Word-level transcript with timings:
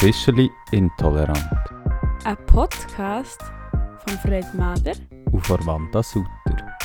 Officially 0.00 0.48
Intolerant 0.70 1.42
Ein 2.22 2.36
Podcast 2.46 3.40
von 4.06 4.16
Fred 4.18 4.44
Mader. 4.54 4.92
und 5.32 5.44
von 5.44 5.66
Wanda 5.66 6.04
Sutter. 6.04 6.76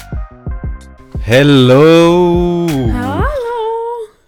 Hello! 1.22 2.66
Hallo! 2.92 3.28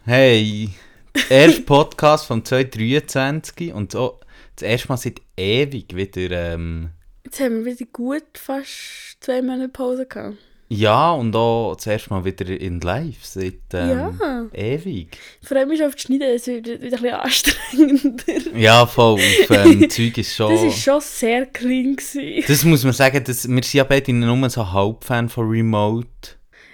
Hey! 0.05 0.69
Der 1.15 1.31
erste 1.31 1.61
Podcast 1.63 2.27
von 2.27 2.45
2023 2.45 3.73
und 3.73 3.91
so 3.91 4.19
das 4.55 4.61
erste 4.69 4.89
Mal 4.89 4.97
seit 4.97 5.19
ewig 5.35 5.95
wieder. 5.95 6.53
Ähm, 6.53 6.91
Jetzt 7.23 7.39
haben 7.39 7.65
wir 7.65 7.73
wieder 7.73 7.89
gut 7.91 8.37
fast 8.37 9.17
zwei 9.19 9.41
Monate 9.41 9.69
Pause 9.69 10.05
gehabt. 10.05 10.37
Ja, 10.75 11.11
und 11.11 11.35
auch 11.35 11.75
das 11.75 11.87
erste 11.87 12.09
Mal 12.11 12.23
wieder 12.25 12.47
in 12.47 12.79
live 12.81 13.23
seit 13.23 13.53
ähm, 13.73 13.89
Ja. 14.19 14.45
ewig. 14.53 15.17
Freue 15.41 15.65
mich 15.65 15.77
schon 15.79 15.87
auf 15.87 15.93
das 15.95 16.01
Schneiden, 16.03 16.27
es 16.35 16.47
wird 16.47 16.67
wieder 16.67 16.97
ein 16.97 17.01
bisschen 17.01 17.13
anstrengender. 17.13 18.23
Ja, 18.55 18.85
voll. 18.85 19.15
Auf 19.15 19.49
ähm, 19.49 19.89
Zeug 19.89 20.17
ist 20.17 20.35
schon. 20.35 20.51
Das 20.51 20.61
war 20.63 20.71
schon 20.71 21.01
sehr 21.01 21.45
clean. 21.47 21.95
Gewesen. 21.95 22.43
Das 22.47 22.63
muss 22.63 22.83
man 22.83 22.93
sagen, 22.93 23.23
das, 23.23 23.47
wir 23.47 23.53
sind 23.63 23.73
ja 23.73 23.83
beide 23.83 24.13
nur 24.13 24.49
so 24.49 24.71
Halbfan 24.71 25.29
von 25.29 25.49
Remote. 25.49 26.07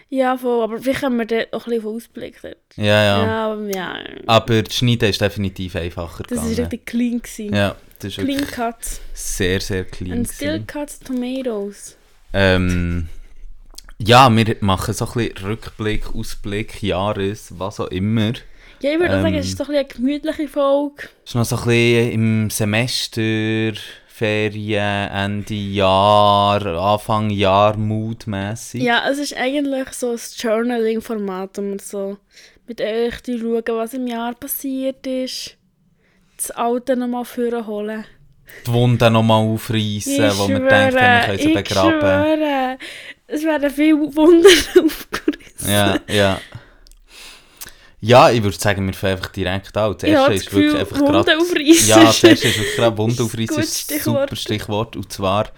Ja, 0.09 0.35
voll, 0.37 0.63
aber 0.63 0.77
vielleicht 0.77 1.03
haben 1.03 1.17
wir 1.17 1.25
dort 1.25 1.53
auch 1.53 1.65
ein 1.67 1.71
bisschen 1.71 1.87
Ausblick 1.95 2.41
dort. 2.41 2.57
Ja, 2.75 2.83
ja. 2.83 3.25
Ja, 3.25 3.51
aber 3.53 3.69
ja. 3.69 3.95
Aber 4.27 4.61
das 4.61 4.75
Schneiden 4.75 5.09
ist 5.09 5.21
definitiv 5.21 5.75
einfacher 5.77 6.23
Das 6.27 6.37
war 6.39 6.49
richtig 6.49 6.85
clean. 6.85 7.21
Gewesen. 7.21 7.55
Ja, 7.55 7.77
das 7.99 8.17
ist 8.17 8.23
Clean 8.23 8.45
cuts. 8.45 8.99
sehr, 9.13 9.61
sehr 9.61 9.85
clean. 9.85 10.11
And 10.19 10.27
still 10.29 10.63
cuts 10.67 10.99
tomatoes. 10.99 11.95
Ähm, 12.33 13.07
ja, 14.05 14.29
wir 14.35 14.55
machen 14.61 14.93
so 14.93 15.05
ein 15.05 15.13
bisschen 15.13 15.45
Rückblick, 15.45 16.15
Ausblick, 16.15 16.81
Jahres, 16.81 17.53
was 17.57 17.79
auch 17.79 17.87
immer. 17.87 18.33
Ja, 18.81 18.93
ich 18.93 18.99
würde 18.99 19.15
auch 19.17 19.21
sagen, 19.21 19.35
Ähm. 19.35 19.39
es 19.39 19.47
ist 19.47 19.59
doch 19.59 19.69
ein 19.69 19.75
eine 19.75 19.85
gemütliche 19.85 20.47
Folge. 20.47 21.09
Es 21.23 21.31
ist 21.31 21.35
noch 21.35 21.45
so 21.45 21.55
ein 21.57 21.65
bisschen 21.65 22.11
im 22.11 22.49
Semester, 22.49 23.73
Ferien, 24.07 25.09
Ende 25.11 25.53
Jahr, 25.53 26.65
Anfang 26.65 27.29
Jahr, 27.29 27.77
moodmässig. 27.77 28.81
Ja, 28.81 29.07
es 29.09 29.19
ist 29.19 29.35
eigentlich 29.35 29.89
so 29.89 30.11
ein 30.11 30.19
Journaling-Format, 30.35 31.57
man 31.57 31.79
so 31.79 32.17
mit 32.67 32.81
euch 32.81 33.21
die 33.21 33.39
schauen, 33.39 33.63
was 33.67 33.93
im 33.93 34.07
Jahr 34.07 34.33
passiert 34.33 35.05
ist. 35.05 35.57
Das 36.37 36.51
Alte 36.51 36.95
nochmal 36.95 37.25
vorholen. 37.25 38.05
Die 38.65 38.71
Wunden 38.73 39.13
nochmal 39.13 39.45
aufreißen, 39.45 40.31
wo 40.37 40.47
wir 40.47 40.59
denken, 40.59 40.95
wir 40.95 41.21
können 41.25 41.37
sie 41.39 41.47
ich 41.49 41.53
begraben. 41.53 41.99
schwöre, 41.99 42.77
es 43.31 43.43
werden 43.43 43.69
viele 43.69 43.97
Wunder 44.15 44.49
aufgerissen. 44.49 45.69
Ja, 45.69 45.99
ja. 46.07 46.41
Ja, 48.03 48.31
ich 48.31 48.41
würde 48.41 48.57
sagen, 48.57 48.87
wir 48.87 48.93
fangen 48.93 49.13
einfach 49.13 49.31
direkt 49.31 49.77
an. 49.77 49.93
Das 49.93 50.03
erste 50.03 50.31
das 50.33 50.41
ist 50.41 50.53
wirklich 50.53 50.71
Gefühl, 50.71 50.79
einfach 50.79 50.99
Wunden 50.99 51.23
gerade... 51.23 51.61
Ja, 51.63 52.03
das 52.03 52.23
erste 52.23 52.29
ist 52.29 52.43
wirklich 52.43 52.75
gerade 52.75 52.97
Wunden 52.97 53.47
Das 53.47 53.57
ist 53.57 53.91
ein 53.91 53.99
super 53.99 54.35
Stichwort. 54.35 54.95
Und 54.95 55.13
zwar 55.13 55.49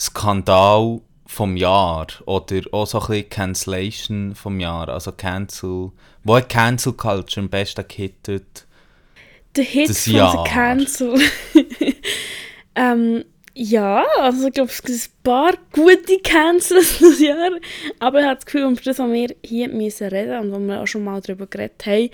Skandal 0.00 1.00
vom 1.26 1.56
Jahr. 1.56 2.06
Oder 2.24 2.62
auch 2.72 2.86
so 2.86 2.98
ein 3.00 3.06
bisschen 3.08 3.28
Cancellation 3.28 4.34
vom 4.34 4.58
Jahr. 4.58 4.88
Also 4.88 5.12
Cancel... 5.12 5.92
Wo 6.24 6.36
hat 6.36 6.48
Cancel 6.48 6.94
Culture 6.94 7.44
am 7.44 7.50
besten 7.50 7.84
gehittet? 7.86 8.66
Der 9.54 9.64
Hit 9.64 9.90
Das 9.90 10.04
von 10.04 10.14
Jahr. 10.14 10.44
Cancel. 10.44 11.20
ähm, 12.74 13.24
ja, 13.58 14.04
also 14.20 14.48
ich 14.48 14.52
glaube, 14.52 14.70
es 14.70 14.82
gibt 14.82 14.98
ein 14.98 15.22
paar 15.22 15.54
gute 15.72 16.18
Cancels 16.22 16.98
das 16.98 17.20
Jahr. 17.20 17.52
Aber 17.98 18.20
ich 18.20 18.26
habe 18.26 18.34
das 18.34 18.44
Gefühl, 18.44 18.64
um 18.64 18.76
das, 18.76 18.98
was 18.98 19.10
wir 19.10 19.34
hier 19.42 19.68
müssen 19.70 20.08
reden 20.08 20.38
und 20.38 20.52
wo 20.52 20.58
wir 20.58 20.82
auch 20.82 20.86
schon 20.86 21.04
mal 21.04 21.22
darüber 21.22 21.46
geredet 21.46 21.86
haben, 21.86 22.10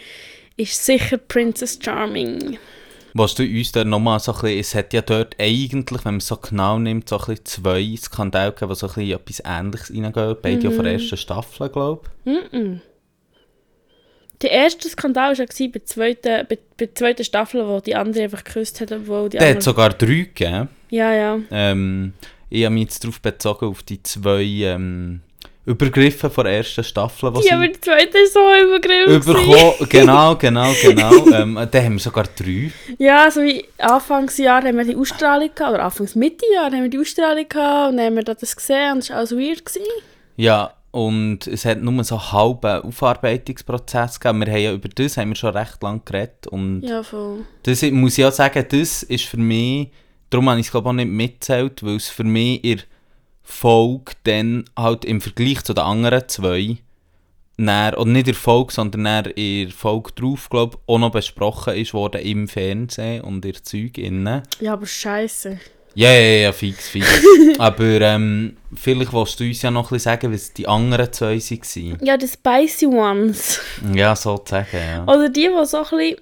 ist 0.56 0.84
sicher 0.84 1.18
Princess 1.18 1.80
Charming. 1.82 2.58
Was 3.14 3.34
du 3.34 3.42
uns 3.42 3.72
da 3.72 3.82
nochmal 3.82 4.20
so 4.20 4.32
ein 4.32 4.40
bisschen... 4.40 4.60
Es 4.60 4.74
hat 4.76 4.92
ja 4.92 5.02
dort 5.02 5.34
eigentlich, 5.40 6.04
wenn 6.04 6.14
man 6.14 6.18
es 6.18 6.28
so 6.28 6.36
genau 6.36 6.78
nimmt, 6.78 7.08
so 7.08 7.18
ein 7.18 7.24
bisschen 7.26 7.44
zwei 7.44 7.96
Skandale 8.00 8.52
gegeben, 8.52 8.72
die 8.72 8.78
so 8.78 8.86
ein 8.86 8.94
bisschen 8.94 9.18
etwas 9.18 9.42
Ähnliches 9.44 9.90
reingehen. 9.90 10.36
Beide 10.40 10.62
ja 10.62 10.70
von 10.70 10.84
der 10.84 10.92
ersten 10.92 11.16
Staffel, 11.16 11.68
glaube 11.70 12.08
ich. 12.24 12.52
Mhm. 12.52 12.80
Der 14.42 14.50
erste 14.52 14.88
Skandal 14.88 15.36
war 15.36 15.44
ja 15.44 15.44
bei 15.66 15.66
der 15.66 15.84
zweiten, 15.86 16.46
bei, 16.48 16.58
bei 16.78 16.88
zweiten 16.94 17.24
Staffel, 17.24 17.66
wo 17.66 17.80
die 17.80 17.96
andere 17.96 18.22
einfach 18.24 18.44
geküsst 18.44 18.80
hat, 18.80 18.92
obwohl 18.92 19.28
die 19.28 19.38
Der 19.38 19.48
hat 19.48 19.56
andere... 19.56 19.64
sogar 19.64 19.90
drei 19.90 20.06
gegeben. 20.06 20.68
Ja, 20.92 21.10
ja. 21.14 21.38
Ähm, 21.50 22.12
ich 22.50 22.66
habe 22.66 22.74
mich 22.74 22.82
jetzt 22.84 23.02
darauf 23.02 23.18
bezogen, 23.18 23.64
auf 23.64 23.82
die 23.82 24.02
zwei 24.02 24.42
ähm, 24.42 25.22
Übergriffe 25.64 26.28
von 26.28 26.44
der 26.44 26.58
ersten 26.58 26.84
Staffel, 26.84 27.32
die 27.32 27.48
Ja, 27.48 27.54
aber 27.54 27.68
die 27.68 27.80
zweite 27.80 28.18
ist 28.18 28.34
so 28.34 28.40
überkommen. 28.40 29.74
Genau, 29.88 30.36
genau, 30.36 30.70
genau. 30.82 31.26
ähm, 31.32 31.54
da 31.70 31.82
haben 31.82 31.94
wir 31.94 31.98
sogar 31.98 32.24
drei. 32.36 32.70
Ja, 32.98 33.30
so 33.30 33.40
wie 33.40 33.64
Anfangsjahr 33.78 34.62
haben 34.62 34.76
wir 34.76 34.84
die 34.84 34.94
Ausstrahlung 34.94 35.48
gehabt, 35.54 35.72
oder 35.72 35.84
Anfangs 35.84 36.14
Mittejahr 36.14 36.66
haben 36.66 36.82
wir 36.82 36.90
die 36.90 36.98
Ausstrahlung 36.98 37.48
gehabt 37.48 37.92
und 37.92 37.96
dann 37.96 38.06
haben 38.06 38.16
wir 38.16 38.24
das 38.24 38.54
gesehen 38.54 38.92
und 38.92 38.98
es 38.98 39.08
war 39.08 39.16
alles 39.16 39.32
weird. 39.32 39.64
Gewesen. 39.64 39.86
Ja, 40.36 40.74
und 40.90 41.46
es 41.46 41.64
hat 41.64 41.80
nur 41.80 42.04
so 42.04 42.16
einen 42.16 42.32
halben 42.32 42.82
Aufarbeitungsprozess 42.82 44.20
gegeben. 44.20 44.40
Wir 44.44 44.52
haben 44.52 44.60
ja 44.60 44.72
über 44.74 44.90
das 44.90 45.16
haben 45.16 45.30
wir 45.30 45.36
schon 45.36 45.56
recht 45.56 45.82
lange 45.82 46.02
geredet. 46.04 46.48
Und 46.48 46.82
Ja, 46.82 47.02
voll. 47.02 47.46
das 47.62 47.80
muss 47.82 48.18
ich 48.18 48.26
auch 48.26 48.32
sagen, 48.32 48.62
das 48.68 49.02
ist 49.04 49.24
für 49.24 49.38
mich, 49.38 49.88
darum 50.32 50.48
habe 50.48 50.60
ich 50.60 50.66
es 50.66 50.72
glaube 50.72 50.88
auch 50.88 50.94
nicht 50.94 51.10
mitzählt, 51.10 51.82
weil 51.82 51.96
es 51.96 52.08
für 52.08 52.24
mich 52.24 52.64
in 52.64 52.78
der 52.78 52.86
Folge 53.42 54.12
dann 54.24 54.64
halt 54.76 55.04
im 55.04 55.20
Vergleich 55.20 55.62
zu 55.62 55.74
den 55.74 55.84
anderen 55.84 56.28
zwei, 56.28 56.78
dann, 57.58 57.94
oder 57.94 58.10
nicht 58.10 58.26
in 58.28 58.32
der 58.32 58.34
Folge, 58.34 58.72
sondern 58.72 59.04
dann 59.04 59.32
in 59.32 59.70
Folge 59.70 60.12
drauf, 60.12 60.48
glaube 60.48 60.78
auch 60.86 60.98
noch 60.98 61.10
besprochen 61.10 61.74
ist 61.74 61.94
worden 61.94 62.22
im 62.22 62.48
Fernsehen 62.48 63.22
und 63.22 63.44
in 63.44 63.52
der 63.52 63.62
Zeug 63.62 63.98
innen. 63.98 64.42
Ja, 64.60 64.72
aber 64.72 64.86
scheiße. 64.86 65.58
Ja, 65.94 66.10
ja, 66.10 66.20
ja, 66.20 66.52
fix, 66.52 66.88
fix. 66.88 67.06
Aber 67.58 68.00
ähm, 68.00 68.56
vielleicht 68.74 69.12
willst 69.12 69.38
du 69.38 69.44
uns 69.44 69.60
ja 69.60 69.70
noch 69.70 69.90
ein 69.90 69.94
bisschen 69.94 70.12
sagen, 70.12 70.32
was 70.32 70.54
die 70.54 70.66
anderen 70.66 71.12
zwei 71.12 71.38
waren. 71.38 71.98
Ja, 72.02 72.16
die 72.16 72.28
Spicy 72.28 72.86
Ones. 72.86 73.60
Ja, 73.94 74.16
sozusagen, 74.16 74.68
ja. 74.72 75.02
Oder 75.04 75.28
die, 75.28 75.50
die 75.50 75.66
so 75.66 75.76
ein 75.76 75.82
bisschen... 75.82 76.16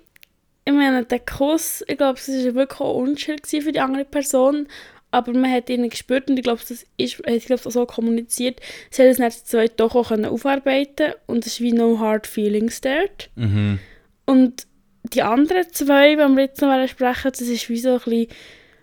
Ich 0.70 0.76
meine, 0.76 1.04
der 1.04 1.18
Kuss, 1.18 1.82
ich 1.88 1.96
glaube, 1.96 2.18
es 2.18 2.28
war 2.28 2.54
wirklich 2.54 2.80
auch 2.80 2.94
unschön 2.94 3.38
für 3.44 3.72
die 3.72 3.80
andere 3.80 4.04
Person. 4.04 4.68
Aber 5.10 5.32
man 5.32 5.50
hat 5.50 5.68
ihnen 5.68 5.90
gespürt 5.90 6.30
und 6.30 6.36
ich 6.36 6.44
glaube, 6.44 6.60
das 6.60 6.86
ist, 6.96 7.20
hat 7.26 7.26
ich 7.26 7.44
glaube, 7.46 7.66
auch 7.66 7.70
so 7.72 7.84
kommuniziert. 7.84 8.60
Sie 8.90 9.02
haben 9.02 9.10
es 9.10 9.18
dann 9.18 9.30
zu 9.32 9.44
zweit 9.44 9.80
doch 9.80 9.96
auch 9.96 10.08
können 10.08 10.26
aufarbeiten 10.26 11.14
und 11.26 11.44
es 11.44 11.54
ist 11.54 11.60
wie 11.60 11.72
no 11.72 11.98
hard 11.98 12.28
feelings 12.28 12.80
dort. 12.80 13.28
Mhm. 13.34 13.80
Und 14.26 14.68
die 15.02 15.22
anderen 15.22 15.64
zwei, 15.72 16.16
die 16.16 16.36
wir 16.36 16.42
jetzt 16.42 16.60
noch 16.62 16.88
sprechen, 16.88 17.32
das 17.32 17.40
ist 17.40 17.68
wie 17.68 17.78
so 17.78 17.94
ein 17.94 17.98
bisschen, 17.98 18.20
ein 18.20 18.28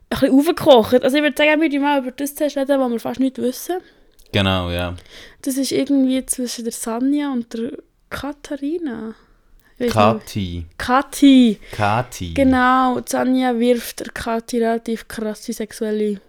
bisschen 0.09 0.39
aufgekocht. 0.39 1.03
Also 1.03 1.15
ich 1.15 1.23
würde 1.23 1.37
sagen, 1.37 1.61
wir 1.61 1.79
mal 1.79 2.01
über 2.01 2.11
das 2.11 2.35
zuerst 2.35 2.57
reden, 2.57 2.79
was 2.79 2.91
wir 2.91 2.99
fast 2.99 3.19
nicht 3.21 3.37
wissen. 3.37 3.77
Genau, 4.33 4.69
ja. 4.69 4.97
Das 5.43 5.55
ist 5.55 5.71
irgendwie 5.71 6.25
zwischen 6.25 6.65
der 6.65 6.73
Sanja 6.73 7.31
und 7.31 7.53
der 7.53 7.71
Katharina. 8.09 9.15
Kati. 9.79 10.65
Kathi. 10.77 11.59
Kati. 11.71 12.33
Genau, 12.33 12.99
die 12.99 13.11
Sanja 13.11 13.57
wirft 13.59 13.99
der 13.99 14.07
Kathi 14.11 14.57
relativ 14.59 15.07
krasse 15.07 15.53
sexuelle 15.53 16.19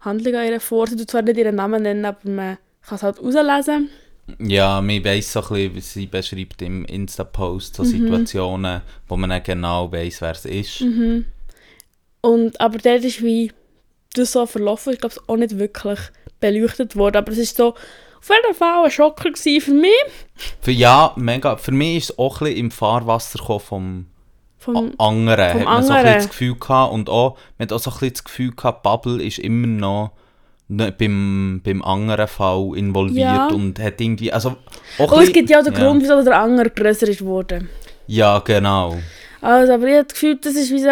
Handlungen 0.00 0.36
an 0.38 0.46
ihr 0.46 0.60
vor. 0.60 0.86
Sie 0.86 0.96
tut 0.96 1.10
zwar 1.10 1.22
nicht 1.22 1.36
ihren 1.36 1.56
Namen 1.56 1.82
nennen, 1.82 2.04
aber 2.04 2.18
man 2.30 2.58
kann 2.86 2.96
es 2.96 3.02
halt 3.02 3.20
rauslesen. 3.20 3.90
Ja, 4.38 4.80
man 4.80 5.04
weiss 5.04 5.32
so 5.32 5.40
ein 5.42 5.48
bisschen, 5.48 5.74
wie 5.74 5.80
sie 5.80 6.06
beschreibt 6.06 6.62
im 6.62 6.84
Insta-Post, 6.84 7.72
Mhm. 7.78 7.84
so 7.84 7.90
Situationen, 7.90 8.82
wo 9.08 9.16
man 9.16 9.30
nicht 9.30 9.46
genau 9.46 9.90
weiss, 9.90 10.20
wer 10.20 10.30
es 10.30 10.44
ist. 10.44 10.80
Mhm. 10.82 11.24
Und, 12.20 12.60
aber 12.60 12.78
dort 12.78 13.02
ist 13.04 13.22
wie 13.22 13.50
das 14.14 14.32
so 14.32 14.46
verlaufen. 14.46 14.92
Ich 14.92 15.00
glaube, 15.00 15.14
es 15.16 15.20
ist 15.20 15.28
auch 15.28 15.36
nicht 15.36 15.58
wirklich 15.58 15.98
beleuchtet 16.38 16.94
worden. 16.96 17.16
Aber 17.16 17.32
es 17.32 17.38
ist 17.38 17.56
so 17.56 17.74
auf 18.20 18.28
jeden 18.28 18.54
Fall 18.54 18.84
ein 18.84 18.90
Schocker 18.90 19.30
für 19.34 19.70
mich. 19.72 19.90
Für, 20.60 20.70
ja, 20.70 21.12
mega. 21.16 21.56
Für 21.56 21.72
mich 21.72 21.96
ist 21.96 22.10
es 22.10 22.18
auch 22.18 22.40
ein 22.40 22.44
bisschen 22.46 22.58
im 22.58 22.70
Fahrwasser 22.70 23.38
vom 23.60 24.06
Vom, 24.58 24.92
anderen. 24.98 25.50
vom 25.52 25.60
hat 25.60 25.64
man 25.66 25.82
so 25.82 25.92
ein 25.92 25.98
anderen. 25.98 26.02
bisschen 26.04 26.14
das 26.18 26.28
Gefühl 26.28 26.54
gehabt. 26.58 26.92
Und 26.92 27.08
auch, 27.08 27.36
man 27.58 27.66
hat 27.66 27.72
auch 27.72 27.78
so 27.78 27.90
ein 27.90 27.94
bisschen 27.94 28.12
das 28.12 28.24
Gefühl 28.24 28.52
gehabt, 28.54 28.82
Bubble 28.82 29.22
ist 29.22 29.38
immer 29.38 29.66
noch 29.66 30.10
beim, 30.68 31.60
beim 31.64 31.82
anderen 31.82 32.28
Fall 32.28 32.72
involviert 32.76 33.26
Ja. 33.26 33.48
und 33.48 33.78
hat 33.80 34.00
irgendwie, 34.00 34.32
also 34.32 34.56
auch 34.98 35.12
ein 35.12 35.24
es 35.24 35.32
gibt 35.32 35.50
ja 35.50 35.58
auch 35.58 35.64
den 35.64 35.74
ja. 35.74 35.80
Grund, 35.80 36.02
wieso 36.02 36.22
der 36.22 36.38
andere 36.38 36.70
grösser 36.70 37.08
ist 37.08 37.18
geworden. 37.18 37.68
Ja, 38.06 38.38
genau. 38.38 38.98
Also, 39.40 39.72
aber 39.72 39.86
ich 39.86 39.94
habe 39.94 40.04
das 40.04 40.12
Gefühl, 40.14 40.36
das 40.40 40.54
ist 40.54 40.70
wie 40.70 40.80
so... 40.80 40.88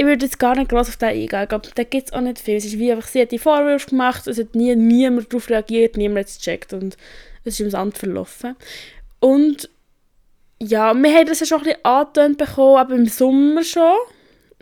Ich 0.00 0.06
würde 0.06 0.24
jetzt 0.24 0.38
gar 0.38 0.56
nicht 0.56 0.70
groß 0.70 0.88
auf 0.88 0.96
den 0.96 1.10
eingehen. 1.10 1.42
Ich 1.42 1.48
glaube, 1.50 1.68
da 1.74 1.82
gibt 1.82 2.06
es 2.08 2.14
auch 2.14 2.22
nicht 2.22 2.38
viel. 2.38 2.56
Es 2.56 2.64
ist 2.64 2.78
wie 2.78 2.90
einfach, 2.90 3.06
sie 3.06 3.20
hat 3.20 3.32
die 3.32 3.38
Vorwürfe 3.38 3.90
gemacht, 3.90 4.26
es 4.28 4.38
hat 4.38 4.54
nie, 4.54 4.74
niemand 4.74 5.30
darauf 5.30 5.50
reagiert, 5.50 5.98
niemand 5.98 6.20
hat 6.20 6.28
es 6.28 6.38
gecheckt 6.38 6.72
und 6.72 6.96
es 7.44 7.52
ist 7.52 7.60
im 7.60 7.68
Sand 7.68 7.98
verlaufen. 7.98 8.56
Und 9.18 9.68
ja, 10.58 10.94
wir 10.94 11.14
haben 11.14 11.26
das 11.26 11.40
ja 11.40 11.46
schon 11.46 11.58
ein 11.58 11.64
bisschen 11.64 11.84
angetönt 11.84 12.38
bekommen, 12.38 12.78
aber 12.78 12.94
im 12.94 13.08
Sommer 13.08 13.62
schon. 13.62 13.92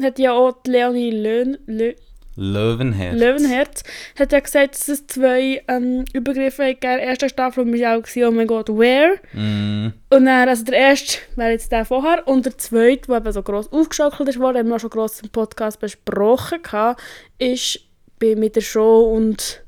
Hat 0.03 0.19
ja 0.19 0.33
auch 0.33 0.61
die 0.67 0.73
Leonie 0.73 1.13
Löhn, 1.13 1.57
Lö, 1.67 1.95
Löwenherz. 2.41 3.19
Löwenherz, 3.19 3.83
hat 4.19 4.33
ja 4.33 4.39
gesagt, 4.39 4.75
dass 4.75 4.87
es 4.89 5.07
zwei 5.09 5.61
ähm, 5.67 6.05
Übergriffe 6.13 6.63
gegeben 6.67 6.93
in 6.93 6.99
der 6.99 7.09
ersten 7.09 7.29
Staffel 7.29 7.65
und 7.65 7.73
waren 7.73 7.99
auch, 7.99 8.03
gewesen, 8.03 8.29
oh 8.29 8.31
mein 8.31 8.47
Gott, 8.47 8.69
where? 8.69 9.19
Mm, 9.33 9.93
Und 10.11 10.25
dann, 10.25 10.49
also 10.49 10.65
der 10.65 10.79
erste 10.79 11.19
wäre 11.35 11.51
jetzt 11.51 11.73
der 11.73 11.85
vorher 11.85 12.27
und 12.29 12.47
der 12.47 12.57
zweite, 12.57 13.09
der 13.09 13.17
eben 13.17 13.33
so 13.33 13.43
gross 13.43 13.73
aufgeschaukelt 13.73 14.29
ist 14.29 14.39
worden, 14.39 14.59
haben 14.59 14.69
wir 14.69 14.77
auch 14.77 14.81
schon 14.81 14.91
gross 14.91 15.21
im 15.21 15.31
Podcast 15.31 15.81
besprochen, 15.81 16.63
gehabt, 16.63 17.03
ist 17.39 17.81
bei, 18.21 18.37
mit 18.37 18.55
der 18.55 18.61
Show 18.61 19.13
und 19.15 19.63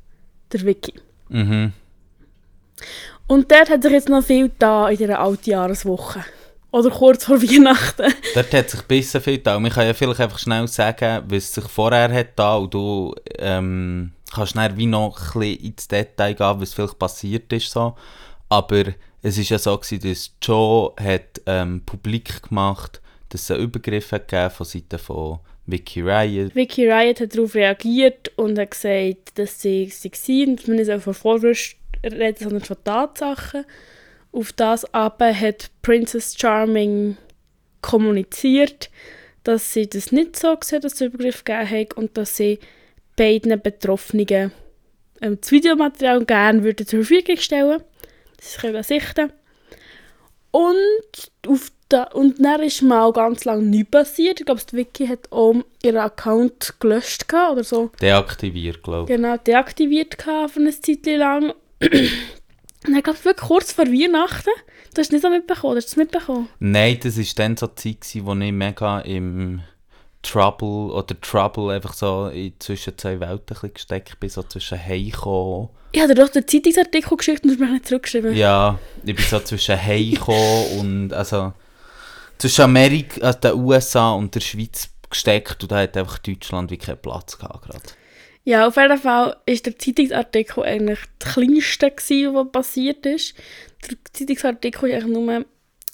der 0.53 0.65
Vicky. 0.65 0.95
mhm. 1.29 1.73
Und 3.27 3.53
dort 3.53 3.71
hat 3.71 3.83
sich 3.83 3.93
jetzt 3.93 4.09
noch 4.09 4.25
viel 4.25 4.51
da 4.59 4.89
in 4.89 4.97
dieser 4.97 5.21
Altjahreswoche. 5.21 6.25
Oder 6.73 6.91
kurz 6.91 7.25
vor 7.25 7.43
Weihnachten. 7.43 8.13
Dort 8.35 8.53
hat 8.53 8.71
sich 8.71 8.83
bisschen 8.83 9.21
viel 9.21 9.39
da. 9.39 9.59
Ich 9.59 9.73
kann 9.73 9.87
ja 9.87 9.95
vielleicht 9.95 10.21
einfach 10.21 10.39
schnell 10.39 10.69
sagen, 10.69 11.25
was 11.29 11.53
sich 11.53 11.65
vorher 11.65 12.13
hat 12.13 12.29
da 12.37 12.57
und 12.57 12.73
du 12.73 13.15
ähm, 13.39 14.13
kannst 14.33 14.57
dann 14.57 14.77
wie 14.77 14.87
noch 14.87 15.19
ein 15.35 15.41
bisschen 15.41 15.65
ins 15.65 15.89
Detail 15.89 16.35
gehen, 16.35 16.61
was 16.61 16.75
vielleicht 16.75 16.99
passiert 16.99 17.53
ist. 17.53 17.71
So. 17.71 17.97
Aber 18.49 18.85
es 19.23 19.37
war 19.37 19.45
ja 19.45 19.59
so, 19.59 19.77
gewesen, 19.77 20.09
dass 20.09 20.31
Joe 20.41 20.93
hat, 21.01 21.41
ähm, 21.47 21.83
publik 21.85 22.49
gemacht 22.49 23.01
dass 23.31 23.43
es 23.43 23.51
einen 23.51 23.63
Übergriff 23.63 24.13
hat 24.13 24.53
von 24.53 24.67
Seiten 24.67 24.99
von 24.99 25.39
Vicky 25.67 26.03
Riot. 26.03 26.55
Vicky 26.55 26.91
Riot 26.91 27.21
hat 27.21 27.35
darauf 27.35 27.55
reagiert 27.55 28.33
und 28.37 28.59
hat 28.59 28.73
gesagt, 28.73 29.39
dass 29.39 29.63
sie 29.63 29.89
sie 29.89 30.11
waren 30.11 30.51
und 30.51 30.69
man 30.69 30.77
nicht 30.77 31.03
von 31.03 31.15
Vorwürfen 31.15 31.79
reden, 32.05 32.37
sondern 32.39 32.63
von 32.63 32.77
Tatsachen. 32.85 33.65
Auf 34.33 34.53
das 34.53 34.93
aber 34.95 35.35
hat 35.35 35.71
Princess 35.83 36.37
Charming 36.39 37.17
kommuniziert, 37.81 38.91
dass 39.45 39.73
sie 39.73 39.89
das 39.89 40.13
nicht 40.13 40.37
so 40.37 40.57
gesehen 40.57 40.83
dass 40.83 40.95
es 40.95 41.01
Übergriff 41.01 41.45
gegeben 41.45 41.71
hat 41.71 41.95
und 41.95 42.17
dass 42.17 42.37
sie 42.37 42.59
beiden 43.17 43.61
Betroffenen 43.61 44.53
ähm, 45.21 45.39
das 45.41 45.51
Videomaterial 45.51 46.25
gerne 46.25 46.63
würde 46.63 46.87
zur 46.87 47.05
Verfügung 47.05 47.37
stellen 47.37 47.83
dass 48.37 48.53
sie 48.53 48.59
können 48.59 48.83
sichten 48.83 49.33
Und, 50.51 51.31
auf 51.47 51.71
da, 51.89 52.05
und 52.05 52.43
dann 52.43 52.63
ist 52.63 52.83
mal 52.83 53.13
ganz 53.13 53.45
lange 53.45 53.65
nichts 53.65 53.91
passiert. 53.91 54.41
Ich 54.41 54.47
glaube, 54.47 54.63
die 54.71 54.77
Vicky 54.77 55.07
hat 55.07 55.31
auch 55.31 55.57
ihren 55.83 55.97
Account 55.97 56.75
gelöscht 56.79 57.25
oder 57.33 57.65
so. 57.65 57.91
Deaktiviert, 58.01 58.83
glaube 58.83 59.11
ich. 59.11 59.17
Genau, 59.17 59.37
deaktiviert 59.37 60.17
für 60.23 60.51
eine 60.57 60.71
Zeit 60.71 61.07
lang. 61.07 61.53
Und 62.87 62.95
dann, 62.95 63.03
glaube 63.03 63.19
ich, 63.19 63.25
wirklich 63.25 63.49
kurz 63.49 63.73
vor 63.73 63.87
Weihnachten. 63.87 64.51
Du 64.95 65.01
hast 65.01 65.09
es 65.09 65.11
nicht 65.13 65.23
so 65.23 65.31
mitbekommen, 65.31 65.77
hast 65.77 65.89
du 65.89 65.91
es 65.93 65.97
mitbekommen? 65.97 66.49
Nein, 66.59 66.99
das 67.03 67.19
war 67.19 67.25
dann 67.37 67.57
so 67.57 67.67
die 67.67 68.01
Zeit, 68.01 68.25
wo 68.25 68.35
ich 68.35 68.53
mega 68.53 69.01
im 69.01 69.63
Trouble 70.23 70.93
oder 70.93 71.19
Trouble 71.21 71.73
einfach 71.75 71.95
so 71.95 72.29
in 72.29 72.53
zwischen 72.59 72.97
zwei 72.99 73.21
Welten 73.21 73.57
ein 73.63 73.73
gesteckt 73.73 74.21
bin, 74.21 74.29
so 74.29 74.43
zwischen 74.43 74.79
Heimkommen. 74.79 75.69
Ich 75.93 76.01
habe 76.01 76.15
dir 76.15 76.23
doch 76.23 76.31
den 76.31 76.47
Zeitungsartikel 76.47 77.17
geschickt 77.17 77.45
und 77.45 77.51
du 77.51 77.55
hast 77.55 77.61
mich 77.61 77.71
nicht 77.71 77.87
zurückgeschrieben. 77.87 78.35
Ja, 78.35 78.79
ich 79.05 79.17
bin 79.17 79.25
so 79.25 79.41
zwischen 79.41 79.81
Heimkommen 79.81 80.79
und 80.79 81.13
also 81.13 81.53
zwischen 82.39 82.63
Amerika, 82.63 83.21
also 83.21 83.39
den 83.39 83.55
USA 83.55 84.13
und 84.13 84.35
der 84.35 84.41
Schweiz 84.41 84.91
gesteckt 85.09 85.63
und 85.63 85.73
da 85.73 85.81
hat 85.81 85.97
einfach 85.97 86.19
Deutschland 86.19 86.71
wie 86.71 86.79
keinen 86.79 86.99
Platz 86.99 87.39
gehabt 87.39 87.63
gerade. 87.63 87.83
Ja, 88.51 88.67
auf 88.67 88.75
jeden 88.75 88.99
Fall 88.99 89.05
war 89.05 89.43
der 89.47 89.79
Zeitungsartikel 89.79 90.65
eigentlich 90.65 90.99
das 91.21 91.35
kleinste, 91.35 91.89
gewesen, 91.93 92.35
was 92.35 92.51
passiert 92.51 93.07
ist. 93.07 93.35
Der 93.89 93.97
Zeitungsartikel 94.13 94.91
ist 94.91 94.95
eigentlich 95.05 95.15
nur 95.15 95.45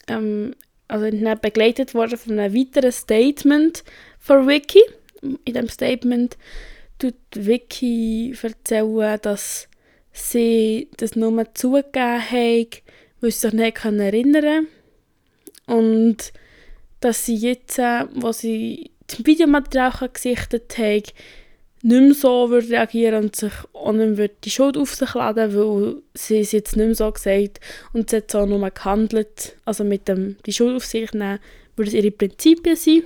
ähm, 0.08 0.54
also 0.88 1.10
dann 1.10 1.38
begleitet 1.38 1.92
worden 1.92 2.16
von 2.16 2.38
einem 2.38 2.54
weiteren 2.54 2.92
Statement 2.92 3.84
von 4.18 4.48
Wiki. 4.48 4.80
In 5.20 5.38
diesem 5.44 5.68
Statement 5.68 6.38
tut 6.98 7.16
Wiki 7.34 8.34
erzählen, 8.40 9.18
dass 9.20 9.68
sie 10.12 10.88
das 10.96 11.14
nur 11.14 11.52
zugegeben 11.52 12.22
hat, 12.22 12.82
weil 13.20 13.32
sie 13.32 13.38
sich 13.38 13.52
nicht 13.52 13.84
erinnern 13.84 14.32
können. 14.32 14.68
Und 15.66 16.32
dass 17.00 17.26
sie 17.26 17.36
jetzt, 17.36 17.78
äh, 17.78 18.06
wo 18.14 18.32
sie 18.32 18.92
das 19.08 19.26
Videomaterial 19.26 20.08
gesichtet 20.10 20.78
haben, 20.78 21.02
nicht 21.86 22.00
mehr 22.02 22.14
so 22.14 22.50
würde 22.50 22.68
reagieren 22.68 23.24
und 23.24 23.36
sich 23.36 23.52
auch 23.72 23.92
nicht 23.92 24.16
mehr 24.16 24.28
die 24.42 24.50
Schuld 24.50 24.76
auf 24.76 24.94
sich 24.94 25.14
laden 25.14 25.54
weil 25.54 25.96
sie 26.14 26.40
es 26.40 26.50
jetzt 26.50 26.76
nicht 26.76 26.86
mehr 26.86 26.94
so 26.96 27.12
gesagt 27.12 27.60
und 27.92 28.10
sie 28.10 28.16
hat 28.16 28.30
so 28.30 28.44
nur 28.44 28.68
gehandelt, 28.70 29.54
also 29.64 29.84
mit 29.84 30.08
dem 30.08 30.36
die 30.46 30.52
Schuld 30.52 30.74
auf 30.74 30.84
sich 30.84 31.12
nehmen, 31.12 31.38
würde 31.76 31.88
es 31.88 31.94
ihre 31.94 32.10
Prinzipien 32.10 32.74
sein. 32.74 33.02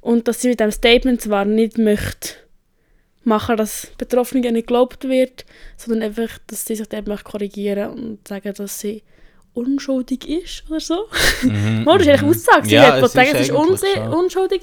Und 0.00 0.26
dass 0.26 0.40
sie 0.40 0.48
mit 0.48 0.58
dem 0.58 0.72
Statement 0.72 1.20
zwar 1.20 1.44
nicht 1.44 1.78
möchte 1.78 2.30
machen, 3.22 3.56
dass 3.56 3.92
Betroffenen 3.96 4.54
nicht 4.54 4.66
geglaubt 4.66 5.08
wird, 5.08 5.44
sondern 5.76 6.02
einfach, 6.02 6.38
dass 6.48 6.64
sie 6.64 6.74
sich 6.74 6.88
dort 6.88 7.06
möchte 7.06 7.30
korrigieren 7.30 7.90
und 7.90 8.26
sagen, 8.26 8.52
dass 8.54 8.80
sie 8.80 9.04
unschuldig 9.54 10.28
ist 10.28 10.64
oder 10.68 10.80
so. 10.80 11.06
Mhm, 11.42 11.84
das 11.86 12.02
ist 12.02 12.08
eigentlich 12.08 12.22
Aussage. 12.22 12.68
Sie 12.68 12.74
Ja, 12.74 12.92
hat 12.94 13.04
ist 13.04 13.12
sie 13.12 13.20
ist 13.20 13.46
so. 13.48 14.18
unschuldig. 14.18 14.62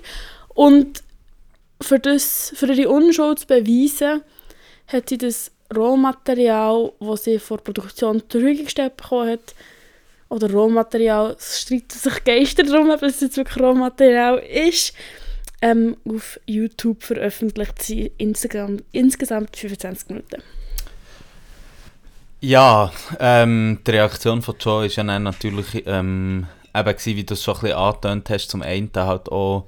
Und 0.49 1.01
für, 1.81 1.99
das, 1.99 2.53
für 2.55 2.71
ihre 2.71 2.89
Unschuld 2.89 3.39
zu 3.39 3.47
beweisen, 3.47 4.21
hat 4.87 5.09
sie 5.09 5.17
das 5.17 5.51
Rohmaterial, 5.75 6.91
das 6.99 7.23
sie 7.23 7.39
vor 7.39 7.57
der 7.57 7.65
Produktion 7.65 8.23
zur 8.27 8.41
Verfügung 8.41 8.65
gestellt 8.65 8.97
bekommen 8.97 9.31
hat, 9.31 9.55
oder 10.29 10.51
Rohmaterial, 10.51 11.35
es 11.39 11.61
streiten 11.61 11.97
sich 11.97 12.23
Geister 12.23 12.63
darum, 12.63 12.91
ob 12.91 13.01
es 13.01 13.19
jetzt 13.19 13.37
wirklich 13.37 13.63
Rohmaterial 13.63 14.37
ist, 14.37 14.93
ähm, 15.61 15.97
auf 16.07 16.39
YouTube 16.45 17.03
veröffentlicht 17.03 17.81
sie 17.81 18.11
insgesamt, 18.17 18.83
insgesamt 18.91 19.57
25 19.57 20.09
Minuten. 20.09 20.41
Ja, 22.41 22.93
ähm, 23.19 23.79
die 23.85 23.91
Reaktion 23.91 24.41
von 24.41 24.55
Joe 24.59 24.83
war 24.83 24.87
ja 24.87 25.03
dann 25.03 25.23
natürlich 25.23 25.83
ähm, 25.85 26.47
eben, 26.73 26.89
gewesen, 26.89 27.17
wie 27.17 27.23
du 27.25 27.33
es 27.33 27.43
schon 27.43 27.55
ein 27.55 27.61
bisschen 27.61 27.77
angetönt 27.77 28.29
hast, 28.29 28.49
zum 28.49 28.61
einen 28.61 28.91
halt 28.95 29.29
auch 29.29 29.67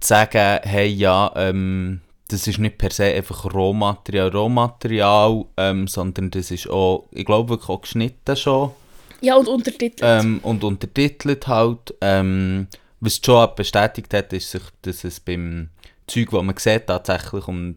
zu 0.00 0.08
sagen, 0.08 0.60
hey, 0.62 0.88
ja, 0.88 1.32
ähm, 1.36 2.00
das 2.28 2.46
ist 2.46 2.58
nicht 2.58 2.78
per 2.78 2.90
se 2.90 3.04
einfach 3.04 3.44
Rohmaterial, 3.52 4.28
Rohmaterial, 4.28 5.44
ähm, 5.56 5.86
sondern 5.86 6.30
das 6.30 6.50
ist 6.50 6.68
auch, 6.68 7.06
ich 7.12 7.24
glaube 7.24 7.50
wirklich 7.50 7.68
auch 7.68 7.80
geschnitten 7.82 8.36
schon 8.36 8.72
Ja, 9.20 9.36
und 9.36 9.48
untertitelt. 9.48 10.00
ähm, 10.02 10.40
und 10.42 10.64
untertitelt 10.64 11.46
halt. 11.46 11.94
Ähm, 12.00 12.66
was 13.00 13.20
auch 13.28 13.54
bestätigt 13.54 14.12
hat, 14.14 14.32
ist, 14.32 14.50
sich, 14.50 14.62
dass 14.82 15.04
es 15.04 15.20
beim 15.20 15.68
Zeug, 16.06 16.30
das 16.30 16.42
man 16.42 16.56
sieht, 16.56 16.86
tatsächlich 16.86 17.46
um 17.46 17.76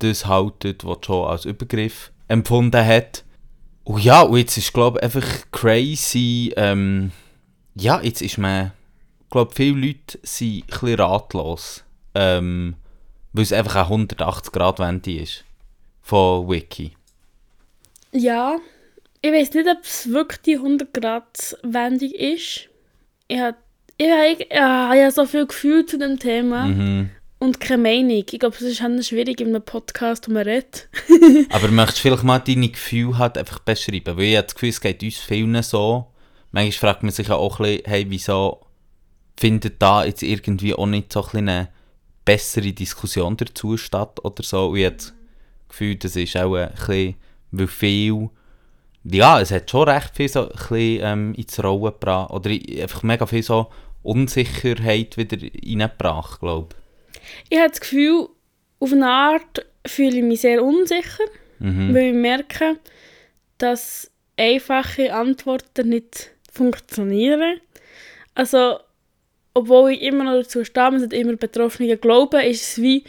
das 0.00 0.26
haltet, 0.26 0.84
was 0.84 0.98
Joe 1.02 1.28
als 1.28 1.44
Übergriff 1.44 2.10
empfunden 2.28 2.84
hat. 2.84 3.24
Und 3.84 4.02
ja, 4.02 4.22
und 4.22 4.36
jetzt 4.38 4.56
ist 4.58 4.72
glaube 4.72 4.98
ich 4.98 5.04
einfach 5.04 5.26
crazy. 5.52 6.52
Ähm, 6.56 7.12
ja, 7.74 8.00
jetzt 8.02 8.22
ist 8.22 8.38
man, 8.38 8.72
glaube 9.30 9.52
viele 9.54 9.86
Leute 9.86 10.18
sind 10.22 10.64
ein 10.82 10.94
ratlos, 10.94 11.84
ähm, 12.14 12.76
weil 13.32 13.42
es 13.44 13.52
einfach 13.52 13.76
eine 13.76 13.84
180 13.88 14.52
Grad 14.52 14.78
Wende 14.78 15.16
ist 15.20 15.44
von 16.02 16.48
Wiki. 16.48 16.92
Ja, 18.12 18.56
ich 19.22 19.32
weiß 19.32 19.52
nicht, 19.54 19.68
ob 19.68 19.82
es 19.82 20.10
wirklich 20.10 20.40
die 20.42 20.56
100 20.56 20.92
Grad 20.92 21.56
Wendung 21.62 22.10
ist. 22.10 22.68
Ich 23.28 23.38
habe 23.40 23.56
ich, 23.96 24.06
ja, 24.52 24.92
ich 24.94 25.00
habe 25.02 25.10
so 25.10 25.24
viel 25.24 25.46
Gefühl 25.46 25.86
zu 25.86 25.98
dem 25.98 26.18
Thema 26.18 26.66
Mhm. 26.66 27.10
und 27.38 27.60
keine 27.60 27.82
Meinung. 27.82 28.24
Ich 28.30 28.38
glaube, 28.38 28.54
es 28.56 28.62
ist 28.62 28.82
halt 28.82 29.04
schwierig 29.04 29.40
in 29.40 29.48
einem 29.48 29.62
Podcast, 29.62 30.28
wo 30.28 30.32
man 30.32 30.42
redet. 30.42 30.88
Aber 31.50 31.68
möchtest 31.68 31.98
du 31.98 32.02
vielleicht 32.02 32.22
mal 32.24 32.38
deine 32.40 32.68
Gefühle 32.68 33.18
halt 33.18 33.38
einfach 33.38 33.60
beschreiben? 33.60 34.16
Weil 34.16 34.24
ich 34.24 34.36
habe 34.36 34.46
das 34.46 34.54
Gefühl, 34.54 34.68
es 34.70 34.80
geht 34.80 35.02
uns 35.02 35.18
vielen 35.18 35.62
so. 35.62 36.06
Manchmal 36.52 36.72
fragt 36.72 37.02
man 37.02 37.12
sich 37.12 37.28
ja 37.28 37.36
auch 37.36 37.60
ein 37.60 37.64
bisschen, 37.66 37.82
hey, 37.86 38.06
wieso 38.08 38.60
findet 39.36 39.80
da 39.80 40.04
jetzt 40.04 40.22
irgendwie 40.22 40.74
auch 40.74 40.86
nicht 40.86 41.12
so 41.12 41.24
ein 41.32 41.48
eine 41.48 41.68
bessere 42.24 42.72
Diskussion 42.72 43.36
dazu 43.36 43.76
statt 43.76 44.24
oder 44.24 44.42
so. 44.42 44.68
Und 44.68 44.78
ich 44.78 44.86
habe 44.86 44.96
das 44.96 45.14
Gefühl, 45.68 45.96
das 45.96 46.16
ist 46.16 46.36
auch 46.36 46.54
ein 46.54 46.70
bisschen, 46.70 47.14
weil 47.50 47.66
viel, 47.66 48.30
ja, 49.04 49.40
es 49.40 49.50
hat 49.50 49.70
schon 49.70 49.88
recht 49.88 50.14
viel 50.14 50.28
so 50.28 50.42
ein 50.42 50.48
bisschen 50.48 51.00
ähm, 51.02 51.34
ins 51.34 51.62
Rollen 51.62 51.84
gebracht. 51.84 52.30
Oder 52.30 52.50
einfach 52.50 53.02
mega 53.02 53.26
viel 53.26 53.42
so 53.42 53.70
Unsicherheit 54.02 55.16
wieder 55.16 55.36
reingebracht, 55.38 56.40
glaube 56.40 56.74
Ich 57.48 57.58
habe 57.58 57.70
das 57.70 57.80
Gefühl, 57.80 58.28
auf 58.80 58.92
eine 58.92 59.08
Art 59.08 59.66
fühle 59.86 60.18
ich 60.18 60.24
mich 60.24 60.40
sehr 60.40 60.62
unsicher, 60.62 61.24
ich. 61.58 61.66
Mhm. 61.66 61.94
weil 61.94 62.08
ich 62.08 62.14
merke, 62.14 62.76
dass 63.58 64.10
einfache 64.36 65.14
Antworten 65.14 65.88
nicht 65.88 66.30
funktionieren. 66.52 67.60
Also, 68.34 68.78
obwohl 69.54 69.92
ich 69.92 70.02
immer 70.02 70.24
noch 70.24 70.42
dazu 70.42 70.64
stehe, 70.64 70.90
man 70.90 71.00
sollte 71.00 71.16
immer 71.16 71.36
Betroffene 71.36 71.96
glauben, 71.96 72.40
ist 72.42 72.62
es 72.62 72.82
wie, 72.82 73.04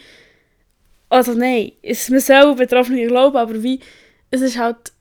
also 1.08 1.34
nein, 1.34 1.72
es, 1.82 2.08
man 2.08 2.20
soll 2.20 2.54
Betroffene 2.54 3.06
glauben, 3.06 3.36
aber 3.36 3.62
wie, 3.62 3.80
es 4.30 4.40
ist 4.40 4.58
halt, 4.58 4.92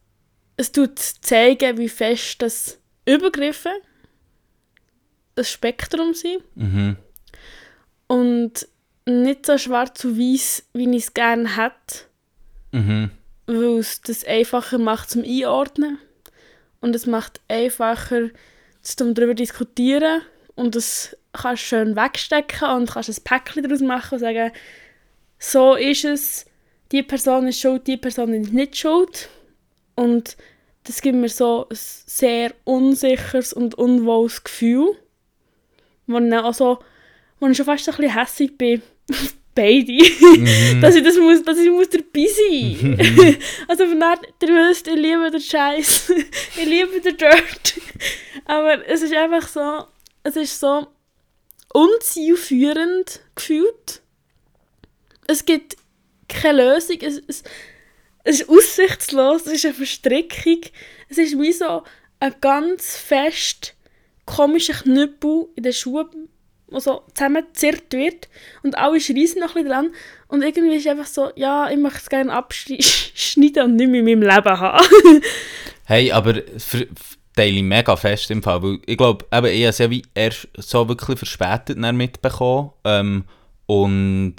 es 0.57 0.71
tut 0.71 0.97
zeigen, 0.99 1.77
wie 1.77 1.89
fest 1.89 2.41
das 2.41 2.79
Übergriffe 3.05 3.71
das 5.35 5.51
Spektrum 5.51 6.13
sind. 6.13 6.41
Mhm. 6.55 6.95
Und 8.07 8.67
nicht 9.05 9.45
so 9.45 9.57
schwarz 9.57 10.03
und 10.05 10.17
weiß, 10.17 10.63
wie 10.73 10.89
ich 10.89 11.03
es 11.03 11.13
gerne 11.13 11.57
hätte, 11.57 12.05
Mhm. 12.71 13.11
weil 13.45 13.79
es 13.79 14.01
das 14.01 14.25
einfacher 14.25 14.77
macht 14.77 15.09
zum 15.09 15.23
Einordnen 15.23 15.97
und 16.81 16.95
es 16.95 17.05
macht 17.05 17.39
einfacher 17.47 18.29
zum 18.81 19.13
darüber 19.13 19.33
diskutieren 19.33 20.21
und 20.55 20.75
das 20.75 21.15
kannst 21.33 21.63
du 21.63 21.67
schön 21.67 21.95
wegstecken 21.95 22.69
und 22.69 22.91
kannst 22.91 23.09
ein 23.09 23.23
Päckchen 23.23 23.63
daraus 23.63 23.81
machen 23.81 24.15
und 24.15 24.19
sagen, 24.19 24.51
so 25.37 25.75
ist 25.75 26.05
es, 26.05 26.45
die 26.91 27.03
Person 27.03 27.47
ist 27.47 27.59
schuld, 27.59 27.87
die 27.87 27.97
Person 27.97 28.33
ist 28.33 28.53
nicht 28.53 28.77
schuld. 28.77 29.29
Und 29.95 30.37
das 30.85 31.01
gibt 31.01 31.17
mir 31.17 31.29
so 31.29 31.67
ein 31.69 31.77
sehr 31.77 32.53
unsicheres 32.63 33.53
und 33.53 33.75
unwohles 33.75 34.43
Gefühl, 34.43 34.95
wo 36.07 36.19
ich 36.19 36.33
auch 36.33 36.53
so, 36.53 36.79
wo 37.39 37.47
ich 37.47 37.57
schon 37.57 37.65
fast 37.65 37.89
ein 37.89 37.95
bisschen 37.95 38.13
hässig 38.13 38.57
bin, 38.57 38.81
beide, 39.55 39.91
Mhm. 39.91 40.81
dass 40.81 40.95
ich 40.95 41.03
das 41.03 41.17
muss, 41.17 41.41
dass 41.43 41.57
ich 41.57 41.69
muss 41.69 41.89
dabei 41.89 42.27
sein. 42.27 43.37
also 43.67 43.87
von 43.87 43.99
daher, 43.99 44.19
ihr 44.41 44.47
wisst, 44.69 44.87
ich 44.87 44.95
liebe 44.95 45.31
den 45.31 45.41
Scheiß, 45.41 46.09
ich 46.57 46.65
liebe 46.65 46.99
den 46.99 47.17
Dirt, 47.17 47.81
aber 48.45 48.87
es 48.87 49.01
ist 49.01 49.13
einfach 49.13 49.47
so, 49.47 49.85
es 50.25 50.35
ist 50.35 50.59
so 50.59 50.87
unzielführend 51.73 53.21
gefühlt. 53.35 54.01
Es 55.27 55.45
gibt 55.45 55.77
keine 56.27 56.63
Lösung, 56.63 56.97
es, 57.01 57.21
es, 57.27 57.43
es 58.23 58.41
ist 58.41 58.49
aussichtslos, 58.49 59.45
es 59.45 59.53
ist 59.53 59.65
eine 59.65 59.73
Verstrickung, 59.75 60.61
es 61.09 61.17
ist 61.17 61.39
wie 61.39 61.51
so 61.53 61.83
ein 62.19 62.33
ganz 62.41 62.97
fest 62.97 63.75
komischer 64.25 64.73
Knüppel 64.73 65.47
in 65.55 65.63
den 65.63 65.73
Schuhen, 65.73 66.29
der 66.71 66.79
so 66.79 67.03
zusammengezerrt 67.13 67.93
wird. 67.93 68.27
Und 68.63 68.75
alle 68.77 68.99
schreien 68.99 69.39
noch 69.39 69.55
ein 69.55 69.65
dran. 69.67 69.93
Und 70.27 70.41
irgendwie 70.41 70.75
ist 70.75 70.87
einfach 70.87 71.05
so, 71.05 71.31
ja, 71.35 71.69
ich 71.69 71.77
möchte 71.77 71.99
es 71.99 72.09
gerne 72.09 72.33
abschneiden 72.33 73.63
und 73.63 73.75
nicht 73.75 73.89
mehr 73.89 73.99
in 73.99 74.05
meinem 74.05 74.21
Leben 74.23 74.59
haben. 74.59 75.21
Hey, 75.87 76.11
aber 76.11 76.41
für- 76.57 76.87
teile 77.35 77.57
ich 77.57 77.63
mega 77.63 77.95
fest 77.95 78.31
im 78.31 78.41
Fall, 78.41 78.63
weil 78.63 78.79
ich 78.85 78.97
glaube, 78.97 79.25
eben, 79.31 79.47
ich 79.47 79.61
habe 79.61 79.69
es 79.69 79.77
ja 79.77 79.89
wie 79.89 80.03
erst 80.13 80.47
so 80.57 80.87
wirklich 80.87 81.17
verspätet 81.17 81.77
mitbekommen 81.77 82.71
ähm, 82.83 83.25
und 83.65 84.35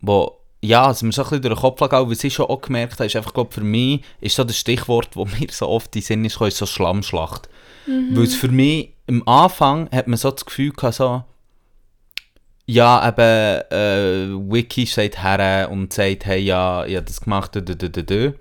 wo, 0.00 0.38
ja, 0.62 0.90
es 0.90 1.02
mir 1.02 1.12
so 1.12 1.22
ein 1.22 1.24
bisschen 1.24 1.42
durch 1.42 1.54
den 1.54 1.60
Kopf 1.60 1.80
gegangen, 1.80 2.10
was 2.10 2.24
ich 2.24 2.34
schon 2.34 2.46
auch 2.46 2.60
gemerkt 2.60 2.94
habe, 2.94 3.06
ist 3.06 3.16
einfach, 3.16 3.34
glaube 3.34 3.52
für 3.52 3.60
mich 3.60 4.02
ist 4.20 4.36
so 4.36 4.44
das 4.44 4.58
Stichwort, 4.58 5.10
das 5.14 5.40
mir 5.40 5.48
so 5.50 5.68
oft 5.68 5.94
in 5.94 6.00
den 6.00 6.06
Sinn 6.06 6.24
ist, 6.24 6.40
ist 6.40 6.56
so 6.56 6.66
Schlammschlacht. 6.66 7.48
Weil 7.86 8.24
es 8.24 8.34
für 8.34 8.48
mich, 8.48 8.94
am 9.06 9.22
Anfang 9.26 9.90
hat 9.90 10.08
man 10.08 10.16
so 10.16 10.30
das 10.30 10.46
Gefühl 10.46 10.72
gehabt, 10.72 10.94
so, 10.94 11.24
ja, 12.66 13.06
eben, 13.06 13.60
äh, 13.70 14.50
Wiki 14.50 14.86
steht 14.86 15.22
her 15.22 15.68
und 15.70 15.92
sagt, 15.92 16.24
hey, 16.24 16.40
ja, 16.40 16.86
ich 16.86 16.96
habe 16.96 17.04
das 17.04 17.20
gemacht, 17.20 17.54
dü, 17.54 17.62
dü, 17.62 17.76
dü, 17.76 18.02
dü. 18.02 18.32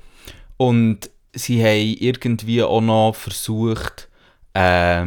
Und 0.56 1.10
sie 1.34 1.62
haben 1.64 1.98
irgendwie 2.00 2.64
auch 2.64 2.82
noch 2.82 3.14
versucht, 3.16 4.08
äh, 4.54 5.06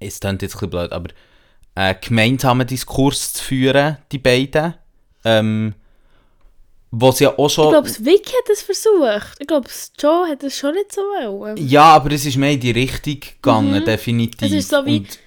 es 0.00 0.20
klingt 0.20 0.42
jetzt 0.42 0.54
ein 0.54 0.58
bisschen 0.58 0.70
blöd, 0.70 0.92
aber 0.92 1.10
einen 1.74 1.96
gemeinsamen 2.00 2.66
Diskurs 2.66 3.32
zu 3.34 3.44
führen, 3.44 3.98
die 4.10 4.18
beiden. 4.18 4.74
Ähm, 5.24 5.74
was 6.94 7.20
ja 7.20 7.38
auch 7.38 7.48
schon... 7.48 7.66
Ich 7.66 7.70
glaube, 7.70 8.04
Vicky 8.04 8.32
hat 8.32 8.50
es 8.52 8.60
versucht. 8.62 9.36
Ich 9.38 9.46
glaube, 9.46 9.68
Joe 9.98 10.28
hat 10.28 10.42
es 10.42 10.58
schon 10.58 10.74
nicht 10.74 10.92
so 10.92 11.00
wollen. 11.00 11.56
ja, 11.56 11.84
aber 11.84 12.12
es 12.12 12.26
ist 12.26 12.36
mehr 12.36 12.52
in 12.52 12.60
die 12.60 12.72
Richtung 12.72 13.18
gegangen, 13.20 13.82
definitiv. 13.84 14.42
Es 14.42 14.52
ist 14.52 14.68
so 14.70 14.84
wie- 14.84 14.98
Und- 14.98 15.18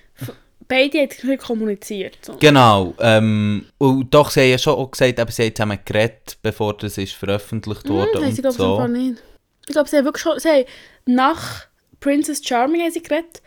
Beide 0.67 0.97
haben 0.99 1.09
bisschen 1.09 1.37
kommuniziert. 1.37 2.17
So. 2.23 2.37
Genau. 2.37 2.95
Ähm, 2.99 3.65
und 3.77 4.11
doch, 4.11 4.31
sie 4.31 4.41
haben 4.41 4.49
ja 4.49 4.57
schon 4.57 4.73
auch 4.73 4.89
gesagt, 4.89 5.19
aber 5.19 5.31
sie 5.31 5.43
haben 5.43 5.53
zusammen 5.55 5.77
geredet, 5.85 6.37
bevor 6.41 6.75
das 6.75 6.97
ist 6.97 7.13
veröffentlicht 7.13 7.87
wurde 7.87 8.11
Hm, 8.13 8.23
haben 8.25 8.31
sie, 8.31 8.41
und 8.41 8.41
glaube 8.41 8.57
so. 8.57 8.75
so. 8.77 8.87
nicht. 8.87 9.21
Ich 9.67 9.73
glaube, 9.73 9.89
sie 9.89 9.97
haben 9.97 10.05
wirklich 10.05 10.23
schon... 10.23 10.39
Sie 10.39 10.49
haben 10.49 10.65
nach 11.05 11.65
Princess 11.99 12.41
Charming 12.45 12.81
haben 12.81 12.91
sie 12.91 13.01
geredet. 13.01 13.41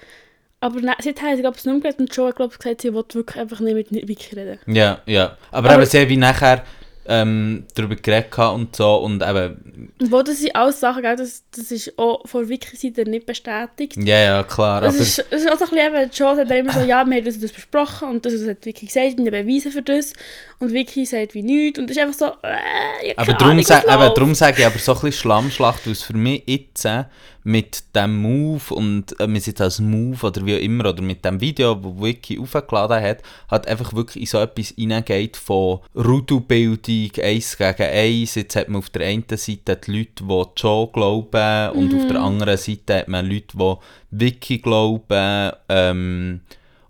Aber 0.61 0.81
ne, 0.81 0.93
seitdem 1.01 1.27
haben 1.27 1.37
sie, 1.37 1.43
glaube 1.43 1.55
ich, 1.55 1.61
es 1.61 1.65
nicht 1.67 1.75
mehr 1.75 1.93
geredet. 1.93 2.01
Und 2.01 2.17
Joe 2.17 2.29
hat, 2.29 2.37
glaube 2.37 2.53
ich, 2.53 2.59
gesagt, 2.59 2.81
sie 2.83 2.93
will 2.93 3.05
wirklich 3.13 3.37
einfach 3.37 3.61
nicht 3.61 3.91
mit 3.93 4.09
Vicky 4.09 4.35
reden. 4.35 4.59
Ja, 4.67 5.01
ja. 5.07 5.37
Aber, 5.51 5.71
Aber- 5.71 5.83
eben, 5.83 5.91
sie 5.91 6.01
haben 6.01 6.09
wie 6.09 6.17
nachher 6.17 6.65
ähm, 7.07 7.67
darüber 7.75 7.95
geredet 7.97 8.37
und 8.39 8.75
so 8.75 8.97
und 8.97 9.23
eben, 9.23 9.68
wo 10.01 10.23
das 10.23 10.39
sind 10.39 10.55
alles 10.57 10.81
Sachen, 10.81 11.03
gell, 11.03 11.17
das, 11.17 11.45
das 11.55 11.71
ist 11.71 11.99
auch 11.99 12.27
von 12.27 12.49
Vicky-Seite 12.49 13.09
nicht 13.09 13.27
bestätigt. 13.27 13.97
ja, 13.97 14.19
ja, 14.19 14.43
klar, 14.43 14.83
Es 14.83 14.95
aber... 14.95 15.03
ist, 15.03 15.25
es 15.31 15.43
ist 15.43 15.51
auch 15.51 15.59
so 15.59 15.65
ein 15.65 15.71
bisschen, 15.71 15.95
eben, 15.95 16.11
Joe 16.13 16.37
sagt 16.37 16.51
immer 16.51 16.73
so, 16.73 16.81
ja, 16.81 17.05
wir 17.05 17.17
haben 17.17 17.25
das, 17.25 17.35
und 17.37 17.45
das 17.45 17.53
besprochen 17.53 18.09
und 18.09 18.25
das, 18.27 18.35
und 18.35 18.41
das 18.41 18.49
hat 18.51 18.65
Vicky 18.67 18.87
gesagt, 18.87 19.19
und 19.19 19.27
habe 19.27 19.43
Beweise 19.43 19.71
für 19.71 19.83
das. 19.83 20.13
Und 20.61 20.73
Vicky 20.73 21.07
sagt 21.07 21.35
wie 21.35 21.43
nichts. 21.43 21.79
Und 21.79 21.91
es 21.91 21.97
ist 21.97 22.03
einfach 22.03 22.19
so, 22.19 22.27
äh, 22.47 23.11
ich 23.11 23.19
Aber 23.19 23.33
darum, 23.35 23.63
sa 23.63 23.83
läuft. 23.83 24.17
darum 24.17 24.35
sage 24.35 24.61
ich 24.61 24.67
aber 24.67 24.79
so 24.79 24.93
ein 24.93 25.01
bisschen 25.01 25.13
Schlammschlacht, 25.13 25.87
weil 25.87 25.93
es 25.93 26.03
für 26.03 26.17
mich 26.17 26.43
jetzt 26.47 26.85
äh, 26.85 27.05
mit 27.45 27.85
dem 27.95 28.21
Move 28.21 28.75
und 28.75 29.19
äh, 29.21 29.27
wir 29.27 29.41
sind 29.41 29.61
als 29.61 29.79
Move 29.81 30.27
oder 30.27 30.45
wie 30.45 30.57
auch 30.57 30.61
immer, 30.61 30.91
oder 30.91 31.01
mit 31.03 31.25
dem 31.25 31.41
Video, 31.41 31.75
das 31.75 32.03
Wiki 32.03 32.39
aufgeladen 32.39 33.01
hat, 33.03 33.23
hat 33.49 33.67
einfach 33.69 33.95
wirklich 33.95 34.23
in 34.23 34.27
so 34.27 34.39
etwas 34.39 34.75
hineingeht 34.77 35.37
von 35.37 35.79
Rudelbildung, 35.95 37.11
eins 37.23 37.57
gegen 37.57 37.83
eins. 37.83 38.35
Jetzt 38.35 38.57
hat 38.57 38.69
man 38.69 38.79
auf 38.81 38.91
der 38.91 39.07
einen 39.07 39.25
Seite 39.31 39.68
die 39.77 39.99
Leute, 39.99 40.25
die 40.25 40.61
Joe 40.61 40.89
glauben 40.93 41.71
und 41.73 41.95
auf 41.95 42.07
der 42.07 42.21
anderen 42.21 42.57
Seite 42.57 42.99
hat 42.99 43.09
man 43.09 43.27
Leute, 43.27 43.57
die 43.57 43.77
Wiki 44.11 44.59
glauben. 44.59 45.53
Ähm, 45.69 46.41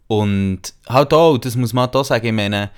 und 0.06 0.60
halt 0.88 1.12
auch, 1.12 1.38
das 1.38 1.56
muss 1.56 1.72
man 1.72 1.86
halt 1.86 1.96
auch 1.96 2.04
sagen, 2.04 2.26
ich 2.26 2.32
meine, 2.32 2.70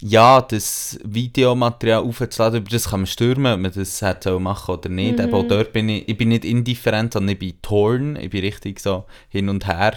ja, 0.00 0.40
das 0.40 0.98
Videomaterial 1.02 2.02
aufzuladen, 2.02 2.60
über 2.60 2.70
das 2.70 2.90
kann 2.90 3.00
man 3.00 3.06
stürmen, 3.06 3.52
ob 3.54 3.60
man 3.60 3.72
das 3.72 3.98
sollen 3.98 4.42
machen 4.42 4.74
oder 4.74 4.88
nicht. 4.88 5.18
Eben 5.18 5.34
auch 5.34 5.42
dort 5.42 5.72
bin 5.72 5.88
ich, 5.88 6.08
ich 6.08 6.16
bin 6.16 6.28
nicht 6.28 6.44
indifferent, 6.44 7.14
sondern 7.14 7.32
ich 7.32 7.38
bin 7.38 7.62
torn, 7.62 8.16
ich 8.16 8.30
bin 8.30 8.42
richtig 8.42 8.78
so 8.78 9.04
hin 9.28 9.48
und 9.48 9.66
her 9.66 9.94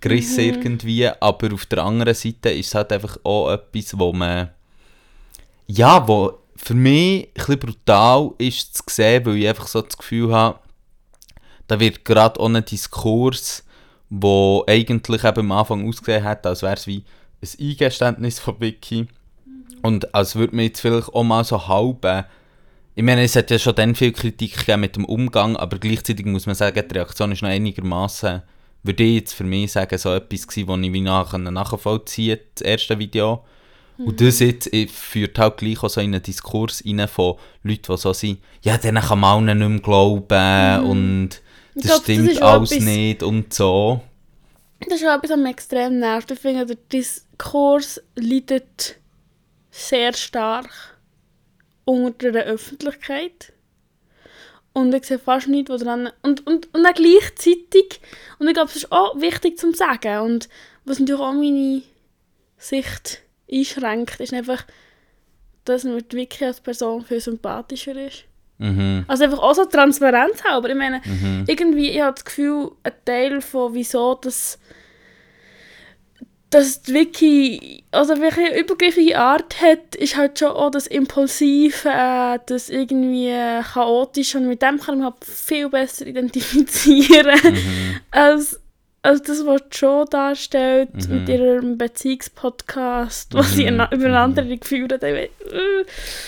gerissen 0.00 0.40
irgendwie, 0.40 1.08
aber 1.08 1.52
auf 1.54 1.66
der 1.66 1.84
anderen 1.84 2.14
Seite 2.14 2.50
ist 2.50 2.68
es 2.68 2.74
halt 2.74 2.92
einfach 2.92 3.18
auch 3.24 3.50
etwas, 3.50 3.98
wo 3.98 4.12
man, 4.12 4.50
ja, 5.66 6.06
wo 6.06 6.38
für 6.56 6.74
mich 6.74 7.30
ein 7.48 7.58
brutal 7.58 8.32
ist 8.38 8.76
zu 8.76 8.82
sehen, 8.88 9.24
weil 9.26 9.36
ich 9.36 9.48
einfach 9.48 9.66
so 9.66 9.82
das 9.82 9.96
Gefühl 9.96 10.32
habe, 10.32 10.58
da 11.66 11.80
wird 11.80 12.04
gerade 12.04 12.40
ein 12.40 12.64
Diskurs, 12.64 13.64
wo 14.08 14.64
eigentlich 14.66 15.24
eben 15.24 15.40
am 15.40 15.52
Anfang 15.52 15.86
ausgesehen 15.86 16.24
hat, 16.24 16.46
als 16.46 16.62
wäre 16.62 16.74
es 16.74 16.86
wie 16.86 17.04
ein 17.42 17.68
Eingeständnis 17.70 18.38
von 18.38 18.60
Vicky. 18.60 19.08
Und 19.82 20.14
als 20.14 20.36
würde 20.36 20.56
man 20.56 20.64
jetzt 20.64 20.80
vielleicht 20.80 21.08
auch 21.08 21.22
mal 21.22 21.44
so 21.44 21.68
halb. 21.68 22.04
äh, 22.04 22.24
Ich 22.94 23.02
meine, 23.02 23.22
es 23.22 23.36
hat 23.36 23.50
ja 23.50 23.58
schon 23.58 23.74
dann 23.74 23.94
viel 23.94 24.12
Kritik 24.12 24.56
gegeben 24.56 24.80
mit 24.80 24.96
dem 24.96 25.04
Umgang, 25.04 25.56
aber 25.56 25.78
gleichzeitig 25.78 26.24
muss 26.26 26.46
man 26.46 26.54
sagen, 26.54 26.82
die 26.88 26.94
Reaktion 26.94 27.32
ist 27.32 27.42
noch 27.42 27.50
einigermaßen, 27.50 28.42
würde 28.82 29.04
ich 29.04 29.14
jetzt 29.16 29.34
für 29.34 29.44
mich 29.44 29.72
sagen, 29.72 29.98
so 29.98 30.14
etwas 30.14 30.46
gewesen, 30.46 30.68
was 30.68 30.80
ich 30.80 30.92
wie 30.92 31.00
nachher 31.00 31.38
nachvollziehen 31.38 32.38
das 32.54 32.62
erste 32.62 32.98
Video. 32.98 33.44
Und 33.98 34.20
das 34.20 34.40
jetzt 34.40 34.70
führt 34.90 35.38
halt 35.38 35.56
gleich 35.56 35.82
auch 35.82 35.88
so 35.88 36.00
in 36.00 36.14
einen 36.14 36.22
Diskurs 36.22 36.82
rein 36.86 37.08
von 37.08 37.36
Leuten, 37.62 37.92
die 37.92 37.96
so 37.96 38.12
sind, 38.12 38.40
ja, 38.62 38.76
denen 38.76 39.02
kann 39.02 39.20
man 39.20 39.48
allen 39.48 39.58
nicht 39.58 39.68
mehr 39.68 39.80
glauben 39.80 40.86
und 40.86 41.28
Ich 41.74 41.82
das 41.82 41.84
glaub, 41.84 41.96
das 41.96 42.02
stimmt 42.04 42.30
ist 42.30 42.42
auch 42.42 42.52
alles 42.52 42.72
etwas- 42.72 42.84
nicht 42.84 43.22
und 43.22 43.54
so. 43.54 44.00
Das 44.80 45.00
ist 45.00 45.06
auch 45.06 45.16
etwas, 45.16 45.30
was 45.30 45.38
mich 45.38 45.50
extrem 45.50 45.98
nervt. 45.98 46.30
Ich 46.30 46.38
finde, 46.38 46.66
der 46.66 46.76
Diskurs 46.92 48.02
leidet 48.14 48.96
sehr 49.70 50.12
stark 50.12 50.68
unter 51.86 52.32
der 52.32 52.44
Öffentlichkeit. 52.44 53.52
Und 54.74 54.94
ich 54.94 55.04
sehe 55.04 55.18
fast 55.18 55.48
nichts, 55.48 55.70
was 55.70 55.82
dran... 55.82 56.10
Und, 56.22 56.46
und, 56.46 56.74
und 56.74 56.82
dann 56.82 56.92
gleichzeitig, 56.92 58.00
und 58.38 58.48
ich 58.48 58.52
glaube, 58.52 58.68
es 58.68 58.76
ist 58.76 58.92
auch 58.92 59.18
wichtig 59.18 59.58
zu 59.58 59.72
sagen, 59.72 60.20
und 60.20 60.50
was 60.84 60.98
natürlich 60.98 61.22
auch 61.22 61.32
meine 61.32 61.82
Sicht 62.58 63.22
einschränkt, 63.50 64.20
ist 64.20 64.32
einfach, 64.34 64.64
dass 65.64 65.84
mir 65.84 66.02
die 66.02 66.16
Vicky 66.16 66.44
als 66.44 66.60
Person 66.60 67.04
viel 67.04 67.20
sympathischer 67.20 67.96
ist. 67.96 68.24
Mhm. 68.58 69.04
Also 69.08 69.24
einfach 69.24 69.40
auch 69.40 69.54
so 69.54 69.64
Transparenz 69.64 70.42
haben. 70.44 70.56
Aber 70.56 70.70
ich 70.70 70.76
meine, 70.76 71.00
Mhm. 71.04 71.44
irgendwie, 71.46 71.90
ich 71.90 72.00
habe 72.00 72.14
das 72.14 72.24
Gefühl, 72.24 72.70
ein 72.82 72.92
Teil 73.04 73.40
von 73.40 73.74
wieso 73.74 74.14
das 74.14 74.58
dass 76.50 76.80
die 76.82 76.94
Wiki 76.94 77.84
also 77.90 78.12
eine 78.14 78.58
übergriffige 78.58 79.18
Art 79.18 79.60
hat, 79.60 79.96
ist 79.96 80.16
halt 80.16 80.38
schon 80.38 80.52
auch 80.52 80.70
das 80.70 80.86
Impulsive, 80.86 81.88
äh, 81.88 82.38
das 82.46 82.70
irgendwie 82.70 83.28
äh, 83.30 83.62
chaotisch 83.62 84.36
und 84.36 84.46
mit 84.46 84.62
dem 84.62 84.78
kann 84.78 84.98
mich 84.98 85.04
halt 85.06 85.24
viel 85.24 85.68
besser 85.68 86.06
identifizieren 86.06 87.40
Mhm. 87.42 88.00
als, 88.12 88.60
als 89.06 89.22
das, 89.22 89.44
was 89.46 89.62
Joe 89.72 90.04
darstellt 90.10 90.90
Mhm. 90.94 91.14
mit 91.14 91.28
ihrem 91.28 91.78
Beziehungspodcast, 91.78 93.34
was 93.34 93.52
sie 93.52 93.62
Mhm. 93.62 93.68
ena- 93.80 93.92
über 93.92 94.10
andere 94.18 94.56
geführt 94.56 94.92
hat. 94.92 95.02
Mein, 95.02 95.14
äh, 95.14 95.28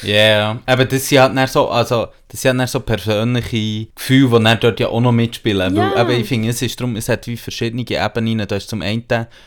Ja, 0.03 0.09
yeah. 0.15 0.59
aber 0.67 0.85
das 0.85 1.09
sind 1.09 1.39
halt 1.39 1.49
so, 1.51 1.69
also, 1.69 2.09
das 2.29 2.41
sind 2.43 2.59
halt 2.59 2.69
so 2.71 2.81
persönliche 2.81 3.89
Gefühle, 3.95 4.39
die 4.39 4.45
dann 4.45 4.61
dort 4.61 4.81
ja 4.81 4.89
auch 4.89 5.01
noch 5.01 5.13
mitspielen. 5.13 5.75
Ja. 5.77 5.93
Weil, 5.95 6.11
eben, 6.13 6.21
ich 6.23 6.29
finde, 6.29 6.49
es 6.51 6.63
ist 6.63 6.81
darum, 6.81 6.97
es 6.97 7.09
hat 7.09 7.27
wie 7.27 7.37
verschiedene 7.37 7.85
Ebenen. 7.89 8.47
Da 8.47 8.57
ist 8.57 8.69
zum 8.69 8.83
einen, 8.83 9.05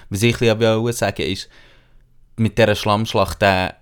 was 0.10 0.24
ich 0.24 0.42
ein 0.42 0.58
bisschen 0.58 0.94
sagen 0.94 1.18
will, 1.20 1.32
ist, 1.32 1.50
mit 2.38 2.58
dieser 2.58 2.76
Schlammschlacht, 2.76 3.42
der, 3.42 3.76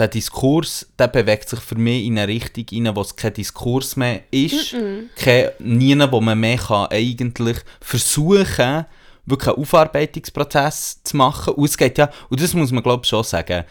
der 0.00 0.08
Diskurs, 0.08 0.88
der 0.98 1.08
bewegt 1.08 1.48
sich 1.48 1.60
für 1.60 1.76
mich 1.76 2.04
in 2.06 2.18
eine 2.18 2.28
Richtung 2.28 2.64
rein, 2.72 2.96
wo 2.96 3.02
es 3.02 3.14
kein 3.14 3.34
Diskurs 3.34 3.96
mehr 3.96 4.22
ist. 4.30 4.74
Kein, 5.16 5.50
nie, 5.58 5.96
wo 6.10 6.20
man 6.20 6.40
mehr 6.40 6.58
kann 6.58 6.86
eigentlich 6.90 7.58
versuchen 7.80 8.86
wirklich 9.26 9.54
einen 9.54 9.62
Aufarbeitungsprozess 9.62 11.02
zu 11.04 11.16
machen. 11.16 11.54
Und 11.54 11.66
es 11.66 11.76
geht 11.76 11.98
ja, 11.98 12.10
und 12.28 12.42
das 12.42 12.54
muss 12.54 12.72
man 12.72 12.82
glaube 12.82 13.02
ich 13.04 13.08
schon 13.08 13.24
sagen, 13.24 13.64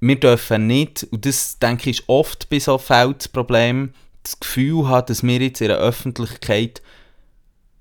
wir 0.00 0.20
dürfen 0.20 0.66
nicht, 0.66 1.06
und 1.10 1.24
das 1.24 1.58
denke 1.58 1.90
ich 1.90 2.00
ist 2.00 2.08
oft 2.08 2.50
bei 2.50 2.58
so 2.58 2.76
Fällen 2.76 3.14
das 3.16 3.28
Problem, 3.28 3.94
das 4.22 4.38
Gefühl 4.38 4.88
haben, 4.88 5.06
dass 5.06 5.22
wir 5.22 5.38
jetzt 5.38 5.60
in 5.60 5.68
der 5.68 5.78
Öffentlichkeit 5.78 6.82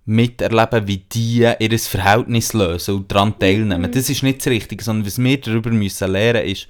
miterleben, 0.05 0.87
wie 0.87 0.97
die 0.97 1.49
ihr 1.59 1.79
Verhältnis 1.79 2.53
lösen 2.53 2.95
und 2.95 3.11
daran 3.11 3.37
teilnehmen. 3.39 3.91
Das 3.91 4.09
ist 4.09 4.23
nicht 4.23 4.39
das 4.39 4.47
Richtige, 4.47 4.83
sondern 4.83 5.05
was 5.05 5.21
wir 5.21 5.39
darüber 5.39 5.69
müssen 5.69 6.11
lernen 6.11 6.45
ist, 6.45 6.67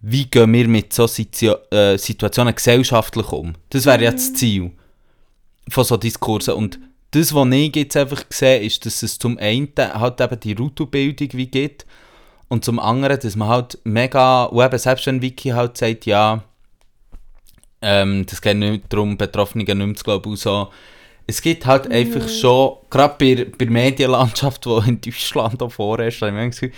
wie 0.00 0.26
gehen 0.26 0.52
wir 0.52 0.68
mit 0.68 0.92
so 0.92 1.06
Situ 1.06 1.54
äh, 1.70 1.98
Situationen 1.98 2.54
gesellschaftlich 2.54 3.30
um. 3.32 3.54
Das 3.68 3.86
wäre 3.86 4.04
ja 4.04 4.12
das 4.12 4.32
Ziel 4.32 4.70
von 5.68 5.84
so 5.84 5.96
Diskursen. 5.96 6.54
Und 6.54 6.78
das, 7.10 7.34
was 7.34 7.48
ich 7.50 7.76
jetzt 7.76 7.96
einfach 7.96 8.24
sehe, 8.30 8.60
ist, 8.60 8.86
dass 8.86 9.02
es 9.02 9.18
zum 9.18 9.36
einen 9.38 9.68
halt 9.76 10.20
eben 10.20 10.40
die 10.40 10.52
Ruto-Bildung 10.52 11.28
wie 11.32 11.46
gibt 11.46 11.84
und 12.48 12.64
zum 12.64 12.78
anderen, 12.78 13.18
dass 13.20 13.36
man 13.36 13.48
halt 13.48 13.78
mega, 13.84 14.44
und 14.44 14.64
eben 14.64 14.78
selbst 14.78 15.06
wenn 15.06 15.22
Wiki 15.22 15.50
halt 15.50 15.76
sagt, 15.76 16.06
ja, 16.06 16.44
ähm, 17.82 18.24
das 18.26 18.40
geht 18.40 18.56
nicht 18.56 18.84
darum, 18.88 19.16
Betroffene 19.16 19.64
nicht 19.64 19.76
mehr 19.76 19.94
zu 19.94 20.04
glauben, 20.04 20.36
so, 20.36 20.70
es 21.26 21.42
gibt 21.42 21.66
halt 21.66 21.86
Mhm. 21.86 21.92
einfach 21.92 22.28
schon, 22.28 22.76
gerade 22.90 23.14
bei, 23.18 23.44
bei 23.44 23.64
der 23.64 23.70
Medienlandschaft, 23.70 24.64
die 24.64 24.88
in 24.88 25.00
Deutschland 25.00 25.62
auch 25.62 25.72
vorherrscht, 25.72 26.22
habe 26.22 26.30
ich 26.30 26.36
mir 26.36 26.50
Gefühl, 26.50 26.72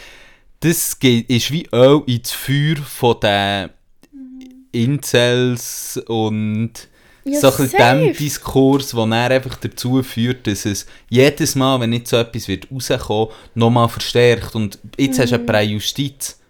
das 0.63 0.97
ist 1.01 1.51
wie 1.51 1.69
Öl 1.73 2.03
ins 2.07 2.31
Feuer 2.33 2.77
von 2.77 3.17
den 3.21 3.71
Incels 4.73 6.01
und 6.07 6.73
Ja, 7.25 7.39
so 7.41 7.53
ein 7.63 7.71
dem 7.71 8.17
Diskurs, 8.17 8.91
der 8.91 9.01
dann 9.01 9.13
einfach 9.13 9.57
dazu 9.57 10.03
führt, 10.03 10.47
dass 10.47 10.65
es 10.65 10.87
jedes 11.09 11.55
Mal, 11.55 11.79
wenn 11.81 11.91
nicht 11.91 12.09
so 12.09 12.17
etwas 12.17 12.49
wird 12.49 12.69
rauskommen, 12.71 13.29
nochmal 13.55 13.89
verstärkt. 13.89 14.55
Und 14.55 14.79
jetzt 14.99 15.19
hast 15.19 15.33
du 15.33 15.39
Mhm. 15.39 15.49
an 15.51 15.69
Justiz, 15.69 16.41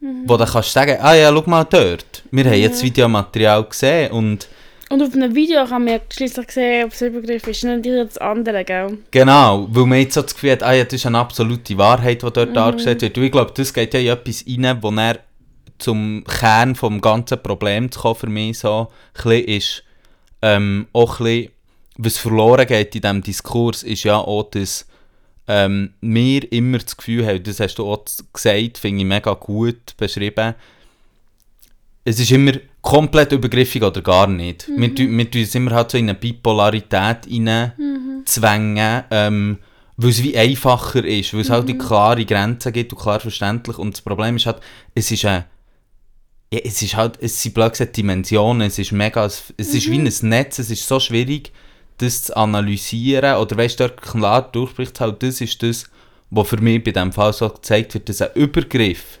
wo 0.00 0.36
du 0.36 0.44
kannst 0.44 0.72
sagen, 0.72 0.96
ah 1.00 1.14
ja, 1.14 1.30
schau 1.32 1.42
mal 1.46 1.64
dort, 1.64 2.22
wir 2.30 2.44
haben 2.44 2.60
jetzt 2.60 2.82
Videomaterial 2.82 3.64
gesehen 3.64 4.12
und 4.12 4.48
Und 4.90 5.02
auf 5.02 5.12
einem 5.12 5.34
Video 5.34 5.66
kann 5.66 5.84
man 5.84 5.94
ja 5.94 6.00
schliesslich 6.10 6.50
sehen, 6.50 6.86
ob 6.86 6.92
es 6.92 7.02
ein 7.02 7.12
Übergriff 7.12 7.46
ist, 7.46 7.62
nicht 7.62 7.86
das 7.86 8.16
andere, 8.18 8.64
gell? 8.64 8.98
Genau, 9.10 9.68
weil 9.70 9.84
man 9.84 9.98
jetzt 9.98 10.14
so 10.14 10.22
das 10.22 10.34
Gefühl 10.34 10.52
hat, 10.52 10.62
ah 10.62 10.72
ja, 10.72 10.84
das 10.84 10.94
ist 10.94 11.06
eine 11.06 11.18
absolute 11.18 11.76
Wahrheit, 11.76 12.22
die 12.22 12.30
dort 12.32 12.56
dargestellt 12.56 13.02
wird. 13.02 13.18
Und 13.18 13.24
ich 13.24 13.32
glaube, 13.32 13.52
das 13.54 13.74
geht 13.74 13.92
ja 13.92 14.00
in 14.00 14.06
etwas 14.06 14.44
rein, 14.48 14.82
wo 14.82 14.90
er 14.90 15.18
zum 15.78 16.24
Kern 16.24 16.74
vom 16.74 17.00
ganzen 17.00 17.42
Problem 17.42 17.90
zu 17.90 18.00
kommen, 18.00 18.14
für 18.16 18.28
mich 18.28 18.58
so 18.60 18.88
ein 19.24 19.30
ist, 19.44 19.84
ähm, 20.40 20.86
auch 20.92 21.20
ein 21.20 21.24
bisschen, 21.24 21.52
was 21.98 22.18
verloren 22.18 22.66
geht 22.66 22.94
in 22.94 23.02
diesem 23.02 23.22
Diskurs, 23.22 23.82
ist 23.82 24.04
ja 24.04 24.16
auch, 24.16 24.50
dass 24.50 24.86
ähm, 25.48 25.94
wir 26.00 26.50
immer 26.52 26.78
das 26.78 26.96
Gefühl 26.96 27.26
haben, 27.26 27.42
das 27.42 27.60
hast 27.60 27.76
du 27.76 27.86
auch 27.90 28.04
gesagt, 28.32 28.78
finde 28.78 29.00
ich 29.00 29.06
mega 29.06 29.34
gut 29.34 29.96
beschrieben, 29.96 30.54
es 32.04 32.18
ist 32.18 32.30
immer 32.30 32.52
komplett 32.88 33.32
übergriffig 33.32 33.82
oder 33.82 34.00
gar 34.00 34.26
nicht. 34.26 34.66
Wir, 34.74 34.94
tun- 34.94 35.18
wir 35.18 35.30
tun 35.30 35.42
es 35.42 35.54
immer 35.54 35.72
halt 35.72 35.90
so 35.90 35.98
in 35.98 36.08
eine 36.08 36.18
Bipolarität 36.18 37.26
rein 37.30 37.72
zwängen, 38.24 39.04
ähm, 39.10 39.58
weil 39.98 40.10
es 40.10 40.22
wie 40.22 40.36
einfacher 40.38 41.04
ist, 41.04 41.34
weil 41.34 41.42
es 41.42 41.50
halt 41.50 41.68
die 41.68 41.76
klare 41.76 42.24
Grenzen 42.24 42.72
gibt 42.72 42.92
und 42.92 42.98
klar 42.98 43.20
verständlich. 43.20 43.76
Und 43.78 43.94
das 43.94 44.00
Problem 44.00 44.36
ist 44.36 44.46
halt, 44.46 44.60
es 44.94 45.10
ist 45.10 45.24
ein 45.26 45.44
ja, 46.50 46.60
es 46.64 46.80
ist 46.80 46.96
halt, 46.96 47.18
es 47.20 47.42
sind 47.42 47.54
blöd 47.54 47.72
gesagt 47.72 47.94
Dimensionen, 47.94 48.68
es 48.68 48.78
ist 48.78 48.92
mega, 48.92 49.26
es 49.26 49.52
ist 49.58 49.90
wie 49.90 49.98
ein 49.98 50.10
Netz, 50.30 50.58
es 50.58 50.70
ist 50.70 50.88
so 50.88 50.98
schwierig, 50.98 51.52
das 51.98 52.22
zu 52.22 52.36
analysieren, 52.38 53.36
oder 53.36 53.54
weißt 53.58 53.80
du, 53.80 53.90
klar 53.90 54.50
durchbricht 54.50 54.98
halt, 54.98 55.22
das 55.22 55.42
ist 55.42 55.62
das, 55.62 55.84
was 56.30 56.48
für 56.48 56.56
mich 56.56 56.82
bei 56.82 56.92
diesem 56.92 57.12
Fall 57.12 57.34
so 57.34 57.50
gezeigt 57.50 57.92
wird, 57.92 58.08
dass 58.08 58.22
ein 58.22 58.30
Übergriff 58.34 59.18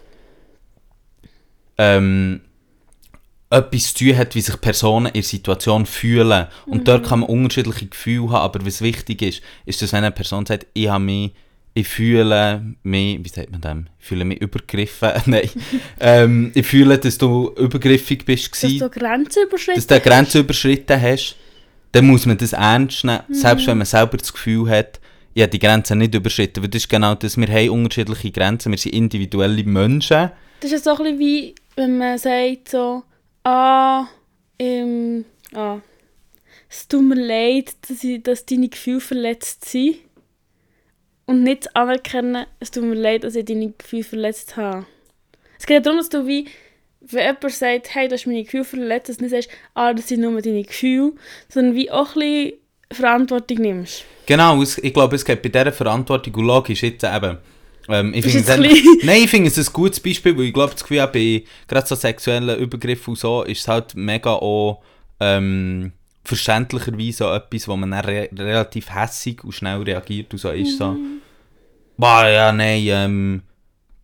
ähm, 1.76 2.40
etwas 3.50 3.94
zu 3.94 4.04
tun 4.04 4.16
hat, 4.16 4.34
wie 4.34 4.40
sich 4.40 4.60
Personen 4.60 5.06
in 5.06 5.12
der 5.14 5.22
Situation 5.22 5.86
fühlen. 5.86 6.46
Und 6.66 6.86
dort 6.86 7.06
kann 7.06 7.20
man 7.20 7.28
unterschiedliche 7.28 7.86
Gefühle 7.86 8.30
haben, 8.30 8.42
aber 8.42 8.66
was 8.66 8.82
wichtig 8.82 9.22
ist, 9.22 9.42
ist, 9.64 9.80
dass 9.80 9.92
wenn 9.92 10.04
eine 10.04 10.12
Person 10.12 10.44
sagt, 10.44 10.66
ich 10.74 10.88
habe 10.88 11.02
mich, 11.02 11.32
ich 11.72 11.88
fühle 11.88 12.74
mich, 12.82 13.24
wie 13.24 13.28
sagt 13.28 13.50
man 13.50 13.60
dem, 13.60 13.86
ich 13.98 14.06
fühle 14.06 14.24
mich 14.24 14.40
übergriffen, 14.40 15.10
nein, 15.26 15.48
ähm, 16.00 16.52
ich 16.54 16.66
fühle, 16.66 16.98
dass 16.98 17.16
du 17.16 17.54
übergriffig 17.56 18.24
bist 18.26 18.50
Dass 18.50 18.60
gewesen, 18.60 18.78
du 18.80 18.90
Grenzen 18.90 19.44
überschritten 19.44 19.76
dass 19.76 19.86
du 19.86 19.94
eine 19.94 20.04
Grenze 20.04 20.38
überschritten 20.40 21.00
hast, 21.00 21.36
dann 21.92 22.06
muss 22.06 22.26
man 22.26 22.36
das 22.36 22.52
ernst 22.52 23.04
nehmen, 23.04 23.20
selbst 23.30 23.66
wenn 23.66 23.78
man 23.78 23.86
selber 23.86 24.18
das 24.18 24.32
Gefühl 24.32 24.68
hat, 24.68 25.00
ich 25.32 25.42
habe 25.42 25.50
die 25.50 25.58
Grenze 25.58 25.94
nicht 25.94 26.14
überschritten, 26.14 26.62
weil 26.62 26.68
das 26.68 26.82
ist 26.82 26.88
genau 26.88 27.14
das, 27.14 27.36
wir 27.36 27.48
haben 27.48 27.70
unterschiedliche 27.70 28.30
Grenzen, 28.30 28.72
wir 28.72 28.78
sind 28.78 28.92
individuelle 28.92 29.62
Menschen, 29.64 30.30
Das 30.60 30.72
ist 30.72 30.84
so 30.84 30.90
ein 30.90 30.96
bisschen 30.98 31.18
wie, 31.20 31.54
wenn 31.76 31.96
man 31.96 32.18
sagt 32.18 32.68
so, 32.70 33.04
ah, 33.48 34.08
ähm, 34.58 35.24
ah, 35.54 35.78
es 36.68 36.86
tut 36.88 37.02
mir 37.02 37.14
leid, 37.14 37.74
dass, 37.88 38.04
ich, 38.04 38.22
dass 38.22 38.44
deine 38.46 38.68
Gefühle 38.68 39.00
verletzt 39.00 39.64
sind. 39.64 39.96
Und 41.26 41.42
nicht 41.42 41.74
anerkennen, 41.76 42.46
es 42.58 42.70
tut 42.70 42.84
mir 42.84 42.94
leid, 42.94 43.24
dass 43.24 43.34
ich 43.34 43.44
deine 43.44 43.72
Gefühle 43.72 44.04
verletzt 44.04 44.56
habe. 44.56 44.86
Es 45.58 45.66
geht 45.66 45.84
darum, 45.84 45.98
dass 45.98 46.08
du 46.08 46.26
wie, 46.26 46.46
wenn 47.00 47.26
jemand 47.26 47.50
sagt, 47.50 47.94
hey, 47.94 48.08
du 48.08 48.14
hast 48.14 48.26
meine 48.26 48.44
Gefühle 48.44 48.64
verletzt, 48.64 49.08
dass 49.08 49.16
du 49.18 49.24
nicht 49.24 49.32
sagst, 49.32 49.50
ah, 49.74 49.92
das 49.92 50.08
sind 50.08 50.20
nur 50.20 50.40
deine 50.40 50.62
Gefühle, 50.62 51.12
sondern 51.48 51.74
wie 51.74 51.90
auch 51.90 52.16
ein 52.16 52.20
bisschen 52.20 52.52
Verantwortung 52.90 53.58
nimmst. 53.58 54.04
Genau, 54.26 54.62
ich 54.62 54.94
glaube, 54.94 55.16
es 55.16 55.24
geht 55.24 55.42
bei 55.42 55.50
dieser 55.50 55.72
Verantwortung 55.72 56.34
und 56.34 56.46
logisch 56.46 56.82
jetzt 56.82 57.04
eben. 57.04 57.38
Ähm, 57.88 58.12
ich 58.14 58.24
finde. 58.24 58.68
Nein, 59.02 59.22
ich 59.24 59.30
finde 59.30 59.48
es 59.48 59.58
ein 59.58 59.72
gutes 59.72 60.00
Beispiel, 60.00 60.36
weil 60.36 60.44
ich 60.44 60.52
glaube, 60.54 60.72
das 60.72 60.82
Gefühl, 60.82 61.06
bei 61.12 61.44
gerade 61.66 61.86
so 61.86 61.94
sexuellen 61.94 62.58
Übergriffen 62.58 63.12
und 63.12 63.18
so 63.18 63.42
ist 63.42 63.60
es 63.60 63.68
halt 63.68 63.94
mega 63.94 64.32
auch 64.32 64.82
ähm, 65.20 65.92
verständlicherweise 66.24 67.26
auch 67.26 67.34
etwas, 67.34 67.66
wo 67.66 67.76
man 67.76 67.90
dann 67.90 68.04
re 68.04 68.28
relativ 68.36 68.94
hässig 68.94 69.42
und 69.42 69.52
schnell 69.52 69.82
reagiert 69.82 70.32
und 70.32 70.38
so 70.38 70.50
ist 70.50 70.78
so, 70.78 70.96
boah, 71.96 72.26
ja, 72.26 72.52
nein, 72.52 72.82
ähm, 72.86 73.42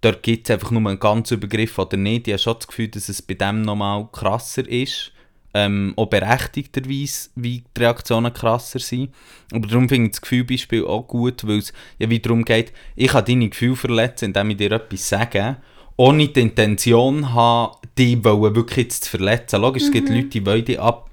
dort 0.01 0.23
gibt 0.23 0.49
es 0.49 0.55
einfach 0.55 0.71
nur 0.71 0.89
einen 0.89 0.99
ganzen 0.99 1.35
Übergriff 1.35 1.79
oder 1.79 1.97
nicht. 1.97 2.27
Ich 2.27 2.33
habe 2.33 2.43
schon 2.43 2.57
das 2.59 2.67
Gefühl, 2.67 2.89
dass 2.89 3.09
es 3.09 3.21
bei 3.21 3.35
dem 3.35 3.63
nochmal 3.63 4.09
krasser 4.11 4.69
ist. 4.69 5.13
Ähm, 5.57 5.95
auch 5.97 6.07
berechtigterweise, 6.07 7.31
wie 7.37 7.63
die 7.77 7.81
Reaktionen 7.81 8.33
krasser 8.33 8.81
sind. 8.81 9.15
Aber 9.53 9.69
darum 9.69 9.89
finde 9.89 10.07
ich 10.07 10.13
das 10.13 10.21
Gefühlbeispiel 10.21 10.85
auch 10.85 11.07
gut, 11.07 11.47
weil 11.47 11.59
es 11.59 11.73
ja 11.99 12.11
wie 12.11 12.19
darum 12.19 12.45
geht, 12.45 12.73
ich 12.97 13.13
kann 13.13 13.25
deine 13.25 13.49
Gefühle 13.49 13.77
verletzen, 13.77 14.27
indem 14.27 14.51
ich 14.51 14.57
dir 14.57 14.73
etwas 14.73 15.09
sage, 15.09 15.59
ohne 15.97 16.27
die 16.27 16.41
Intention 16.41 17.33
haben, 17.33 17.77
dich 17.97 18.25
wollen 18.25 18.57
wirklich 18.57 18.91
zu 18.91 19.09
verletzen. 19.09 19.61
Logisch, 19.61 19.85
es 19.85 19.93
gibt 19.93 20.09
Leute, 20.09 20.27
die 20.27 20.45
wollen 20.45 20.65
dich 20.65 20.81
ab 20.81 21.11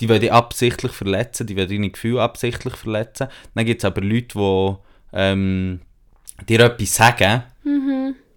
die 0.00 0.08
wollen 0.08 0.20
dich 0.20 0.32
absichtlich 0.32 0.92
verletzen, 0.92 1.46
die 1.46 1.56
wollen 1.56 1.68
deine 1.68 1.90
Gefühle 1.90 2.22
absichtlich 2.22 2.74
verletzen. 2.74 3.28
Dann 3.54 3.66
gibt 3.66 3.82
es 3.82 3.84
aber 3.84 4.00
Leute, 4.00 4.38
die 4.38 4.76
ähm, 5.12 5.80
dir 6.48 6.60
etwas 6.60 6.94
sagen, 6.94 7.42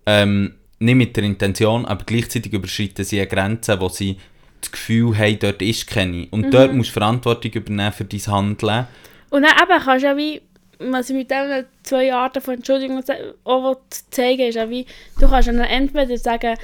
ähm, 0.06 0.56
nicht 0.80 0.96
mit 0.96 1.16
der 1.16 1.24
Intention, 1.24 1.86
aber 1.86 2.04
gleichzeitig 2.04 2.52
überschreiten 2.52 3.06
sie 3.06 3.20
eine 3.20 3.30
Grenze, 3.30 3.80
wo 3.80 3.88
sie 3.88 4.18
das 4.64 4.72
Gefühl 4.72 5.18
haben, 5.18 5.40
dort 5.40 5.62
ist 5.62 5.88
keine. 5.88 6.28
Und 6.32 6.54
dort 6.54 6.74
musst 6.74 6.90
du 6.90 6.94
Verantwortung 6.94 7.52
übernehmen 7.52 7.92
für 7.92 8.06
dein 8.06 8.28
Handeln. 8.28 8.88
Und 9.30 9.44
dann 9.44 9.52
eben 9.62 9.84
kannst 9.84 10.04
du 10.04 10.08
ja 10.08 10.18
wie, 10.18 10.42
was 10.80 11.10
ich 11.10 11.16
mit 11.16 11.32
diesen 11.32 11.66
zwei 11.84 12.14
Arten 12.14 12.42
von 12.42 12.56
Entschuldigung 12.56 13.04
auch 13.44 13.78
zeigen 14.12 14.48
ist, 14.48 14.56
ja 14.56 14.70
wie, 14.70 14.86
du 15.20 15.28
kannst 15.28 15.48
dann 15.48 15.60
entweder 15.60 16.18
sagen, 16.18 16.58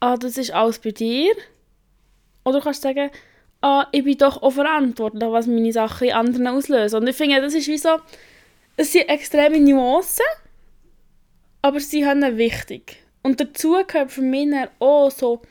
ah, 0.00 0.16
das 0.16 0.36
ist 0.38 0.52
alles 0.52 0.78
bei 0.78 0.90
dir, 0.90 1.32
oder 2.44 2.58
du 2.58 2.64
kannst 2.64 2.82
sagen, 2.82 3.10
ah, 3.60 3.86
ich 3.92 4.04
bin 4.04 4.18
doch 4.18 4.42
auch 4.42 4.50
verantwortlich, 4.50 5.28
was 5.30 5.46
meine 5.46 5.72
Sachen 5.72 6.10
anderen 6.12 6.46
auslösen. 6.48 7.00
Und 7.00 7.08
ich 7.08 7.16
finde, 7.16 7.40
das 7.40 7.54
ist 7.54 7.68
wie 7.68 7.78
so, 7.78 7.98
es 8.76 8.92
sind 8.92 9.08
extreme 9.08 9.60
Nuancen, 9.60 10.24
aber 11.62 11.80
sie 11.80 12.06
haben 12.06 12.38
wichtig. 12.38 13.02
Und 13.22 13.40
dazu 13.40 13.76
gehört 13.86 14.12
für 14.12 14.22
mich 14.22 14.48
auch 14.78 15.10
so, 15.10 15.42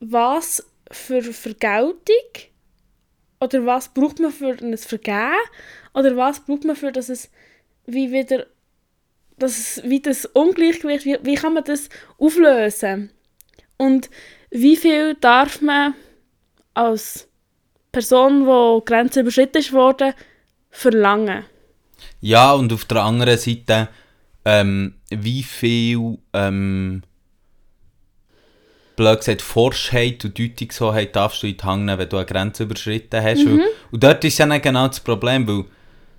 was 0.00 0.64
für 0.90 1.22
Vergeltung 1.22 1.98
oder 3.40 3.64
was 3.66 3.92
braucht 3.92 4.18
man 4.18 4.32
für 4.32 4.56
ein 4.60 4.76
Vergehen? 4.76 5.32
Oder 5.94 6.16
was 6.16 6.40
braucht 6.40 6.64
man 6.64 6.76
für, 6.76 6.92
dass 6.92 7.08
es 7.08 7.30
wie 7.86 8.12
wieder, 8.12 8.46
dass 9.38 9.58
es, 9.58 9.82
wie 9.84 10.00
das 10.00 10.26
Ungleichgewicht, 10.26 11.04
wie, 11.04 11.18
wie 11.22 11.34
kann 11.34 11.54
man 11.54 11.64
das 11.64 11.88
auflösen? 12.18 13.10
Und 13.76 14.10
wie 14.50 14.76
viel 14.76 15.14
darf 15.14 15.60
man 15.60 15.94
als 16.74 17.28
Person, 17.92 18.44
die 18.44 18.84
Grenze 18.84 19.20
überschritten 19.20 19.72
worden, 19.72 20.14
verlangen? 20.70 21.44
Ja, 22.20 22.52
und 22.52 22.72
auf 22.72 22.84
der 22.84 23.02
anderen 23.02 23.38
Seite 23.38 23.88
ähm, 24.44 24.94
wie 25.10 25.42
viel, 25.42 26.18
ähm, 26.32 27.02
blöd 28.98 29.20
gesagt, 29.20 29.42
Forschheit 29.42 30.24
und 30.24 30.38
Deutungshoheit 30.38 31.14
darfst 31.14 31.42
du 31.42 31.46
in 31.46 31.56
die 31.56 31.64
Hand 31.64 31.86
nehmen, 31.86 31.98
wenn 31.98 32.08
du 32.08 32.16
eine 32.16 32.26
Grenze 32.26 32.64
überschritten 32.64 33.22
hast. 33.22 33.46
Weil, 33.46 33.60
und 33.92 34.02
dort 34.02 34.24
ist 34.24 34.38
ja 34.38 34.46
dann 34.46 34.60
genau 34.60 34.88
das 34.88 35.00
Problem, 35.00 35.46
weil 35.46 35.64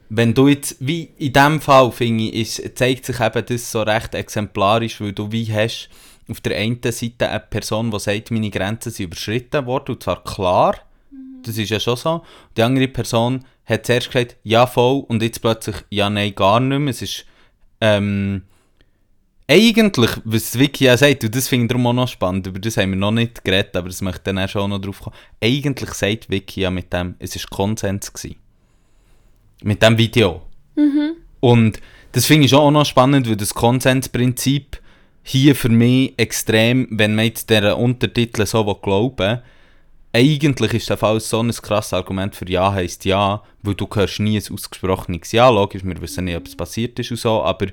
wenn 0.09 0.33
du 0.33 0.47
jetzt, 0.47 0.77
wie 0.79 1.09
in 1.17 1.33
diesem 1.33 1.61
Fall, 1.61 1.91
finde 1.91 2.23
ich, 2.23 2.57
ist, 2.57 2.77
zeigt 2.77 3.05
sich 3.05 3.19
eben 3.19 3.45
das 3.45 3.71
so 3.71 3.81
recht 3.81 4.15
exemplarisch, 4.15 4.99
weil 5.01 5.13
du 5.13 5.31
wie 5.31 5.53
hast 5.53 5.89
auf 6.29 6.39
der 6.41 6.57
einen 6.57 6.79
Seite 6.81 7.29
eine 7.29 7.39
Person, 7.41 7.91
die 7.91 7.99
sagt, 7.99 8.31
meine 8.31 8.49
Grenzen 8.49 8.91
sind 8.91 9.05
überschritten 9.05 9.65
worden, 9.65 9.95
und 9.95 10.03
zwar 10.03 10.23
klar, 10.23 10.75
das 11.43 11.57
ist 11.57 11.69
ja 11.69 11.79
schon 11.79 11.97
so. 11.97 12.23
Die 12.55 12.63
andere 12.63 12.87
Person 12.87 13.45
hat 13.65 13.85
zuerst 13.85 14.11
gesagt, 14.11 14.37
ja 14.43 14.65
voll, 14.65 15.03
und 15.07 15.21
jetzt 15.21 15.41
plötzlich, 15.41 15.75
ja 15.89 16.09
nein, 16.09 16.33
gar 16.33 16.59
nicht 16.59 16.79
mehr. 16.79 16.91
Es 16.91 17.01
ist, 17.01 17.25
ähm, 17.81 18.43
eigentlich, 19.49 20.11
was 20.25 20.57
Vicky 20.57 20.85
ja 20.85 20.95
sagt, 20.95 21.23
und 21.23 21.35
das 21.35 21.47
finde 21.47 21.65
ich 21.65 21.69
darum 21.69 21.87
auch 21.87 21.93
noch 21.93 22.07
spannend, 22.07 22.45
über 22.45 22.59
das 22.59 22.77
haben 22.77 22.91
wir 22.91 22.97
noch 22.97 23.11
nicht 23.11 23.43
geredet, 23.43 23.75
aber 23.75 23.89
das 23.89 24.01
möchte 24.01 24.19
ich 24.19 24.23
dann 24.23 24.39
auch 24.39 24.47
schon 24.47 24.69
noch 24.69 24.79
drauf 24.79 24.99
kommen. 24.99 25.15
Eigentlich 25.43 25.93
sagt 25.93 26.29
Vicky 26.29 26.61
ja 26.61 26.69
mit 26.69 26.93
dem, 26.93 27.15
es 27.17 27.35
war 27.35 27.49
Konsens. 27.49 28.13
Gewesen. 28.13 28.35
Mit 29.63 29.81
dem 29.81 29.97
Video. 29.97 30.43
Und 31.39 31.81
das 32.11 32.25
finde 32.25 32.45
ich 32.45 32.51
schon 32.51 32.59
auch 32.59 32.71
noch 32.71 32.85
spannend, 32.85 33.27
weil 33.27 33.35
das 33.35 33.53
Konsensprinzip 33.53 34.79
hier 35.23 35.55
für 35.55 35.69
mich 35.69 36.13
extrem, 36.17 36.87
wenn 36.91 37.15
man 37.15 37.25
jetzt 37.25 37.49
diesen 37.49 37.73
Untertitel 37.73 38.45
so 38.45 38.63
glauben 38.75 39.41
eigentlich 40.11 40.73
ist 40.73 40.89
der 40.89 40.97
Fall 40.97 41.19
so 41.19 41.39
ein 41.39 41.51
krasses 41.51 41.93
Argument 41.93 42.35
für 42.35 42.49
Ja 42.49 42.73
heisst 42.73 43.05
Ja, 43.05 43.43
weil 43.61 43.75
du 43.75 43.87
hörst 43.93 44.19
nie 44.19 44.37
ein 44.37 44.53
ausgesprochenes 44.53 45.31
Ja, 45.31 45.49
logisch, 45.49 45.83
wir 45.83 46.01
wissen 46.01 46.25
nicht, 46.25 46.37
ob 46.37 46.47
es 46.47 46.55
passiert 46.55 46.97
ist 46.97 47.11
und 47.11 47.17
so, 47.17 47.43
aber 47.43 47.67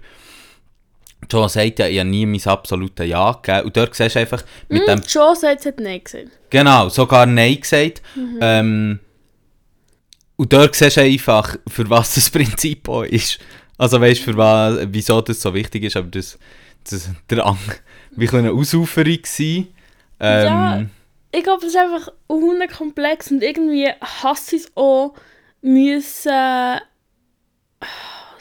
John 1.30 1.48
sagt 1.48 1.78
ja, 1.78 1.86
ich 1.86 1.98
habe 1.98 2.08
nie 2.08 2.26
mein 2.26 2.44
absolutes 2.44 3.06
Ja 3.06 3.32
gegeben 3.32 3.66
und 3.66 3.76
dort 3.76 3.94
siehst 3.94 4.14
du 4.16 4.20
einfach 4.20 4.42
mit 4.68 4.80
Hm, 4.80 4.86
dem 4.86 5.02
Joe 5.06 5.34
sagt, 5.36 5.60
es 5.60 5.66
hat 5.66 5.80
Nein 5.80 6.02
gesagt. 6.02 6.28
Genau, 6.50 6.88
sogar 6.88 7.26
Nein 7.26 7.60
gesagt. 7.60 8.02
Ähm, 8.40 9.00
und 10.36 10.52
dort 10.52 10.74
siehst 10.74 10.96
du 10.96 11.00
einfach, 11.02 11.56
für 11.68 11.88
was 11.90 12.14
das 12.14 12.30
Prinzip 12.36 12.88
auch 12.88 13.02
ist. 13.02 13.38
Also 13.78 14.00
weißt 14.00 14.20
du, 14.20 14.24
für 14.32 14.36
was, 14.36 14.78
wieso 14.90 15.20
das 15.20 15.40
so 15.40 15.52
wichtig 15.54 15.84
ist, 15.84 15.96
aber 15.96 16.08
das, 16.08 16.38
das 16.88 17.10
der 17.28 17.44
Ang 17.46 17.58
wie 18.12 18.28
eine 18.28 18.52
Ausuferung 18.52 19.16
gewesen. 19.16 19.68
Ähm, 20.20 20.44
Ja. 20.44 20.82
Ich 21.32 21.42
glaube, 21.42 21.60
das 21.60 21.74
ist 21.74 21.76
einfach 21.76 22.12
komplex 22.78 23.30
und 23.30 23.42
irgendwie 23.42 23.90
hasse 24.00 24.56
ich 24.56 24.62
es 24.62 24.72
auch, 24.74 25.14
müssen 25.60 26.32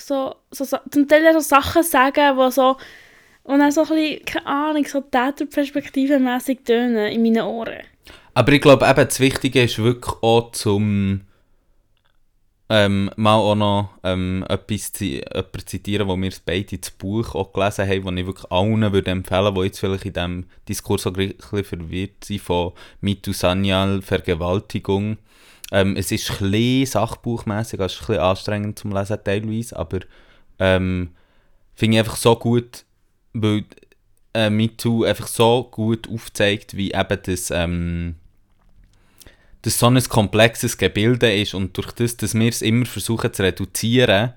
so, 0.06 0.36
so, 0.52 0.64
so, 0.64 0.78
zum 0.92 1.08
Teil 1.08 1.34
so 1.34 1.40
Sachen 1.40 1.84
sagen, 1.84 2.38
die 2.38 2.52
so 2.52 2.78
und 3.44 3.60
dann 3.60 3.72
so 3.72 3.82
ein 3.82 3.88
bisschen, 3.88 4.26
keine 4.26 4.48
Ahnung, 4.48 4.86
so 4.86 5.02
Täterperspektive 5.02 6.20
mässig 6.20 6.66
tönen 6.66 7.12
in 7.12 7.22
meinen 7.22 7.44
Ohren. 7.44 7.84
Aber 8.34 8.52
ich 8.52 8.62
glaube 8.62 8.86
eben, 8.88 9.06
das 9.08 9.20
Wichtige 9.20 9.64
ist 9.64 9.78
wirklich 9.78 10.16
auch 10.22 10.52
zum 10.52 11.22
ähm, 12.68 13.12
mal 13.16 13.36
auch 13.36 13.56
noch 13.56 13.90
ähm, 14.04 14.44
etwas 14.50 14.92
zi 14.92 15.24
zitieren, 15.66 16.08
wo 16.08 16.18
wir 16.18 16.34
beide 16.46 16.80
das 16.80 16.90
Buch 16.90 17.36
auch 17.36 17.54
gelesen 17.54 17.88
haben, 17.88 18.06
das 18.06 18.16
ich 18.16 18.26
wirklich 18.26 18.52
allen 18.52 18.94
würde 18.94 19.12
empfehlen, 19.12 19.54
die 19.54 19.62
jetzt 19.62 19.80
vielleicht 19.80 20.06
in 20.06 20.14
diesem 20.14 20.46
Diskurs 20.68 21.06
auch 21.06 21.16
ein 21.16 21.36
bisschen 21.36 21.64
verwirrt 21.64 22.26
sind, 22.26 22.42
von 22.42 22.72
Mitu 23.02 23.34
Sanyal, 23.34 24.02
Vergewaltigung. 24.02 25.18
Ähm, 25.72 25.96
es 25.98 26.12
ist 26.12 26.42
ein 26.42 26.86
sachbuchmässig, 26.86 27.80
also 27.80 27.96
es 27.96 28.02
ist 28.02 28.10
ein 28.10 28.20
anstrengend 28.20 28.80
zum 28.80 28.92
Lesen 28.94 29.18
teilweise, 29.24 29.78
aber 29.78 30.00
ähm, 30.60 31.10
finde 31.74 31.96
ich 31.96 32.00
einfach 32.00 32.16
so 32.16 32.36
gut, 32.36 32.86
weil 33.34 33.66
äh, 34.34 34.50
MeToo 34.50 35.04
einfach 35.04 35.28
so 35.28 35.64
gut 35.72 36.10
aufzeigt, 36.10 36.78
wie 36.78 36.92
eben 36.92 37.20
das, 37.24 37.52
ähm, 37.52 38.16
das 39.64 39.80
so 39.80 39.88
ein 39.88 40.04
komplexes 40.04 40.78
Gebilde 40.78 41.34
ist 41.34 41.54
und 41.54 41.76
durch 41.78 41.92
das, 41.94 42.18
dass 42.18 42.36
wir 42.36 42.50
es 42.50 42.62
immer 42.62 42.86
versuchen 42.86 43.34
zu 43.34 43.44
reduzieren, 43.44 44.34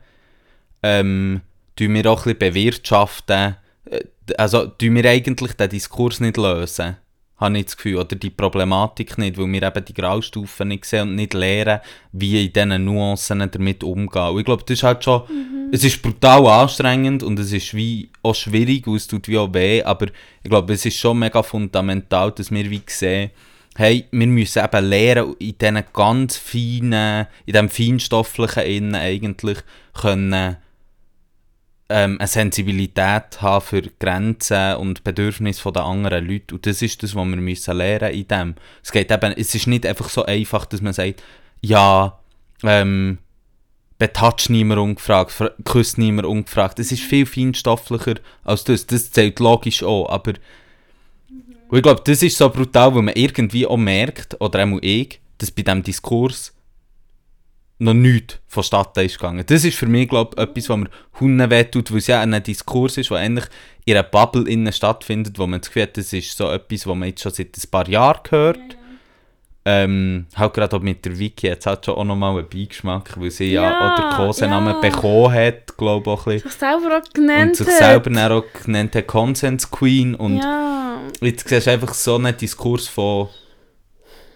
ähm, 0.83 1.43
tun 1.77 1.95
wir 1.95 2.07
auch 2.11 2.27
ein 2.27 2.37
bisschen 2.37 2.55
bewirtschaften, 2.55 3.57
äh, 3.91 4.05
also 4.39 4.67
tun 4.67 4.95
wir 4.95 5.05
eigentlich 5.05 5.53
den 5.53 5.71
Diskurs 5.71 6.21
nicht 6.21 6.37
lösen, 6.37 6.97
habe 7.39 7.59
ich 7.59 7.67
das 7.67 7.77
Gefühl, 7.77 7.97
oder 7.97 8.17
die 8.17 8.31
Problematik 8.31 9.17
nicht, 9.17 9.39
weil 9.39 9.51
wir 9.53 9.63
eben 9.63 9.85
die 9.85 9.95
Graustufen 9.95 10.69
nicht 10.69 10.85
sehen 10.85 11.11
und 11.11 11.15
nicht 11.15 11.35
lernen, 11.35 11.81
wie 12.13 12.47
in 12.47 12.53
diesen 12.53 12.85
Nuancen 12.85 13.49
damit 13.51 13.85
umgehen. 13.85 14.29
Und 14.29 14.41
ich 14.41 14.45
glaube, 14.45 14.65
das 14.67 14.79
ist 14.79 14.83
halt 14.83 15.05
schon, 15.05 15.23
es 15.71 15.85
ist 15.85 16.03
brutal 16.03 16.47
anstrengend 16.47 17.23
und 17.23 17.39
es 17.39 17.53
ist 17.53 17.75
wie 17.75 18.11
auch 18.23 18.35
schwierig 18.35 18.87
und 18.87 18.97
es 18.97 19.07
tut 19.07 19.29
wie 19.29 19.39
auch 19.39 19.53
weh, 19.55 19.83
aber 19.83 20.07
ich 20.43 20.51
glaube, 20.51 20.73
es 20.73 20.85
ist 20.85 20.97
schon 20.97 21.19
mega 21.19 21.43
fundamental, 21.43 22.33
dass 22.33 22.51
wir 22.51 22.71
wie 22.71 22.83
sehen, 22.87 23.31
hey, 23.77 24.07
wir 24.11 24.27
müssen 24.27 24.65
eben 24.65 24.85
lernen, 24.87 25.37
in 25.39 25.57
diesen 25.57 25.85
ganz 25.93 26.37
feinen, 26.37 27.27
in 27.47 27.53
diesem 27.53 27.69
feinstofflichen 27.69 28.65
Innen 28.65 28.95
eigentlich 28.97 29.59
können 29.95 30.57
ähm, 31.89 32.17
eine 32.19 32.29
Sensibilität 32.29 33.41
haben 33.41 33.65
für 33.65 33.83
Grenzen 33.99 34.77
und 34.77 35.05
Bedürfnisse 35.05 35.73
der 35.73 35.85
anderen 35.85 36.27
Leute. 36.27 36.55
Und 36.55 36.67
das 36.67 36.83
ist 36.83 37.03
das, 37.03 37.15
was 37.15 37.27
wir 37.27 37.37
müssen 37.37 37.77
lernen 37.77 38.13
in 38.15 38.29
dem. 38.29 38.55
Es 38.83 38.93
geht 38.93 39.11
eben, 39.11 39.33
es 39.33 39.55
ist 39.55 39.67
nicht 39.67 39.87
einfach 39.87 40.09
so 40.09 40.25
einfach, 40.25 40.67
dass 40.67 40.83
man 40.83 40.93
sagt, 40.93 41.23
ja, 41.61 42.19
ähm, 42.63 43.19
betatscht 43.99 44.51
niemand 44.51 44.81
ungefragt, 44.81 45.33
fr- 45.33 45.53
küsst 45.65 45.99
niemand 45.99 46.27
ungefragt. 46.27 46.79
Es 46.79 46.93
ist 46.93 47.03
viel 47.03 47.27
feinstofflicher 47.27 48.15
als 48.45 48.65
das. 48.65 48.87
Das 48.87 49.11
zählt 49.11 49.41
logisch 49.41 49.83
auch, 49.83 50.09
aber 50.09 50.35
und 51.71 51.77
ich 51.77 51.83
glaube, 51.83 52.01
das 52.05 52.23
ist 52.23 52.39
so 52.39 52.49
brutal, 52.49 52.95
weil 52.95 53.03
man 53.03 53.15
irgendwie 53.15 53.67
auch 53.67 53.77
merkt, 53.77 54.41
oder 54.41 54.65
auch 54.65 54.79
ich, 54.81 55.21
dass 55.37 55.51
bei 55.51 55.63
diesem 55.63 55.83
Diskurs 55.83 56.55
noch 57.79 57.95
nichts 57.95 58.39
vonstatten 58.49 59.05
ist 59.05 59.19
gegangen. 59.19 59.45
Das 59.47 59.65
ist 59.65 59.77
für 59.77 59.87
mich, 59.87 60.09
glaube 60.09 60.35
ich, 60.37 60.43
etwas, 60.43 60.69
was 60.69 60.77
mir 60.79 60.91
Hunden 61.21 61.51
wehtut, 61.51 61.91
weil 61.91 61.99
es 61.99 62.09
ja 62.09 62.21
ein 62.21 62.43
Diskurs 62.43 62.97
ist, 62.97 63.11
der 63.11 63.19
eigentlich 63.19 63.47
in 63.85 63.95
einer 63.95 64.03
Bubble 64.03 64.49
innen 64.49 64.73
stattfindet, 64.73 65.39
wo 65.39 65.47
man 65.47 65.61
das 65.61 65.69
Gefühl 65.69 65.83
hat, 65.85 65.97
das 65.97 66.13
ist 66.13 66.37
so 66.37 66.51
etwas, 66.51 66.87
was 66.87 66.97
man 66.97 67.09
jetzt 67.09 67.23
schon 67.23 67.33
seit 67.33 67.57
ein 67.57 67.71
paar 67.71 67.89
Jahren 67.89 68.21
hört. 68.31 68.77
Ähm, 69.65 70.27
halt 70.35 70.55
gerade 70.55 70.81
mit 70.81 71.05
der 71.05 71.19
Wiki 71.19 71.47
jetzt 71.47 71.67
hat 71.67 71.85
schon 71.85 71.97
auch 71.97 72.05
nochmal 72.05 72.39
einen 72.39 72.49
Beigeschmack, 72.49 73.21
weil 73.21 73.31
sie 73.31 73.53
ja, 73.53 73.65
Ja, 73.65 73.93
auch 73.93 73.97
den 74.01 74.17
Kosenamen 74.17 74.75
ja. 74.75 74.81
bekommen 74.81 75.35
hat, 75.35 75.77
glaube 75.77 76.11
ich 76.11 76.17
auch 76.17 76.27
ein 76.27 76.33
bisschen. 76.33 76.51
Sich 76.51 76.59
selber 76.59 76.99
auch 76.99 77.13
genannt 77.13 77.49
Und 77.49 77.57
sich 77.57 77.75
selber 77.75 78.35
auch 78.35 78.63
genannt 78.65 78.95
hat 78.97 79.07
Consent 79.07 79.71
Queen 79.71 80.15
und 80.15 80.39
Ja, 80.39 80.79
Jetzt 81.21 81.49
siehst 81.49 81.67
du 81.67 81.71
einfach 81.71 81.93
so 81.93 82.15
einen 82.15 82.37
Diskurs 82.37 82.89
von 82.89 83.29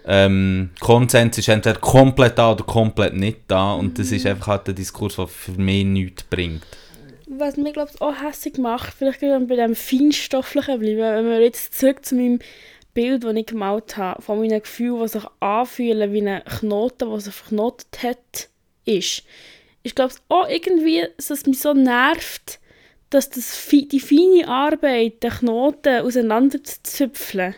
ähm, 0.06 0.70
Konsens 0.80 1.38
ist 1.38 1.48
entweder 1.48 1.78
komplett 1.78 2.38
da 2.38 2.52
oder 2.52 2.64
komplett 2.64 3.14
nicht 3.14 3.40
da 3.48 3.74
und 3.74 3.98
das 3.98 4.10
ist 4.10 4.26
einfach 4.26 4.48
halt 4.48 4.68
ein 4.68 4.74
Diskurs, 4.74 5.16
der 5.16 5.28
für 5.28 5.52
mich 5.52 5.84
nichts 5.84 6.22
bringt. 6.24 6.62
was 7.26 7.56
mir 7.56 7.72
glaube 7.72 7.90
ich 7.94 8.00
auch 8.00 8.20
hässlich 8.20 8.58
macht, 8.58 8.94
vielleicht 8.94 9.20
können 9.20 9.48
wir 9.48 9.56
bei 9.56 9.62
dem 9.62 9.74
Feinstofflichen 9.74 10.78
bleiben, 10.78 10.98
wenn 10.98 11.26
wir 11.26 11.40
jetzt 11.40 11.78
zurück 11.78 12.04
zu 12.04 12.14
meinem 12.14 12.40
Bild, 12.94 13.24
das 13.24 13.34
ich 13.34 13.46
gemalt 13.46 13.96
habe, 13.96 14.20
von 14.20 14.38
meinen 14.38 14.60
Gefühlen, 14.60 15.02
die 15.02 15.08
sich 15.08 15.24
anfühlen 15.40 16.12
wie 16.12 16.28
ein 16.28 16.44
Knoten, 16.44 17.08
der 17.08 17.20
sich 17.20 17.34
verknotet 17.34 18.02
hat, 18.02 18.48
ist. 18.84 19.22
Ich 19.82 19.94
glaube 19.94 20.14
auch 20.28 20.48
irgendwie, 20.48 21.06
dass 21.16 21.30
es 21.30 21.46
mich 21.46 21.60
so 21.60 21.72
nervt, 21.72 22.60
dass 23.10 23.30
das, 23.30 23.68
die 23.70 24.00
feine 24.00 24.46
Arbeit, 24.46 25.22
den 25.22 25.30
Knoten 25.30 26.02
auseinanderzupfeln 26.02 27.54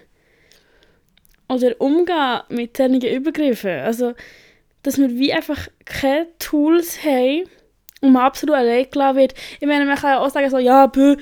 oder 1.49 1.81
umgehen 1.81 2.41
mit 2.49 2.77
solchen 2.77 3.03
Übergriffen. 3.03 3.81
Also, 3.81 4.15
dass 4.83 4.99
wir 4.99 5.11
wie 5.11 5.33
einfach 5.33 5.69
keine 5.85 6.29
Tools 6.39 7.05
haben, 7.05 7.45
und 8.05 8.13
man 8.13 8.23
absolut 8.23 8.55
allein 8.55 8.89
gelassen 8.91 9.17
wird. 9.17 9.35
Ich 9.61 9.67
meine, 9.67 9.87
man 9.87 9.97
kann 9.97 10.11
ja 10.11 10.19
auch 10.21 10.31
sagen, 10.31 10.51
so, 10.51 10.59
ja, 10.59 10.87
bö, 10.87 11.17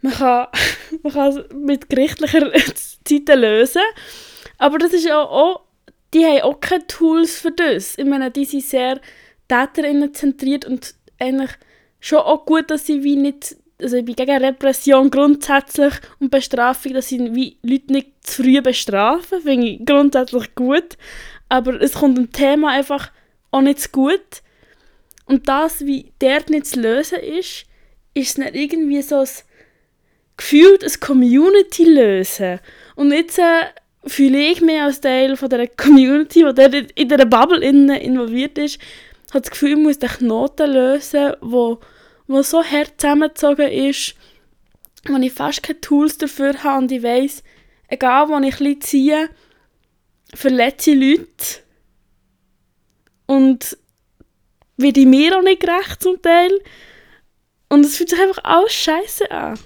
man 0.00 0.12
kann, 0.12 0.46
man 1.02 1.12
kann 1.12 1.28
es 1.28 1.54
mit 1.54 1.90
gerichtlicher 1.90 2.50
Seite 3.08 3.34
lösen. 3.34 3.82
Aber 4.56 4.78
das 4.78 4.92
ist 4.92 5.04
ja 5.04 5.20
auch, 5.20 5.62
die 6.14 6.24
haben 6.24 6.42
auch 6.42 6.60
keine 6.60 6.86
Tools 6.86 7.40
für 7.40 7.50
das. 7.50 7.98
Ich 7.98 8.04
meine, 8.04 8.30
die 8.30 8.44
sind 8.44 8.62
sehr 8.62 9.00
täterinnen 9.48 10.14
zentriert 10.14 10.64
und 10.64 10.94
eigentlich 11.18 11.50
schon 11.98 12.18
auch 12.18 12.46
gut, 12.46 12.70
dass 12.70 12.86
sie 12.86 13.02
wie 13.02 13.16
nicht, 13.16 13.56
also 13.82 13.96
ich 13.96 14.04
bin 14.04 14.14
gegen 14.14 14.36
Repression 14.36 15.10
grundsätzlich 15.10 15.94
und 16.18 16.30
Bestrafung, 16.30 16.94
dass 16.94 17.08
sie 17.08 17.34
wie 17.34 17.56
Leute 17.62 17.92
nicht 17.92 18.08
zu 18.22 18.42
früh 18.42 18.60
bestrafen, 18.60 19.42
finde 19.42 19.66
ich 19.68 19.86
grundsätzlich 19.86 20.54
gut. 20.54 20.96
Aber 21.48 21.80
es 21.80 21.94
kommt 21.94 22.18
dem 22.18 22.32
Thema 22.32 22.70
einfach 22.70 23.10
auch 23.50 23.60
nicht 23.60 23.80
zu 23.80 23.90
gut. 23.90 24.42
Und 25.26 25.48
das, 25.48 25.84
wie 25.86 26.12
dort 26.18 26.50
nicht 26.50 26.66
zu 26.66 26.80
lösen 26.80 27.18
ist, 27.18 27.66
ist 28.14 28.38
nicht 28.38 28.54
irgendwie 28.54 29.02
so 29.02 29.20
ein 29.20 29.28
gefühlt 30.36 30.82
ein 30.82 31.00
Community 31.00 31.84
lösen. 31.84 32.60
Und 32.96 33.12
jetzt 33.12 33.38
äh, 33.38 33.66
fühle 34.06 34.38
ich 34.38 34.60
mich 34.62 34.80
als 34.80 35.00
Teil 35.00 35.36
von 35.36 35.50
dieser 35.50 35.66
Community, 35.66 36.44
die 36.44 36.86
in 36.94 37.08
dieser 37.08 37.26
Bubble 37.26 37.62
involviert 37.62 38.56
ist, 38.56 38.80
habe 39.30 39.42
das 39.42 39.50
Gefühl, 39.50 39.72
ich 39.72 39.76
muss 39.76 39.98
den 39.98 40.08
Knoten 40.08 40.72
lösen, 40.72 41.34
wo, 41.40 41.78
der 42.34 42.44
so 42.44 42.62
hart 42.62 43.00
zusammengezogen 43.00 43.70
ist, 43.70 44.14
wo 45.06 45.16
ich 45.16 45.32
fast 45.32 45.62
keine 45.62 45.80
Tools 45.80 46.18
dafür 46.18 46.62
habe 46.62 46.82
und 46.82 46.92
ich 46.92 47.02
weiss, 47.02 47.42
egal 47.88 48.28
wo 48.28 48.38
ich 48.38 48.56
bisschen 48.56 48.80
ziehe, 48.80 49.30
verletze 50.34 50.92
ich 50.92 51.18
Leute 51.18 51.60
und 53.26 53.76
werde 54.76 55.06
mir 55.06 55.38
auch 55.38 55.42
nicht 55.42 55.60
gerecht 55.60 56.02
zum 56.02 56.20
Teil. 56.20 56.50
Und 57.68 57.84
es 57.84 57.96
fühlt 57.96 58.10
sich 58.10 58.20
einfach 58.20 58.42
alles 58.42 58.72
scheiße 58.72 59.30
an. 59.30 59.58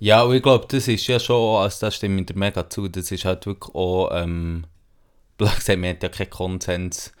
Ja, 0.00 0.22
und 0.22 0.34
ich 0.34 0.42
glaube, 0.42 0.66
das 0.68 0.88
ist 0.88 1.06
ja 1.06 1.20
schon, 1.20 1.62
also 1.62 1.86
das 1.86 1.96
stimmt 1.96 2.28
mir 2.28 2.38
mega 2.38 2.68
zu, 2.68 2.88
das 2.88 3.10
ist 3.10 3.24
halt 3.24 3.46
wirklich 3.46 3.74
auch, 3.74 4.10
ähm, 4.12 4.64
blöd 5.38 5.54
gesagt, 5.54 5.78
man 5.78 5.90
hat 5.90 6.02
ja 6.02 6.08
keinen 6.08 6.30
Konsens, 6.30 7.12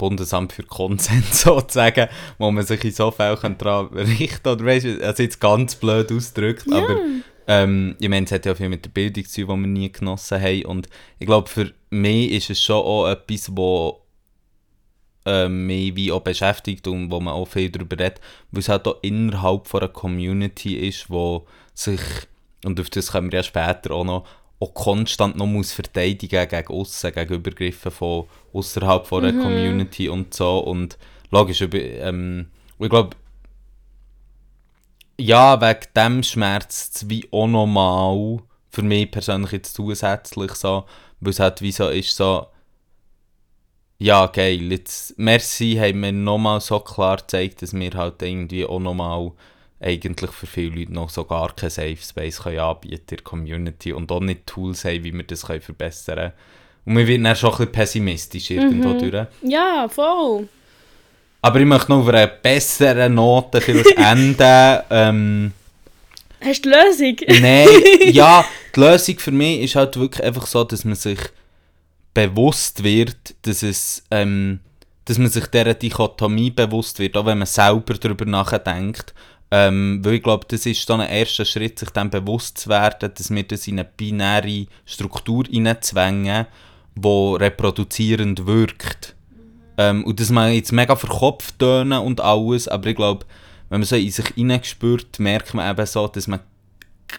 Bundesamt 0.00 0.52
für 0.52 0.62
Konsens 0.64 1.42
sozusagen, 1.44 2.08
wo 2.38 2.50
man 2.50 2.64
sich 2.64 2.82
in 2.84 2.90
so 2.92 3.10
Fällen 3.10 3.56
daran 3.58 3.86
richten. 3.94 4.48
Oder 4.48 4.64
weißt 4.64 4.86
du, 4.86 5.06
also 5.06 5.22
jetzt 5.22 5.40
ganz 5.40 5.74
blöd 5.76 6.10
ausgedrückt, 6.10 6.64
Ja. 6.66 6.78
aber 6.78 6.96
ähm, 7.46 7.96
ich 8.00 8.08
meine, 8.08 8.24
es 8.26 8.32
hat 8.32 8.46
ja 8.46 8.54
viel 8.54 8.68
mit 8.68 8.84
der 8.84 8.90
Bildung 8.90 9.24
zu 9.26 9.44
tun, 9.44 9.62
die 9.62 9.68
wir 9.68 9.72
nie 9.80 9.92
genossen 9.92 10.40
haben. 10.40 10.64
Und 10.64 10.88
ich 11.18 11.26
glaube, 11.26 11.48
für 11.48 11.72
mich 11.90 12.30
ist 12.32 12.50
es 12.50 12.62
schon 12.62 12.76
auch 12.76 13.08
etwas, 13.08 13.54
wo 13.54 14.00
ähm, 15.26 15.66
mich 15.66 15.94
wie 15.96 16.12
auch 16.12 16.20
beschäftigt 16.22 16.86
und 16.88 17.10
wo 17.10 17.20
man 17.20 17.34
auch 17.34 17.46
viel 17.46 17.70
darüber 17.70 17.98
redet, 17.98 18.20
weil 18.50 18.60
es 18.60 18.68
halt 18.68 18.86
auch 18.88 18.96
innerhalb 19.02 19.66
von 19.66 19.80
einer 19.80 19.88
Community 19.92 20.76
ist, 20.88 21.10
wo 21.10 21.46
sich, 21.74 22.00
und 22.64 22.80
auf 22.80 22.88
das 22.90 23.12
kommen 23.12 23.30
wir 23.30 23.40
ja 23.40 23.42
später 23.42 23.90
auch 23.92 24.04
noch, 24.04 24.26
auch 24.60 24.74
konstant 24.74 25.36
noch 25.36 25.46
muss 25.46 25.72
verteidigen 25.72 26.48
gegen 26.48 26.68
aussen, 26.68 27.12
gegen 27.12 27.34
Übergriffe 27.34 27.90
von 27.90 28.26
außerhalb 28.52 29.06
von 29.06 29.24
einer 29.24 29.42
Community 29.42 30.08
und 30.08 30.34
so. 30.34 30.58
Und 30.58 30.98
logisch, 31.30 31.62
ähm, 31.72 32.48
ich 32.78 32.90
glaube, 32.90 33.16
ja, 35.18 35.60
wegen 35.60 35.86
dem 35.96 36.22
schmerzt 36.22 36.96
es 36.96 37.08
wie 37.08 37.26
auch 37.30 37.46
nochmal 37.46 38.40
für 38.70 38.82
mich 38.82 39.10
persönlich 39.10 39.52
jetzt 39.52 39.74
zusätzlich 39.74 40.52
so, 40.52 40.84
weil 41.20 41.30
es 41.30 41.40
halt 41.40 41.62
wie 41.62 41.72
so 41.72 41.88
ist, 41.88 42.16
so, 42.16 42.46
ja, 43.98 44.26
geil, 44.26 44.72
jetzt, 44.72 45.18
merci, 45.18 45.76
haben 45.78 46.00
wir 46.00 46.12
nochmal 46.12 46.60
so 46.60 46.80
klar 46.80 47.18
gezeigt, 47.18 47.62
dass 47.62 47.74
wir 47.74 47.92
halt 47.92 48.22
irgendwie 48.22 48.64
auch 48.64 48.78
nochmal 48.78 49.32
eigentlich 49.80 50.30
für 50.30 50.46
viele 50.46 50.76
Leute 50.76 50.92
noch 50.92 51.10
so 51.10 51.24
gar 51.24 51.54
keinen 51.54 51.70
Safe 51.70 51.96
Space 51.96 52.42
können 52.42 52.58
anbieten 52.58 52.94
in 52.94 53.06
der 53.08 53.18
Community 53.22 53.92
und 53.92 54.12
auch 54.12 54.20
nicht 54.20 54.46
Tools 54.46 54.84
haben, 54.84 55.02
wie 55.04 55.12
wir 55.12 55.24
das 55.24 55.46
können 55.46 55.62
verbessern 55.62 56.16
können. 56.16 56.32
Und 56.84 56.96
wir 56.96 57.06
werden 57.06 57.24
dann 57.24 57.36
schon 57.36 57.50
ein 57.50 57.56
bisschen 57.56 57.72
pessimistisch 57.72 58.50
irgendwo 58.50 58.92
durch. 58.94 59.26
Ja, 59.42 59.88
voll. 59.88 60.48
Aber 61.42 61.60
ich 61.60 61.66
möchte 61.66 61.90
noch 61.90 62.00
auf 62.00 62.08
einer 62.08 62.26
besseren 62.26 63.14
Note 63.14 63.60
vielleicht 63.60 63.96
enden. 63.96 64.78
ähm, 64.90 65.52
Hast 66.42 66.64
du 66.64 66.70
die 66.70 66.76
Lösung? 66.76 67.40
Nein, 67.40 67.68
ja, 68.12 68.44
die 68.74 68.80
Lösung 68.80 69.18
für 69.18 69.30
mich 69.30 69.60
ist 69.60 69.76
halt 69.76 69.98
wirklich 69.98 70.24
einfach 70.24 70.46
so, 70.46 70.64
dass 70.64 70.84
man 70.84 70.94
sich 70.94 71.18
bewusst 72.12 72.82
wird, 72.84 73.34
dass 73.42 73.62
es, 73.62 74.02
ähm, 74.10 74.60
dass 75.04 75.18
man 75.18 75.28
sich 75.28 75.46
dieser 75.46 75.74
Dichotomie 75.74 76.50
bewusst 76.50 76.98
wird, 76.98 77.16
auch 77.16 77.26
wenn 77.26 77.38
man 77.38 77.46
selber 77.46 77.94
darüber 77.94 78.24
nachdenkt. 78.26 79.14
Ähm, 79.52 80.00
weil 80.02 80.14
ich 80.14 80.22
glaube, 80.22 80.46
das 80.48 80.64
ist 80.66 80.88
dann 80.88 81.00
ein 81.00 81.10
erster 81.10 81.44
Schritt, 81.44 81.78
sich 81.78 81.90
dann 81.90 82.10
bewusst 82.10 82.58
zu 82.58 82.68
werden, 82.68 83.10
dass 83.12 83.30
wir 83.30 83.42
das 83.42 83.66
in 83.66 83.80
eine 83.80 83.88
binäre 83.96 84.66
Struktur 84.84 85.44
hineinzwängen, 85.50 86.46
die 86.94 87.36
reproduzierend 87.36 88.46
wirkt. 88.46 89.16
Ähm, 89.76 90.04
und 90.04 90.20
dass 90.20 90.30
man 90.30 90.52
jetzt 90.52 90.72
mega 90.72 90.94
verkopft 90.94 91.58
tönen 91.58 91.98
und 91.98 92.20
alles, 92.20 92.68
aber 92.68 92.90
ich 92.90 92.96
glaube, 92.96 93.26
wenn 93.70 93.80
man 93.80 93.86
so 93.86 93.96
in 93.96 94.10
sich 94.10 94.26
hineinspürt, 94.34 95.18
merkt 95.18 95.54
man 95.54 95.70
eben 95.70 95.86
so, 95.86 96.06
dass 96.06 96.28
man 96.28 96.40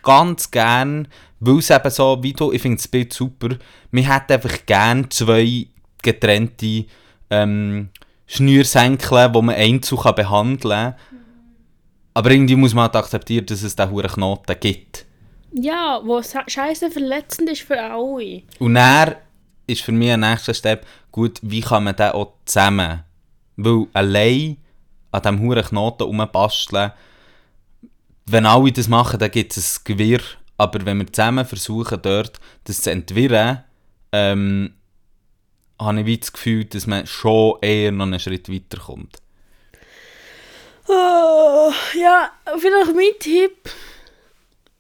ganz 0.03 0.51
gern, 0.51 1.07
weil 1.39 1.57
es 1.57 1.69
eben 1.69 1.89
so, 1.89 2.19
wie 2.21 2.33
du, 2.33 2.51
ich 2.51 2.61
finde 2.61 2.77
das 2.77 2.87
Bild 2.87 3.11
super, 3.11 3.49
man 3.91 4.03
hätte 4.03 4.35
einfach 4.35 4.65
gern 4.65 5.09
zwei 5.11 5.67
getrennte 6.01 6.85
ähm, 7.29 7.89
Schnürsenkel, 8.27 9.31
die 9.31 9.41
man 9.41 9.55
einzeln 9.55 10.15
behandeln 10.15 10.93
kann. 10.93 10.95
Aber 12.13 12.31
irgendwie 12.31 12.55
muss 12.55 12.73
man 12.73 12.83
halt 12.83 12.95
akzeptieren, 12.95 13.45
dass 13.45 13.63
es 13.63 13.75
diesen 13.75 13.91
hohen 13.91 14.07
Knoten 14.07 14.55
gibt. 14.59 15.05
Ja, 15.53 16.01
wo 16.03 16.21
sa- 16.21 16.43
scheiße 16.47 16.91
verletzend 16.91 17.49
ist 17.49 17.61
für 17.61 17.81
alle. 17.81 18.43
Und 18.59 18.73
dann 18.75 19.15
ist 19.67 19.81
für 19.81 19.91
mich 19.91 20.11
ein 20.11 20.19
nächster 20.21 20.53
Step, 20.53 20.85
gut, 21.11 21.39
wie 21.41 21.61
kann 21.61 21.83
man 21.85 21.95
den 21.95 22.11
auch 22.11 22.33
zusammen? 22.45 23.03
Weil 23.57 23.87
allein 23.93 24.57
an 25.11 25.21
diesem 25.21 25.39
hohen 25.41 25.61
Knoten 25.63 26.03
rumbasteln, 26.03 26.91
wenn 28.25 28.45
alle 28.45 28.71
das 28.71 28.87
machen, 28.87 29.19
dann 29.19 29.31
gibt 29.31 29.55
es 29.57 29.77
ein 29.79 29.81
Gewirr. 29.85 30.21
Aber 30.57 30.85
wenn 30.85 30.99
wir 30.99 31.11
zusammen 31.11 31.45
versuchen, 31.45 31.99
dort 32.01 32.39
das 32.65 32.81
zu 32.81 32.91
entwirren, 32.91 33.63
ähm, 34.11 34.73
habe 35.79 36.01
ich 36.01 36.19
das 36.19 36.31
Gefühl, 36.33 36.65
dass 36.65 36.85
man 36.87 37.07
schon 37.07 37.55
eher 37.61 37.91
noch 37.91 38.05
einen 38.05 38.19
Schritt 38.19 38.47
weiterkommt. 38.51 39.17
Oh, 40.93 41.71
ja, 41.93 42.31
vielleicht 42.57 42.93
mein 42.93 43.17
Tipp. 43.19 43.69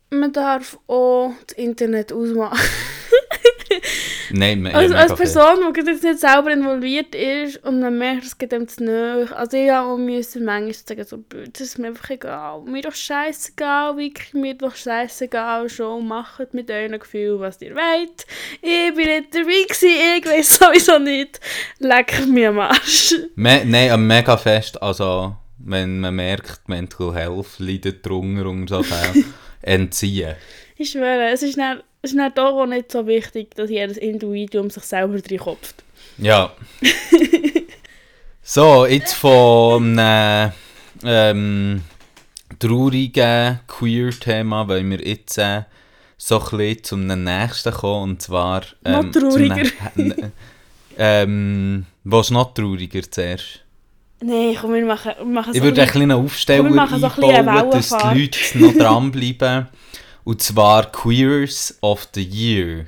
Man 0.09 0.33
darf 0.33 0.77
auch 0.87 1.31
das 1.47 1.57
Internet 1.57 2.11
ausmachen. 2.11 2.59
Nein, 4.31 4.61
man, 4.61 4.75
Also 4.75 4.93
als. 4.93 5.15
Person, 5.15 5.73
die 5.73 5.79
jetzt 5.79 6.03
nicht 6.03 6.19
selber 6.19 6.51
involviert 6.51 7.15
ist 7.15 7.63
und 7.63 7.79
man 7.79 7.97
merkt, 7.97 8.25
es 8.25 8.37
geht 8.37 8.53
einem 8.53 8.67
zu 8.67 8.83
nahe. 8.83 9.33
Also 9.33 9.55
ich 9.55 9.71
auch 9.71 9.95
müssen 9.95 10.43
manchmal 10.43 10.73
sagen, 10.73 11.05
so, 11.05 11.23
das 11.53 11.61
ist 11.61 11.79
mir 11.79 11.87
einfach 11.87 12.09
egal. 12.09 12.61
Mir 12.63 12.81
doch 12.81 12.93
scheißegal, 12.93 13.95
wirklich, 13.95 14.33
mir 14.33 14.53
doch 14.55 14.75
scheißegal. 14.75 15.69
Schon, 15.69 16.07
macht 16.07 16.53
mit 16.53 16.69
euren 16.69 16.99
Gefühlen, 16.99 17.39
was 17.39 17.61
ihr 17.61 17.73
wollt. 17.73 18.25
Ich 18.61 18.93
bin 18.95 19.05
nicht 19.05 19.33
dabei 19.33 19.63
gewesen, 19.63 19.89
ich 20.17 20.25
weiß 20.25 20.59
sowieso 20.59 20.99
nicht. 20.99 21.39
Leck 21.79 22.25
mir 22.27 22.49
am 22.49 22.59
Arsch. 22.59 23.15
Me 23.35 23.63
Nein, 23.65 23.91
aber 23.91 24.01
mega 24.01 24.35
fest. 24.35 24.81
Also, 24.81 25.35
wenn 25.65 25.99
man 25.99 26.15
merkt, 26.15 26.67
Mental 26.67 27.13
Health 27.13 27.59
leidet 27.59 28.05
drunter 28.05 28.45
unter 28.45 28.83
so 28.83 28.95
entziehen. 29.61 30.35
Ich 30.77 30.91
schwöre, 30.91 31.29
es 31.31 31.43
ist 31.43 31.57
dann, 31.57 31.81
es 32.01 32.11
ist 32.11 32.17
dann 32.17 32.33
doch 32.33 32.61
auch 32.61 32.65
nicht 32.65 32.91
so 32.91 33.05
wichtig, 33.05 33.55
dass 33.55 33.69
jedes 33.69 33.97
Individuum 33.97 34.69
sich 34.69 34.83
selber 34.83 35.15
reinkopft. 35.15 35.83
Ja. 36.17 36.53
so, 38.41 38.85
jetzt 38.85 39.13
von 39.13 39.97
einem 39.97 40.51
ähm, 41.03 41.81
traurigen 42.59 43.59
Queer-Thema 43.67 44.67
wollen 44.67 44.89
wir 44.91 45.05
jetzt 45.05 45.37
äh, 45.37 45.63
so 46.17 46.39
ein 46.39 46.57
bisschen 46.57 46.83
zum 46.83 47.07
nächsten 47.07 47.73
kommen. 47.73 48.11
Und 48.11 48.21
zwar. 48.21 48.63
Noch 48.83 49.11
zum 49.11 49.11
trauriger. 49.11 49.69
ähm, 50.97 51.85
was 52.03 52.29
noch 52.29 52.53
trauriger 52.53 53.09
zuerst? 53.09 53.63
Nein, 54.23 54.55
komm, 54.59 54.73
wir 54.73 54.85
machen, 54.85 55.13
wir 55.17 55.25
machen 55.25 55.55
Ich 55.55 55.61
würde 55.63 55.81
ein 55.81 55.89
einen 55.89 55.91
kleinen 55.91 56.11
Aufsteller 56.11 56.69
Komm, 56.69 56.79
einbauen, 56.79 57.71
dass 57.71 57.89
die. 57.89 58.19
Leute 58.21 58.59
noch 58.59 58.73
dranbleiben. 58.73 59.67
Und 60.23 60.41
zwar 60.41 60.91
Queers 60.91 61.77
of 61.81 62.07
the 62.13 62.21
Year. 62.21 62.85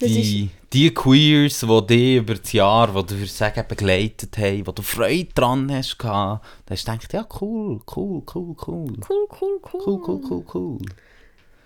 Die, 0.00 0.50
die 0.72 0.94
Queers, 0.94 1.60
die 1.60 1.86
dich 1.86 2.16
über 2.16 2.34
das 2.34 2.52
Jahr, 2.52 2.88
die 2.88 3.06
du 3.06 3.20
für 3.20 3.26
sagen 3.26 3.64
begleitet 3.66 4.36
haben, 4.36 4.66
wo 4.66 4.72
du 4.72 4.82
Freude 4.82 5.28
dran 5.34 5.72
hast, 5.72 5.96
da 5.98 6.40
hast 6.68 6.86
du 6.86 6.92
gedacht, 6.92 7.12
ja 7.12 7.26
cool, 7.40 7.80
cool, 7.96 8.22
cool, 8.34 8.56
cool. 8.66 8.92
Cool, 9.08 9.28
cool, 9.40 9.60
cool. 9.72 9.80
Cool, 9.84 10.00
cool, 10.06 10.20
cool, 10.28 10.44
cool. 10.54 10.78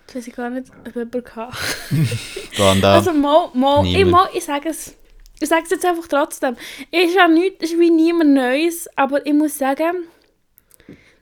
Das 0.07 0.15
weiß 0.15 0.27
ich 0.27 0.35
gar 0.35 0.49
nicht, 0.49 0.71
ob 0.87 0.95
jemand 0.95 2.83
da. 2.83 2.93
Also, 2.93 3.13
mal, 3.13 3.49
mal, 3.53 3.85
ich, 3.85 4.05
mal, 4.05 4.29
ich 4.33 4.43
sage 4.43 4.69
es. 4.69 4.95
Ich 5.39 5.49
sage 5.49 5.63
es 5.65 5.71
jetzt 5.71 5.85
einfach 5.85 6.07
trotzdem. 6.07 6.55
Ist 6.91 7.15
ja 7.15 7.27
nichts, 7.27 7.65
ist 7.65 7.79
wie 7.79 7.89
niemand 7.89 8.33
Neues, 8.33 8.87
aber 8.95 9.25
ich 9.25 9.33
muss 9.33 9.57
sagen, 9.57 10.07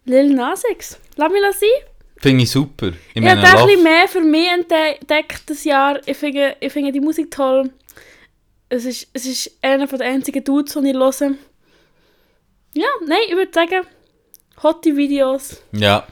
Lil 0.05 0.33
Nas 0.33 0.63
X. 0.71 0.99
Lass 1.15 1.31
mich 1.31 1.41
das 1.41 1.59
sein. 1.59 1.69
Finde 2.17 2.43
ich 2.43 2.51
super. 2.51 2.91
Ich 3.13 3.21
Ich 3.21 3.29
habe 3.29 3.41
ein 3.41 3.65
bisschen 3.65 3.83
mehr 3.83 4.07
für 4.07 4.21
mich 4.21 4.47
entdeckt 4.47 5.41
das 5.47 5.63
Jahr. 5.63 5.99
Ich 6.05 6.17
finde, 6.17 6.55
ich 6.59 6.71
finde 6.71 6.91
die 6.91 6.99
Musik 6.99 7.31
toll. 7.31 7.71
Es 8.69 8.85
ist, 8.85 9.07
es 9.13 9.25
ist 9.25 9.51
einer 9.61 9.87
der 9.87 10.07
einzigen 10.07 10.43
Dudes, 10.43 10.73
die 10.73 10.89
ich 10.89 10.95
höre. 10.95 11.35
Ja, 12.75 12.87
nein, 13.05 13.19
ich 13.27 13.35
würde 13.35 13.51
sagen, 13.53 13.85
hotte 14.61 14.95
Videos. 14.95 15.61
ja, 15.73 16.07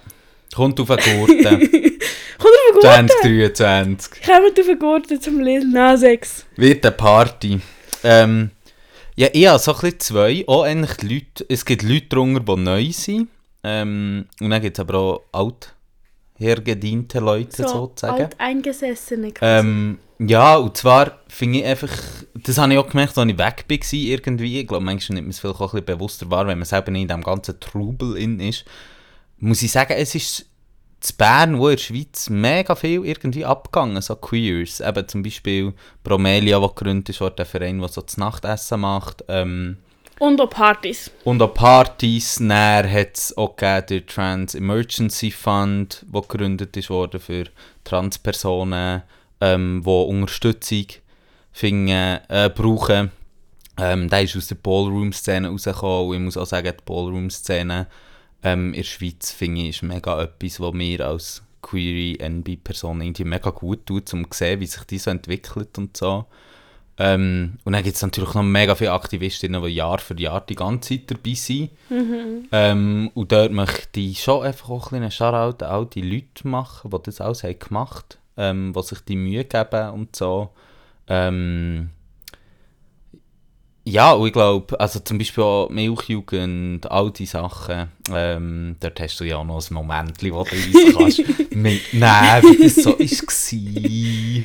kommt 0.53 0.79
auf 0.79 0.87
den 0.87 1.17
Gurten. 1.19 1.71
Kommt 2.41 2.53
auf 2.55 2.79
den 2.81 2.81
Gurten. 2.81 3.09
2023. 3.09 4.23
Kommt 4.23 4.59
auf 4.59 4.65
den 4.65 4.79
Gurten 4.79 5.21
zum 5.21 5.39
Lil 5.39 5.63
Nas 5.65 6.01
X. 6.01 6.45
Wird 6.55 6.83
eine 6.85 6.95
Party. 6.95 7.61
Ähm, 8.03 8.51
ja, 9.15 9.27
ich 9.33 9.47
habe 9.47 9.59
so 9.59 9.73
ein 9.73 9.81
bisschen 9.81 9.99
zwei. 9.99 10.43
Auch 10.47 10.63
eigentlich 10.63 10.95
die 10.97 11.13
Leute, 11.15 11.45
es 11.49 11.65
gibt 11.65 11.83
Leute 11.83 12.07
drunter, 12.07 12.39
die 12.55 12.61
neu 12.61 12.91
sind. 12.91 13.29
Ähm, 13.63 14.25
und 14.39 14.49
dann 14.49 14.61
gibt 14.61 14.77
es 14.77 14.81
aber 14.81 15.21
auch 15.31 15.55
althergediente 16.39 17.19
Leute, 17.19 17.63
So, 17.63 17.67
sozusagen. 17.67 18.23
alteingesessene 18.23 19.31
quasi. 19.31 19.67
Ähm, 19.67 19.99
Ja, 20.19 20.55
und 20.57 20.77
zwar 20.77 21.19
finde 21.27 21.59
ich 21.59 21.65
einfach, 21.65 21.89
das 22.35 22.57
habe 22.59 22.73
ich 22.73 22.79
auch 22.79 22.87
gemerkt, 22.89 23.17
als 23.17 23.29
ich 23.29 23.37
weg 23.39 23.65
war 23.69 23.99
irgendwie. 23.99 24.59
Ich 24.59 24.67
glaube, 24.67 24.85
manchmal 24.85 25.15
nimmt 25.15 25.27
man 25.27 25.31
es 25.31 25.39
vielleicht 25.39 25.59
auch 25.59 25.73
ein 25.73 25.83
bisschen 25.83 25.97
bewusster 25.97 26.29
wahr, 26.29 26.45
wenn 26.47 26.59
man 26.59 26.65
selber 26.65 26.91
nicht 26.91 27.01
in 27.03 27.07
diesem 27.07 27.23
ganzen 27.23 27.59
Trubel 27.59 28.17
in 28.17 28.39
ist. 28.39 28.65
Muss 29.39 29.63
ich 29.63 29.71
sagen, 29.71 29.93
es 29.97 30.13
ist 30.13 30.45
zu 31.01 31.13
Bern, 31.17 31.59
wo 31.59 31.67
in 31.69 31.75
der 31.75 31.81
Schweiz 31.83 32.29
mega 32.29 32.75
viel 32.75 33.03
irgendwie 33.05 33.43
abgegangen, 33.43 34.01
so 34.01 34.15
Queers. 34.15 34.79
Eben 34.79 35.07
zum 35.07 35.23
Beispiel 35.23 35.73
Bromelia, 36.03 36.59
der 36.59 36.69
gegründet 36.69 37.09
ist, 37.09 37.37
der 37.37 37.45
Verein, 37.45 37.79
der 37.79 37.89
so 37.89 38.01
das 38.01 38.17
Nachtessen 38.17 38.81
macht. 38.81 39.23
Ähm, 39.27 39.77
Und 40.19 40.39
auch 40.39 40.49
Partys. 40.49 41.11
und 41.23 41.41
auch 41.41 41.53
Partys. 41.53 42.35
Dann 42.35 42.91
hat 42.91 43.17
es 43.17 43.35
auch 43.35 43.55
gegeben, 43.55 43.85
den 43.87 44.07
Trans 44.07 44.55
Emergency 44.55 45.31
Fund, 45.31 46.05
der 46.13 46.21
gegründet 46.21 46.77
ist 46.77 46.89
worden 46.89 47.19
für 47.19 47.45
Transpersonen, 47.83 49.01
ähm, 49.41 49.81
die 49.83 49.89
Unterstützung 49.89 50.85
finden, 51.51 52.19
äh, 52.29 52.49
brauchen. 52.53 53.11
Ähm, 53.79 54.09
der 54.09 54.21
ist 54.21 54.37
aus 54.37 54.47
der 54.47 54.55
Ballroom-Szene 54.55 55.47
rausgekommen 55.47 56.09
und 56.09 56.15
ich 56.15 56.21
muss 56.21 56.37
auch 56.37 56.45
sagen, 56.45 56.73
die 56.77 56.83
Ballroom-Szene 56.85 57.87
ähm, 58.43 58.73
in 58.73 58.81
der 58.81 58.83
Schweiz 58.83 59.31
finde 59.31 59.61
ich 59.61 59.69
ist 59.69 59.83
mega 59.83 60.21
etwas, 60.23 60.59
was 60.59 60.73
mir 60.73 61.05
als 61.05 61.43
queere 61.61 62.19
NB-Person 62.19 63.01
irgendwie 63.01 63.23
mega 63.23 63.51
gut 63.51 63.85
tut, 63.85 64.11
um 64.13 64.29
zu 64.29 64.37
sehen, 64.37 64.59
wie 64.59 64.65
sich 64.65 64.83
die 64.83 64.97
so 64.97 65.11
entwickelt 65.11 65.77
und 65.77 65.95
so. 65.95 66.25
Ähm, 66.97 67.57
und 67.63 67.73
dann 67.73 67.83
gibt 67.83 67.95
es 67.95 68.01
natürlich 68.01 68.33
noch 68.33 68.43
mega 68.43 68.75
viele 68.75 68.91
Aktivistinnen, 68.91 69.63
die 69.63 69.69
Jahr 69.69 69.99
für 69.99 70.19
Jahr 70.19 70.41
die 70.41 70.55
ganze 70.55 70.89
Zeit 70.89 71.11
dabei 71.11 71.33
sind. 71.33 71.69
Ähm, 72.51 73.11
und 73.13 73.31
dort 73.31 73.51
möchte 73.51 73.99
ich 73.99 74.21
schon 74.21 74.43
einfach 74.43 74.69
auch 74.69 74.91
ein 74.91 74.99
bisschen 74.99 75.11
Shoutout 75.11 75.65
an 75.65 75.71
all 75.71 75.85
die 75.85 76.01
Leute 76.01 76.47
machen, 76.47 76.91
die 76.91 76.97
das 77.03 77.21
alles 77.21 77.43
haben 77.43 77.59
gemacht 77.59 78.19
haben, 78.37 78.67
ähm, 78.67 78.73
die 78.73 78.83
sich 78.83 78.99
die 79.01 79.15
Mühe 79.15 79.45
geben 79.45 79.89
und 79.91 80.15
so. 80.15 80.49
Ähm, 81.07 81.91
ja, 83.83 84.11
und 84.11 84.27
ich 84.27 84.33
glaube, 84.33 84.79
also 84.79 84.99
zum 84.99 85.17
Beispiel 85.17 85.43
auch 85.43 85.69
Milchjugend, 85.69 86.89
all 86.91 87.11
diese 87.11 87.31
Sachen, 87.31 87.89
ähm, 88.13 88.75
dort 88.79 88.99
hast 88.99 89.19
du 89.19 89.23
ja 89.23 89.37
auch 89.37 89.45
noch 89.45 89.67
ein 89.69 89.73
Moment, 89.73 90.21
wo 90.21 90.43
du 90.43 90.97
kannst 90.97 91.19
mitnehmen, 91.51 92.43
wie 92.43 92.63
das 92.63 92.75
so 92.75 92.91
war. 92.91 94.43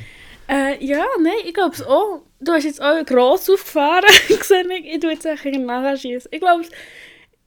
Äh, 0.48 0.84
ja, 0.84 1.04
nein, 1.20 1.34
ich 1.44 1.54
glaube 1.54 1.74
es 1.74 1.82
auch. 1.82 2.22
Du 2.40 2.52
hast 2.52 2.64
jetzt 2.64 2.80
auch 2.80 3.04
gross 3.04 3.50
aufgefahren, 3.50 4.04
gesehen. 4.28 4.70
Ich, 4.70 5.00
tue 5.00 5.12
jetzt 5.12 5.26
einfach 5.26 5.50
nachher 5.50 5.96
schießen. 5.96 6.30
Ich 6.32 6.40
glaube, 6.40 6.64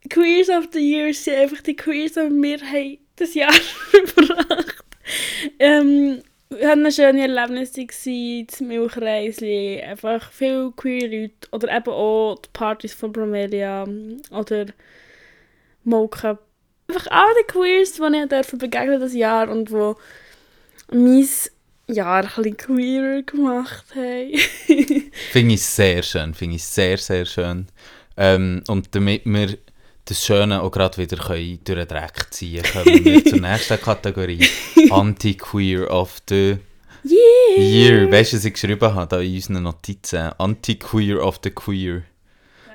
Queers 0.08 0.48
of 0.50 0.68
the 0.72 0.80
Year 0.80 1.12
sind 1.12 1.38
einfach 1.38 1.62
die 1.62 1.76
Queers, 1.76 2.12
die 2.12 2.20
wir 2.20 2.58
haben 2.58 2.98
das 3.16 3.34
Jahr 3.34 3.52
verbracht. 3.52 4.84
Ähm, 5.58 6.22
wir 6.50 6.68
hatten 6.68 6.90
schöne 6.90 7.22
Erlebnisse, 7.22 7.86
das 7.86 8.60
Milchreisli, 8.60 9.82
einfach 9.82 10.30
viele 10.32 10.72
queer 10.72 11.08
Leute. 11.08 11.48
Oder 11.52 11.76
eben 11.76 11.90
auch 11.90 12.38
die 12.44 12.48
Partys 12.52 12.92
von 12.92 13.12
Bromelia 13.12 13.86
oder 14.30 14.66
Mocha. 15.84 16.38
Einfach 16.88 17.06
alle 17.10 17.34
die 17.40 17.52
Queers, 17.52 17.92
die 17.92 18.16
ich 18.16 18.28
dürfen 18.28 18.58
begegnen 18.58 19.16
Jahr 19.16 19.48
und 19.48 19.70
die 19.70 19.94
mein 20.92 21.28
Jahr 21.86 22.28
ein 22.36 22.56
queerer 22.56 23.22
gemacht 23.22 23.86
haben. 23.94 24.36
Finde 25.30 25.54
ich 25.54 25.62
sehr 25.64 26.02
schön, 26.02 26.34
finde 26.34 26.56
ich 26.56 26.64
sehr, 26.64 26.98
sehr 26.98 27.26
schön. 27.26 27.66
Ähm, 28.16 28.62
und 28.66 28.94
damit 28.94 29.24
wir 29.24 29.56
das 30.10 30.24
Schöne 30.24 30.62
auch 30.62 30.70
gerade 30.70 30.98
wieder 30.98 31.16
können 31.16 31.58
durch 31.64 31.78
den 31.78 31.88
Dreck 31.88 32.26
ziehen 32.30 32.62
können, 32.62 32.84
kommen 32.84 33.04
wir 33.04 33.24
zur 33.24 33.40
nächsten 33.40 33.80
Kategorie. 33.80 34.46
Anti-Queer 34.90 35.90
of 35.90 36.18
the 36.28 36.56
Yeah! 37.02 37.58
Year. 37.58 38.12
Weißt 38.12 38.32
du, 38.32 38.36
was 38.36 38.44
ich 38.44 38.52
geschrieben 38.52 38.94
habe 38.94 39.06
da 39.06 39.20
in 39.20 39.34
unseren 39.34 39.62
Notizen? 39.62 40.32
Anti-Queer 40.36 41.24
of 41.24 41.40
the 41.42 41.50
Queer. 41.50 42.02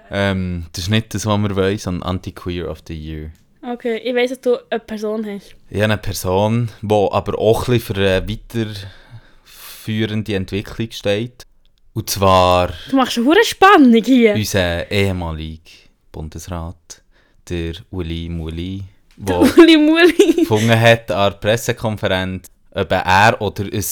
Ähm, 0.09 0.65
das 0.73 0.85
ist 0.85 0.89
nicht 0.89 1.13
das, 1.13 1.27
was 1.27 1.37
wir 1.39 1.55
wollen, 1.55 1.77
sondern 1.77 2.09
Anti-Queer 2.09 2.67
of 2.69 2.79
the 2.87 2.95
Year. 2.95 3.29
Okay, 3.61 3.97
ich 3.97 4.15
weiss, 4.15 4.29
dass 4.31 4.41
du 4.41 4.57
eine 4.69 4.79
Person 4.79 5.25
hast. 5.25 5.55
Ich 5.69 5.75
habe 5.77 5.85
eine 5.85 5.97
Person, 5.97 6.69
die 6.81 6.93
aber 7.11 7.37
auch 7.39 7.67
ein 7.67 7.79
für 7.79 7.95
eine 7.95 8.27
weiterführende 8.27 10.35
Entwicklung 10.35 10.91
steht. 10.91 11.45
Und 11.93 12.09
zwar 12.09 12.73
Du 12.89 12.95
machst 12.95 13.17
eine 13.17 13.27
hohe 13.27 13.43
Spannung 13.43 14.03
hier. 14.03 14.33
unser 14.35 14.89
ehemaliger 14.91 15.61
Bundesrat, 16.11 17.01
der 17.49 17.73
Uli 17.91 18.29
Muli, 18.29 18.83
der 19.17 19.39
Uli 19.39 19.77
Muli. 19.77 20.35
gefunden 20.39 20.79
hat 20.79 21.11
an 21.11 21.31
der 21.31 21.37
Pressekonferenz, 21.37 22.47
ob 22.71 22.91
er 22.91 23.41
oder 23.41 23.63
ein, 23.63 23.83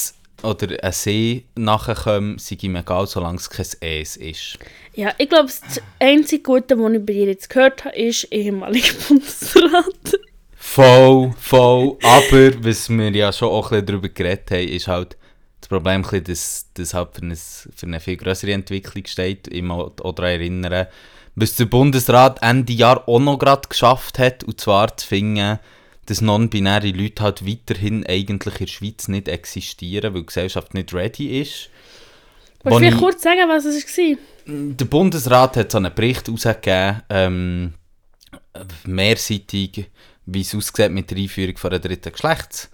oder 0.44 0.84
ein 0.84 0.92
See 0.92 1.46
nachher 1.56 1.96
sei 2.38 2.58
ihm 2.62 2.76
egal, 2.76 3.08
solange 3.08 3.38
es 3.38 3.50
kein 3.50 3.66
Es 3.80 4.18
ist. 4.18 4.60
Ja, 4.96 5.14
ich 5.18 5.30
glaube, 5.30 5.46
das 5.46 5.82
einzige 6.00 6.44
Gute, 6.44 6.78
was 6.78 6.94
ich 6.94 7.06
bei 7.06 7.14
dir 7.14 7.28
jetzt 7.28 7.50
gehört 7.50 7.86
habe, 7.86 7.96
ist 7.96 8.32
ehemaliger 8.32 8.94
Bundesrat. 9.08 10.20
Voll, 10.56 11.34
voll. 11.40 11.98
Aber 12.04 12.66
was 12.66 12.90
wir 12.90 13.12
ja 13.12 13.32
schon 13.34 13.50
auch 13.50 13.72
ein 13.72 13.82
bisschen 13.82 13.86
darüber 13.88 14.10
geredet 14.10 14.52
haben, 14.52 14.68
ist 14.68 14.88
halt 14.88 15.18
das 15.62 15.70
Problem, 15.70 16.04
dass 16.04 16.70
das 16.74 16.94
halt 16.94 17.16
für 17.16 17.22
eine, 17.22 17.36
für 17.36 17.86
eine 17.86 18.00
viel 18.00 18.18
größere 18.18 18.52
Entwicklung 18.52 19.06
steht. 19.06 19.48
Ich 19.48 19.62
muss 19.62 19.92
auch 20.02 20.14
daran 20.14 20.32
erinnern, 20.32 20.88
was 21.36 21.56
der 21.56 21.66
Bundesrat 21.66 22.42
Ende 22.42 22.74
Jahr 22.74 23.08
auch 23.08 23.20
noch 23.20 23.38
gerade 23.38 23.68
geschafft 23.68 24.20
hat, 24.20 24.44
und 24.44 24.60
zwar 24.60 24.96
zu 24.96 25.08
finden, 25.08 25.60
dass 26.06 26.22
non-binäre 26.22 26.90
Leute 26.92 27.24
halt 27.24 27.48
weiterhin 27.48 28.06
eigentlich 28.06 28.56
in 28.60 28.66
der 28.66 28.72
Schweiz 28.72 29.08
nicht 29.08 29.28
existieren, 29.28 30.14
weil 30.14 30.22
die 30.22 30.28
Gesellschaft 30.28 30.74
nicht 30.74 30.94
ready 30.94 31.42
ist. 31.42 31.70
Willst 32.64 32.80
du 32.80 32.86
ich- 32.86 32.98
kurz 32.98 33.24
sagen, 33.24 33.48
was 33.48 33.66
es 33.66 33.98
war? 33.98 34.18
der 34.46 34.86
Bundesrat 34.86 35.56
hat 35.56 35.72
so 35.72 35.78
einen 35.78 35.94
Bericht 35.94 36.28
herausgegeben, 36.28 37.02
ähm, 37.10 37.74
mehrseitig, 38.86 39.90
wie 40.26 40.42
es 40.42 40.54
aussieht 40.54 40.92
mit 40.92 41.10
der 41.10 41.18
Einführung 41.18 41.58
von 41.58 41.70
der 41.72 41.80
dritten 41.80 42.12
Geschlechts... 42.12 42.70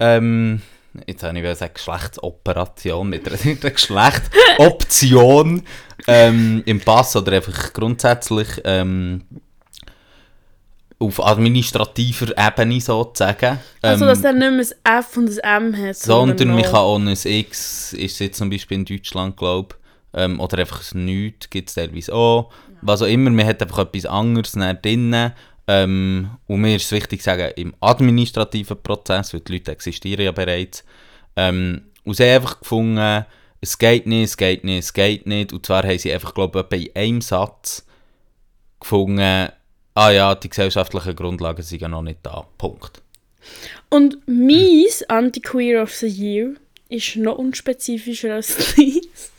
Ähm, 0.00 0.62
jetzt 1.06 1.22
habe 1.22 1.36
ich 1.36 1.42
wieder 1.42 1.52
gesagt, 1.52 1.74
Geschlechtsoperation 1.74 3.08
mit 3.08 3.26
dritten 3.26 3.60
Geschlechtsoption 3.74 5.62
ähm, 6.06 6.62
im 6.66 6.80
Pass 6.80 7.16
oder 7.16 7.32
einfach 7.32 7.72
grundsätzlich 7.72 8.48
ähm, 8.64 9.24
auf 11.00 11.24
administrativer 11.24 12.36
Ebene 12.36 12.80
sozusagen. 12.80 13.58
Also, 13.82 14.04
Ähm, 14.04 14.08
dass 14.08 14.24
er 14.24 14.32
nicht 14.32 14.50
mehr 14.50 14.66
ein 14.84 15.00
F 15.00 15.16
und 15.16 15.30
ein 15.42 15.64
M 15.66 15.86
hat. 15.86 15.96
sondern 15.96 16.48
man 16.48 16.62
kann 16.62 16.74
auch 16.74 16.98
ein 16.98 17.08
X, 17.08 17.92
ist 17.92 18.18
jetzt 18.18 18.38
zum 18.38 18.50
Beispiel 18.50 18.78
in 18.78 18.84
Deutschland, 18.84 19.36
glaube 19.36 19.76
ich, 20.14 20.20
ähm, 20.20 20.40
oder 20.40 20.58
einfach 20.58 20.82
ein 20.92 21.04
Nichts, 21.04 21.50
gibt 21.50 21.68
es 21.68 21.74
teilweise 21.76 22.12
auch. 22.14 22.50
Was 22.80 23.02
auch 23.02 23.06
immer, 23.06 23.30
man 23.30 23.46
hat 23.46 23.62
einfach 23.62 23.78
etwas 23.78 24.06
anderes 24.06 24.52
dann 24.52 24.78
drin. 24.82 25.32
Ähm, 25.68 26.30
und 26.46 26.60
mir 26.62 26.76
ist 26.76 26.86
es 26.86 26.92
wichtig 26.92 27.20
zu 27.20 27.26
sagen, 27.26 27.52
im 27.56 27.74
administrativen 27.80 28.82
Prozess, 28.82 29.34
weil 29.34 29.40
die 29.40 29.52
Leute 29.52 29.72
existieren 29.72 30.24
ja 30.24 30.32
bereits, 30.32 30.82
ähm, 31.36 31.82
und 32.04 32.14
sie 32.14 32.24
haben 32.24 32.36
einfach 32.36 32.60
gefunden, 32.60 33.26
es 33.60 33.76
geht 33.76 34.06
nicht, 34.06 34.24
es 34.24 34.36
geht 34.36 34.64
nicht, 34.64 34.78
es 34.78 34.92
geht 34.92 35.26
nicht. 35.26 35.52
Und 35.52 35.66
zwar 35.66 35.82
haben 35.82 35.98
sie 35.98 36.12
einfach, 36.12 36.32
glaube 36.32 36.66
ich, 36.70 36.86
in 36.86 36.96
einem 36.96 37.20
Satz 37.20 37.84
gefunden, 38.80 39.48
ah 39.94 40.10
ja, 40.10 40.34
die 40.34 40.48
gesellschaftlichen 40.48 41.14
Grundlagen 41.14 41.62
sind 41.62 41.82
ja 41.82 41.88
noch 41.88 42.02
nicht 42.02 42.20
da. 42.22 42.46
Punkt. 42.56 43.02
Und 43.90 44.18
mein 44.26 44.86
Anti-Queer 45.08 45.82
of 45.82 45.94
the 45.94 46.06
Year 46.06 46.54
ist 46.88 47.16
noch 47.16 47.38
unspezifischer 47.38 48.34
als 48.34 48.74
dies. 48.76 49.32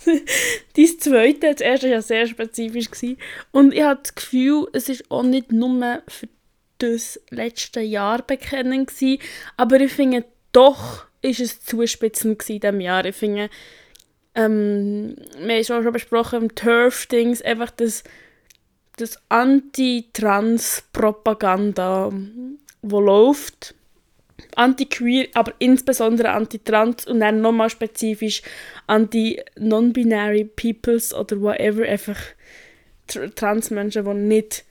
Dein 0.75 0.99
zweite, 0.99 1.51
das 1.51 1.61
erste 1.61 1.87
war 1.87 1.93
ja 1.93 2.01
sehr 2.01 2.27
spezifisch. 2.27 2.91
Gewesen. 2.91 3.17
Und 3.51 3.73
ich 3.73 3.81
habe 3.81 4.01
das 4.01 4.15
Gefühl, 4.15 4.67
es 4.73 4.89
ist 4.89 5.09
auch 5.09 5.23
nicht 5.23 5.51
nur 5.51 6.01
für 6.07 6.27
das 6.77 7.19
letzte 7.29 7.81
Jahr 7.81 8.21
bekennend 8.21 8.87
gewesen, 8.87 9.21
aber 9.57 9.81
ich 9.81 9.91
finde, 9.91 10.23
doch 10.51 11.05
ist 11.21 11.41
es 11.41 11.61
zuspitzend 11.61 12.39
gewesen 12.39 12.53
in 12.53 12.61
diesem 12.61 12.81
Jahr. 12.81 13.05
Ich 13.05 13.15
finde, 13.15 13.49
ähm, 14.35 15.15
wir 15.37 15.55
haben 15.55 15.61
es 15.61 15.71
auch 15.71 15.81
schon 15.83 15.91
besprochen, 15.91 16.43
im 16.43 16.55
Turf-Dings, 16.55 17.41
einfach 17.41 17.71
das, 17.71 18.05
das 18.95 19.19
Anti-Trans-Propaganda, 19.27 22.13
wo 22.81 23.01
läuft 23.01 23.75
anti-queer, 24.55 25.27
aber 25.33 25.53
insbesondere 25.59 26.29
anti-trans 26.29 27.05
und 27.05 27.19
dann 27.19 27.41
nochmal 27.41 27.69
spezifisch 27.69 28.41
anti-non-binary 28.87 30.45
peoples 30.55 31.13
oder 31.13 31.41
whatever, 31.41 31.83
einfach 31.83 32.19
tr 33.07 33.33
Transmenschen, 33.33 34.05
die 34.05 34.13
nicht 34.13 34.65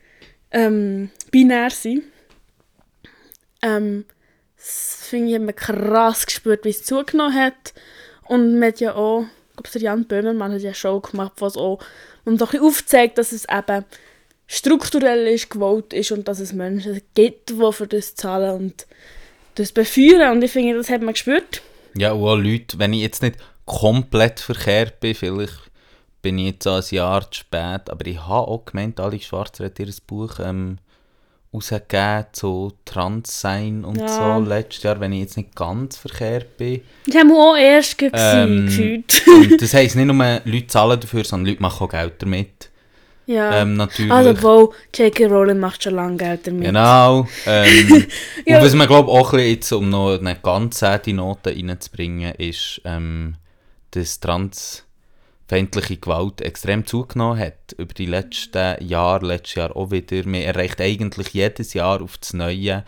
ähm, 0.50 1.10
binär 1.30 1.70
sind. 1.70 2.04
Ähm, 3.62 4.04
das 4.56 5.06
finde 5.08 5.32
ich, 5.32 5.38
man 5.38 5.54
krass 5.54 6.26
gespürt, 6.26 6.64
wie 6.64 6.70
es 6.70 6.84
zugenommen 6.84 7.34
hat. 7.34 7.74
Und 8.24 8.58
man 8.58 8.68
hat 8.68 8.80
ja 8.80 8.94
auch, 8.94 9.22
ich 9.22 9.56
glaube, 9.56 9.70
der 9.72 9.82
Jan 9.82 10.04
Böhmermann 10.04 10.52
hat 10.52 10.60
ja 10.60 10.68
eine 10.68 10.74
Show 10.74 11.00
gemacht, 11.00 11.32
was 11.38 11.56
auch 11.56 11.80
und 12.24 12.38
so 12.38 12.46
ein 12.46 12.60
aufzeigt, 12.60 13.16
dass 13.18 13.32
es 13.32 13.46
eben 13.48 13.84
strukturell 14.46 15.26
ist, 15.28 15.50
gewollt 15.50 15.92
ist 15.92 16.12
und 16.12 16.28
dass 16.28 16.40
es 16.40 16.52
Menschen 16.52 17.00
gibt, 17.14 17.50
die 17.50 17.72
für 17.72 17.86
das 17.86 18.14
zahlen 18.14 18.56
und 18.56 18.86
das 19.58 19.72
befeuern. 19.72 20.36
Und 20.36 20.42
ich 20.44 20.50
finde, 20.52 20.74
das 20.76 20.88
hat 20.90 21.02
man 21.02 21.14
gespürt. 21.14 21.62
Ja, 21.96 22.12
und 22.12 22.26
auch 22.28 22.36
Leute, 22.36 22.78
wenn 22.78 22.92
ich 22.92 23.00
jetzt 23.02 23.22
nicht 23.22 23.36
komplett 23.64 24.40
verkehrt 24.40 25.00
bin. 25.00 25.14
Vielleicht 25.14 25.52
bin 26.22 26.38
ich 26.38 26.46
jetzt 26.46 26.64
so 26.64 26.70
ein 26.72 26.82
Jahr 26.90 27.30
zu 27.30 27.40
spät. 27.40 27.90
Aber 27.90 28.06
ich 28.06 28.18
habe 28.18 28.48
auch 28.48 28.64
gemeint, 28.64 28.98
Ali 29.00 29.20
Schwarzer 29.20 29.66
hat 29.66 29.78
ihr 29.78 29.88
Buch 30.06 30.38
ähm, 30.40 30.78
rausgegeben 31.52 32.26
zu 32.32 32.72
Transsein 32.84 33.84
und 33.84 33.98
Ja. 34.00 34.08
so 34.08 34.44
letztes 34.48 34.82
Jahr, 34.82 35.00
wenn 35.00 35.12
ich 35.12 35.20
jetzt 35.20 35.36
nicht 35.36 35.54
ganz 35.56 35.96
verkehrt 35.96 36.56
bin. 36.56 36.82
Ich 37.06 37.16
habe 37.16 37.32
auch 37.32 37.56
erst 37.56 37.96
gesehen, 37.98 38.12
Ähm, 38.14 38.66
gefühlt. 38.66 39.62
Das 39.62 39.72
heisst 39.74 39.96
nicht 39.96 40.06
nur, 40.06 40.40
Leute 40.44 40.66
zahlen 40.66 41.00
dafür, 41.00 41.24
sondern 41.24 41.48
Leute 41.50 41.62
machen 41.62 41.84
auch 41.86 41.90
Geld 41.90 42.14
damit. 42.22 42.70
Ja. 43.28 43.60
Ähm, 43.60 43.74
natürlich. 43.74 44.10
also, 44.10 44.42
wo 44.42 44.74
J.K. 44.94 45.26
Rowling 45.26 45.58
macht 45.58 45.82
schon 45.82 45.94
lange 45.94 46.16
Geld 46.16 46.46
damit. 46.46 46.64
Genau. 46.64 47.28
Ähm, 47.46 48.06
Ja. 48.46 48.58
Und 48.58 48.64
was 48.64 48.74
man 48.74 48.86
glaube 48.86 49.10
auch 49.10 49.34
ein 49.34 49.38
bisschen 49.38 49.50
jetzt, 49.50 49.72
um 49.72 49.90
noch 49.90 50.18
eine 50.18 50.36
ganz 50.36 50.78
säte 50.78 51.12
Note 51.12 51.50
reinzubringen, 51.50 52.34
ist, 52.36 52.80
ähm, 52.86 53.34
dass 53.90 54.20
transfeindliche 54.20 55.98
Gewalt 55.98 56.40
extrem 56.40 56.86
zugenommen 56.86 57.38
hat. 57.38 57.74
Über 57.76 57.92
die 57.92 58.06
letzten 58.06 58.82
Jahre, 58.82 59.26
letztes 59.26 59.56
Jahr 59.56 59.76
auch 59.76 59.90
wieder. 59.90 60.26
Man 60.26 60.40
erreicht 60.40 60.80
eigentlich 60.80 61.34
jedes 61.34 61.74
Jahr 61.74 62.00
auf 62.00 62.16
das 62.16 62.32
Neue 62.32 62.84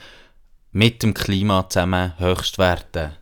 mit 0.73 1.03
dem 1.03 1.13
Klima 1.13 1.69
zusammen 1.69 2.19
Höchstwerte. 2.19 3.19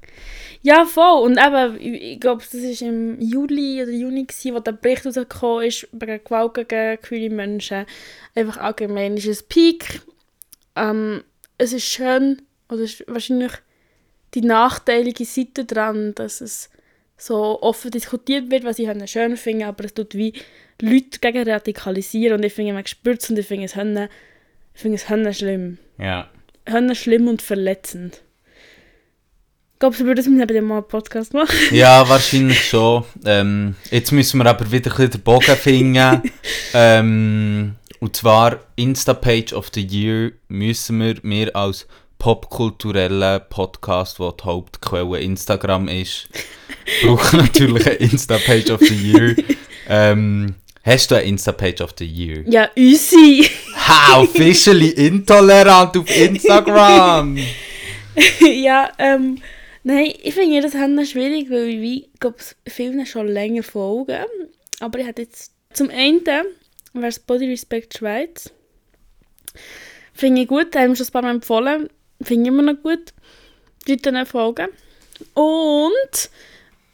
Ja, 0.63 0.85
voll. 0.85 1.25
Und 1.25 1.39
eben, 1.39 1.81
ich, 1.81 2.21
glaube, 2.21 2.43
das 2.43 2.55
war 2.55 2.89
im 2.89 3.21
Juli 3.21 3.83
oder 3.83 3.93
Juni, 3.93 4.25
gewesen, 4.25 4.55
wo 4.55 4.61
der 4.61 4.73
Bericht 4.73 5.07
rausgekommen 5.07 5.67
ist 5.67 5.89
wegen 5.93 6.25
Gewalt 6.25 6.55
gegen 6.55 7.01
queere 7.01 7.31
Menschen. 7.35 7.87
Einfach 8.35 8.59
allgemein 8.59 9.17
ist 9.17 9.27
es 9.27 9.43
Peak. 9.43 10.03
Ähm, 10.75 11.23
es 11.59 11.73
ist 11.73 11.85
schön, 11.85 12.43
oder 12.69 12.83
es 12.83 13.01
ist 13.01 13.05
wahrscheinlich 13.09 13.53
die 14.35 14.43
nachteilige 14.43 15.25
Seite 15.25 15.65
daran, 15.65 16.15
dass 16.15 16.41
es 16.41 16.71
so 17.17 17.61
offen 17.63 17.91
diskutiert 17.91 18.51
wird, 18.51 18.65
was 18.65 18.79
ich 18.79 18.87
halt 18.87 19.09
schön 19.11 19.37
finde, 19.37 19.67
aber 19.67 19.85
es 19.85 19.95
tut 19.95 20.15
wie 20.15 20.35
Leute 20.81 21.19
gegen 21.21 21.49
radikalisieren 21.49 22.39
und 22.39 22.45
ich 22.45 22.53
finde, 22.53 22.73
man 22.73 22.87
spürt 22.87 23.23
es 23.23 23.31
und 23.31 23.39
ich 23.39 23.47
finde 23.47 23.65
es 23.65 23.75
ich 24.75 24.81
finde 24.81 25.31
es 25.31 25.39
schlimm. 25.39 25.79
Ja. 25.99 26.31
Hölle 26.71 26.95
schlimm 26.95 27.27
und 27.27 27.43
verletzend. 27.43 28.23
Glaubst 29.81 30.01
du, 30.01 30.07
wir 30.07 30.17
würden 30.17 30.37
mit 30.37 30.51
dem 30.51 30.65
mal 30.67 30.79
einen 30.79 30.89
Podcast 30.89 31.33
machen? 31.33 31.55
Ja, 31.71 32.09
wahrscheinlich 32.09 32.65
schon. 32.65 33.05
Ähm, 33.25 33.77
jetzt 33.93 34.11
müssen 34.11 34.39
wir 34.39 34.47
aber 34.47 34.73
wieder 34.73 34.91
ein 34.91 34.97
bisschen 34.97 35.11
den 35.13 35.21
Bogen 35.21 35.57
finden. 35.57 36.23
ähm, 36.75 37.77
und 38.01 38.17
zwar 38.17 38.59
Insta-Page 38.75 39.53
of 39.53 39.71
the 39.73 39.87
Year 39.87 40.33
müssen 40.49 40.99
wir, 40.99 41.15
wir 41.23 41.55
als 41.55 41.87
popkulturellen 42.19 43.41
Podcast, 43.51 44.19
wo 44.19 44.33
die 44.33 44.43
Hauptquelle 44.43 45.21
Instagram 45.21 45.87
ist, 45.87 46.27
brauchen 47.05 47.39
natürlich 47.39 47.87
eine 47.87 47.95
Insta-Page 47.95 48.71
of 48.71 48.81
the 48.81 48.97
Year. 48.97 49.37
Ähm, 49.89 50.57
hast 50.83 51.13
du 51.13 51.15
eine 51.15 51.25
Insta-Page 51.25 51.83
of 51.83 51.95
the 51.97 52.05
Year? 52.05 52.43
Ja, 52.49 52.69
unsere. 52.77 53.49
Ha, 53.77 54.23
officially 54.23 54.89
intolerant 54.89 55.97
auf 55.97 56.11
Instagram! 56.17 57.39
ja, 58.41 58.91
ähm, 58.99 59.41
nein, 59.83 60.13
ich 60.23 60.35
finde 60.35 60.61
das 60.61 60.75
Handeln 60.75 61.07
schwierig, 61.07 61.51
weil 61.51 61.69
ich 61.69 62.11
glaube 62.21 62.39
vielen 62.67 63.07
schon 63.07 63.29
länger 63.29 63.63
folge. 63.63 64.27
Aber 64.81 64.99
ich 64.99 65.07
hätte 65.07 65.23
jetzt 65.23 65.53
zum 65.73 65.91
einen 65.91 66.25
wäre 66.25 66.47
es 67.09 67.19
Body 67.19 67.49
Respect 67.49 67.99
Schweiz. 67.99 68.51
Finde 70.13 70.43
ich 70.43 70.49
gut, 70.49 70.75
haben 70.75 70.97
schon 70.97 71.07
ein 71.07 71.13
paar 71.13 71.23
Mal 71.23 71.35
empfohlen. 71.35 71.89
Finde 72.23 72.43
ich 72.43 72.49
immer 72.49 72.63
noch 72.63 72.83
gut. 72.83 73.13
Leute 73.87 74.27
folgen. 74.27 74.69
Und 75.35 76.31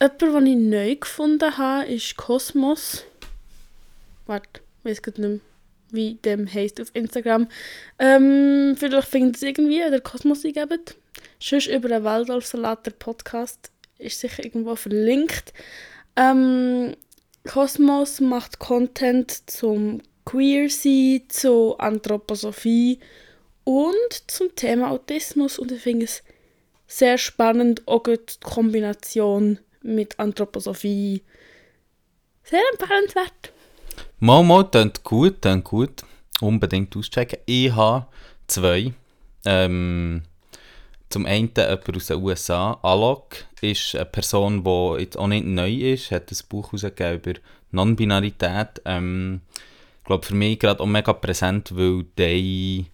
jemand, 0.01 0.21
den 0.21 0.47
ich 0.47 0.57
neu 0.57 0.97
gefunden 0.97 1.57
habe, 1.57 1.87
ist 1.87 2.17
Kosmos. 2.17 3.05
Warte, 4.27 4.61
ich 4.83 4.91
weiß 4.91 5.03
gerade 5.03 5.21
nicht 5.21 5.31
mehr, 5.31 5.41
wie 5.91 6.15
dem 6.15 6.53
heisst 6.53 6.81
auf 6.81 6.91
Instagram. 6.95 7.49
Ähm, 7.99 8.77
vielleicht 8.79 9.09
findet 9.09 9.37
es 9.37 9.43
irgendwie 9.43 9.79
der 9.79 10.01
Kosmos 10.01 10.45
eingeben. 10.45 10.81
Sonst 11.47 11.67
über 11.67 11.91
den 11.91 12.05
Waldorfsalat, 12.05 12.87
der 12.87 12.93
Podcast, 12.93 13.71
ist 13.99 14.19
sicher 14.19 14.43
irgendwo 14.43 14.77
verlinkt. 14.77 15.53
Ähm, 16.17 16.97
Kosmos 17.47 18.21
macht 18.21 18.59
Content 18.59 19.51
zum 19.51 20.01
Queer 20.25 20.71
sein, 20.71 21.21
zu 21.29 21.77
Anthroposophie 21.77 22.99
und 23.65 24.31
zum 24.31 24.55
Thema 24.57 24.91
Autismus 24.91 25.59
und 25.59 25.71
ich 25.71 25.83
finde 25.83 26.07
es 26.07 26.23
sehr 26.87 27.19
spannend, 27.19 27.87
auch 27.87 28.05
die 28.05 28.17
Kombination 28.43 29.59
mit 29.83 30.19
Anthroposophie. 30.19 31.23
Sehr 32.43 32.63
empfehlenswert. 32.73 33.53
Mal, 34.19 34.43
mal, 34.45 34.71
klingt 34.71 35.05
gut, 35.05 35.43
klingt 35.43 35.65
gut. 35.65 36.05
Unbedingt 36.41 36.97
auschecken. 36.97 37.41
Ich 37.45 37.71
habe 37.71 38.07
zwei. 38.47 38.95
Ähm, 39.45 40.23
zum 41.11 41.27
einen 41.27 41.51
jemand 41.57 41.97
aus 41.97 42.07
den 42.07 42.23
USA. 42.23 42.79
Alok 42.83 43.37
ist 43.61 43.95
eine 43.95 44.05
Person, 44.05 44.65
die 44.65 45.03
jetzt 45.03 45.19
auch 45.19 45.27
nicht 45.27 45.47
neu 45.47 45.73
ist, 45.73 46.11
hat 46.11 46.31
ein 46.31 46.39
Buch 46.49 46.73
über 46.73 47.33
Non-Binarität. 47.71 48.83
Ähm, 48.85 49.41
ich 50.01 50.05
glaube, 50.05 50.27
für 50.27 50.35
mich 50.35 50.59
gerade 50.59 50.81
auch 50.81 50.87
mega 50.87 51.13
präsent, 51.13 51.77
weil 51.77 52.05
die 52.19 52.87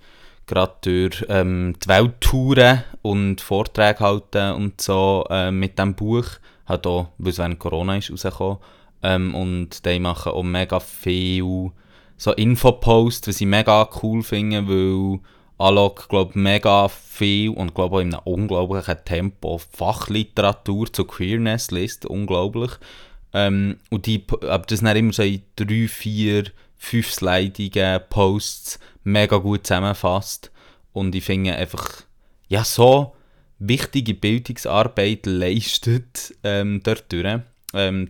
gerade 0.47 0.75
durch 0.83 1.25
ähm, 1.29 1.77
die 1.83 1.89
Welt 1.89 2.21
touren 2.21 2.85
und 3.03 3.41
Vorträge 3.41 4.01
halten 4.01 4.53
und 4.55 4.81
so 4.81 5.25
äh, 5.31 5.51
mit 5.51 5.79
diesem 5.79 5.95
Buch, 5.95 6.27
hat 6.67 6.87
auch, 6.87 7.09
weil 7.19 7.31
es 7.31 7.39
während 7.39 7.59
Corona 7.59 7.97
ist, 7.97 8.11
rausgekommen. 8.11 8.59
Ähm, 9.03 9.35
und 9.35 9.85
die 9.87 9.99
machen 10.01 10.33
auch 10.33 10.43
mega 10.43 10.81
viel 10.81 11.71
so 12.17 12.33
Infoposts, 12.33 13.29
was 13.29 13.41
ich 13.41 13.47
mega 13.47 13.89
cool 14.03 14.23
finde, 14.23 14.69
weil 14.69 15.21
Alok, 15.61 16.09
glaube 16.09 16.39
mega 16.39 16.89
viel 16.89 17.51
und 17.51 17.75
glaube 17.75 17.97
auch 17.97 18.01
in 18.01 18.15
einem 18.15 18.23
unglaublichen 18.25 18.97
Tempo 19.05 19.59
Fachliteratur 19.59 20.91
zu 20.91 21.05
Queerness 21.05 21.71
liest, 21.71 22.07
unglaublich. 22.07 22.71
Ähm, 23.35 23.77
und 23.91 24.07
die, 24.07 24.25
aber 24.31 24.65
das 24.67 24.81
sind 24.81 24.97
immer 24.97 25.13
so 25.13 25.23
drei, 25.57 25.87
vier, 25.87 26.45
fünfsleidigen 26.79 28.01
Posts 28.09 28.81
mega 29.05 29.37
gut 29.37 29.67
zusammenfasst. 29.67 30.51
Und 30.93 31.15
ich 31.15 31.25
finde 31.25 31.55
einfach, 31.55 32.05
ja, 32.49 32.65
so 32.65 33.15
wichtige 33.59 34.15
Bildungsarbeit 34.15 35.27
leistet 35.27 36.35
ähm, 36.43 36.81
dort 36.83 37.13
durch. 37.13 37.41
Ähm, 37.75 38.09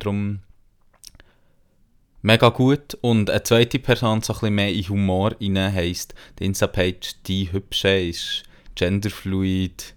mega 2.22 2.48
gut. 2.50 2.96
Und 3.00 3.30
eine 3.30 3.42
zweite 3.42 3.78
Person, 3.78 4.22
so 4.22 4.32
ein 4.32 4.40
bisschen 4.40 4.54
mehr 4.54 4.72
in 4.72 4.88
Humor 4.88 5.36
rein, 5.40 5.72
heisst, 5.72 6.14
die 6.38 6.44
Insta-Page 6.46 7.14
«Die 7.26 7.52
Hübsche» 7.52 8.00
ist 8.00 8.42
genderfluid, 8.74 9.94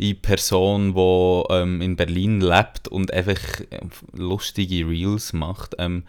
eine 0.00 0.14
Person, 0.14 0.94
die 0.94 1.54
ähm, 1.54 1.80
in 1.80 1.96
Berlin 1.96 2.40
lebt 2.40 2.88
und 2.88 3.12
einfach 3.12 3.40
ähm, 3.70 3.90
lustige 4.12 4.88
Reels 4.88 5.32
macht. 5.32 5.76
Ähm, 5.78 6.04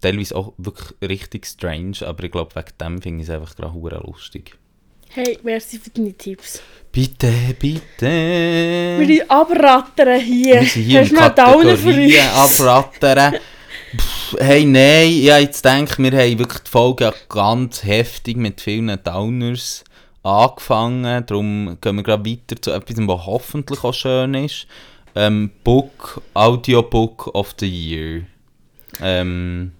teilweise 0.00 0.36
auch 0.36 0.54
wirklich 0.58 0.94
richtig 1.02 1.46
strange, 1.46 1.98
aber 2.06 2.24
ich 2.24 2.32
glaube, 2.32 2.54
wegen 2.54 2.78
dem 2.80 3.02
finde 3.02 3.22
ich 3.22 3.28
es 3.28 3.34
einfach 3.34 3.54
gerade 3.56 4.02
lustig. 4.04 4.56
Hey, 5.12 5.38
merci 5.42 5.78
für 5.78 5.90
deine 5.90 6.12
Tipps. 6.12 6.62
Bitte, 6.92 7.32
bitte. 7.58 8.06
Wir 9.00 9.30
abrattern 9.30 10.20
hier. 10.20 10.60
Wir 10.60 10.66
sind 10.66 10.82
hier 10.84 11.00
Hast 11.00 11.10
im 11.10 11.16
Kategorien 11.16 12.28
abrattern. 12.28 13.34
Pff, 13.96 14.36
Hey, 14.38 14.64
nein, 14.64 15.10
habe 15.32 15.42
jetzt 15.42 15.64
denke, 15.64 16.00
wir 16.02 16.12
haben 16.12 16.38
wirklich 16.38 16.62
die 16.62 16.70
Folge 16.70 17.04
ja 17.04 17.14
ganz 17.28 17.82
heftig 17.82 18.36
mit 18.36 18.60
vielen 18.60 18.96
Downers 19.02 19.82
angefangen. 20.22 21.26
Darum 21.26 21.76
gehen 21.80 21.96
wir 21.96 22.02
gerade 22.04 22.30
weiter 22.30 22.60
zu 22.60 22.70
etwas, 22.70 22.96
was 22.98 23.26
hoffentlich 23.26 23.82
auch 23.82 23.92
schön 23.92 24.34
ist. 24.34 24.66
Ähm, 25.16 25.50
Book, 25.64 26.22
Audiobook 26.34 27.34
of 27.34 27.54
the 27.58 27.68
Year. 27.68 28.22
Ähm, 29.02 29.72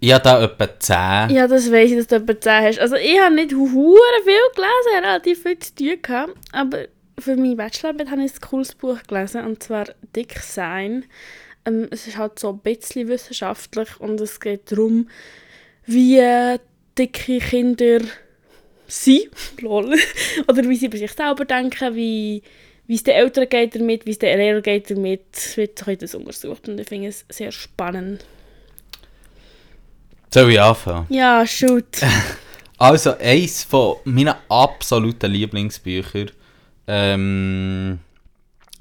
ich 0.00 0.12
habe 0.12 0.24
da 0.24 0.42
etwa 0.42 1.28
10. 1.28 1.36
Ja, 1.36 1.46
das 1.46 1.70
weiss 1.70 1.90
ich, 1.90 1.98
dass 1.98 2.06
du 2.06 2.16
etwa 2.16 2.40
10 2.40 2.52
hast. 2.64 2.78
Also 2.78 2.96
ich 2.96 3.20
habe 3.20 3.34
nicht 3.34 3.52
hure 3.52 4.22
viel 4.24 4.34
gelesen, 4.54 5.04
relativ 5.04 5.42
viel 5.42 5.58
zu 5.58 5.74
tun 5.74 5.98
gehabt. 6.00 6.34
Aber 6.52 6.78
für 7.18 7.36
meine 7.36 7.56
Bachelorarbeit 7.56 8.10
habe 8.10 8.24
ich 8.24 8.32
ein 8.32 8.40
cooles 8.40 8.74
Buch 8.74 8.98
gelesen, 9.06 9.44
und 9.44 9.62
zwar 9.62 9.84
«Dick 10.16 10.38
Sein». 10.38 11.04
Ähm, 11.66 11.88
es 11.90 12.06
ist 12.06 12.18
halt 12.18 12.38
so 12.38 12.50
ein 12.50 12.58
bisschen 12.58 13.08
wissenschaftlich 13.08 14.00
und 14.00 14.20
es 14.20 14.40
geht 14.40 14.70
darum, 14.70 15.08
wie 15.86 16.58
dicke 16.98 17.38
Kinder 17.38 18.00
sind, 18.86 19.30
lol. 19.60 19.96
oder 20.48 20.68
wie 20.68 20.76
sie 20.76 20.86
über 20.86 20.98
sich 20.98 21.12
selber 21.12 21.44
denken, 21.44 21.94
wie, 21.94 22.42
wie 22.86 22.94
es 22.94 23.02
den 23.02 23.14
Eltern 23.14 23.48
geht 23.48 23.74
damit, 23.74 24.06
wie 24.06 24.10
es 24.10 24.18
den 24.18 24.38
Lehrern 24.38 24.62
geht 24.62 24.90
damit. 24.90 25.22
Es 25.32 25.56
wird 25.56 25.78
so 25.78 25.94
das 25.94 26.14
untersucht 26.14 26.68
und 26.68 26.78
ich 26.78 26.88
finde 26.88 27.08
es 27.08 27.24
sehr 27.28 27.52
spannend. 27.52 28.24
Soll 30.32 30.50
ich 30.50 30.60
anfangen? 30.60 31.06
Ja, 31.10 31.46
shoot. 31.46 31.84
Also, 32.76 33.16
eins 33.18 33.62
von 33.62 33.98
meinen 34.04 34.34
absoluten 34.48 35.30
Lieblingsbüchern 35.30 36.32
ähm, 36.88 38.00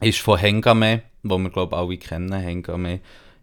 ist 0.02 0.20
von 0.20 0.40
Hengame 0.40 1.04
wo 1.24 1.38
wir 1.38 1.50
glaube 1.50 1.76
alle 1.76 1.98
kennen, 1.98 2.34
haben 2.34 2.84
wir 2.84 3.00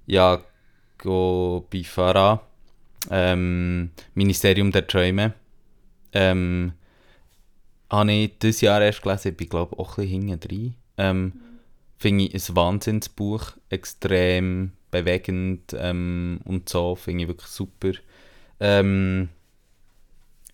Jago 0.07 1.67
Bifara, 1.71 2.43
ähm, 3.11 3.91
Ministerium 4.15 4.71
der 4.71 4.87
Träume. 4.87 5.35
Ähm, 6.13 6.73
habe 7.91 8.13
ich 8.13 8.39
dieses 8.39 8.61
Jahr 8.61 8.83
erst 8.83 9.03
gelesen, 9.03 9.37
ich 9.39 9.49
glaube 9.49 9.79
auch 9.79 9.99
ein 9.99 10.05
bisschen 10.05 10.29
hinten 10.29 10.41
drin. 10.41 10.75
Ähm, 10.97 11.33
Finde 11.99 12.25
ich 12.25 12.49
ein 12.49 12.57
Wahnsinnsbuch, 12.57 13.53
extrem 13.69 14.73
bewegend 14.91 15.75
ähm, 15.77 16.41
und 16.45 16.69
so, 16.69 16.95
finde 16.95 17.25
ich 17.25 17.29
wirklich 17.29 17.51
super. 17.51 17.93
Ähm, 18.59 19.29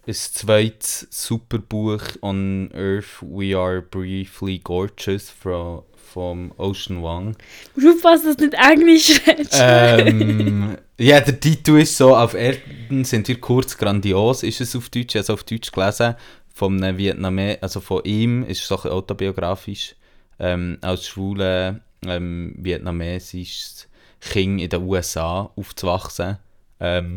ein 0.06 0.14
zweites 0.14 1.08
super 1.10 1.58
Buch 1.58 2.02
On 2.22 2.70
Earth 2.72 3.22
We 3.22 3.56
Are 3.56 3.82
Briefly 3.82 4.58
Gorgeous 4.58 5.30
from, 5.30 5.82
vom 6.06 6.52
Ocean 6.56 7.02
Wang. 7.02 7.36
Ruf, 7.76 8.02
was 8.02 8.22
das 8.22 8.38
nicht 8.38 8.54
Englisch. 8.54 9.20
Ähm, 9.52 10.76
ja, 10.98 11.20
der 11.20 11.38
Titel 11.38 11.78
ist 11.78 11.96
so, 11.96 12.16
auf 12.16 12.34
Erden 12.34 13.04
sind 13.04 13.28
wir 13.28 13.40
kurz 13.40 13.76
grandios, 13.76 14.42
ist 14.42 14.60
es 14.60 14.74
auf 14.76 14.88
Deutsch, 14.88 15.16
also 15.16 15.34
auf 15.34 15.44
Deutsch 15.44 15.72
gelesen, 15.72 16.14
von 16.54 16.82
einem 16.82 16.96
Vietnames, 16.96 17.58
also 17.60 17.80
von 17.80 18.04
ihm, 18.04 18.44
ist 18.44 18.66
so 18.66 18.80
ein 18.80 18.90
autobiografisch, 18.90 19.94
ähm, 20.38 20.78
als 20.80 21.06
schwule 21.06 21.80
ähm, 22.06 22.54
vietnamesisches 22.58 23.88
Kind 24.20 24.60
in 24.60 24.68
den 24.68 24.82
USA 24.82 25.50
aufzuwachsen. 25.56 26.38
Ähm, 26.80 27.16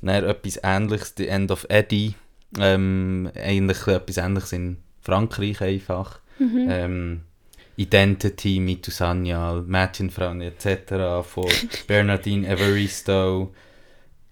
dann 0.00 0.24
etwas 0.24 0.58
ähnliches, 0.62 1.14
The 1.16 1.28
End 1.28 1.50
of 1.50 1.66
Eddie, 1.68 2.14
ähm, 2.58 3.30
eigentlich 3.36 3.86
etwas 3.86 4.16
ähnliches 4.16 4.52
in 4.52 4.78
Frankreich 5.00 5.60
einfach. 5.60 6.18
Ähm, 6.40 7.22
Identity, 7.82 8.60
Mitu 8.60 8.90
Sanyal, 8.90 9.62
Mädchenfrauen 9.62 10.42
etc. 10.42 11.26
von 11.26 11.48
Bernardine 11.86 12.48
Evaristo. 12.48 13.52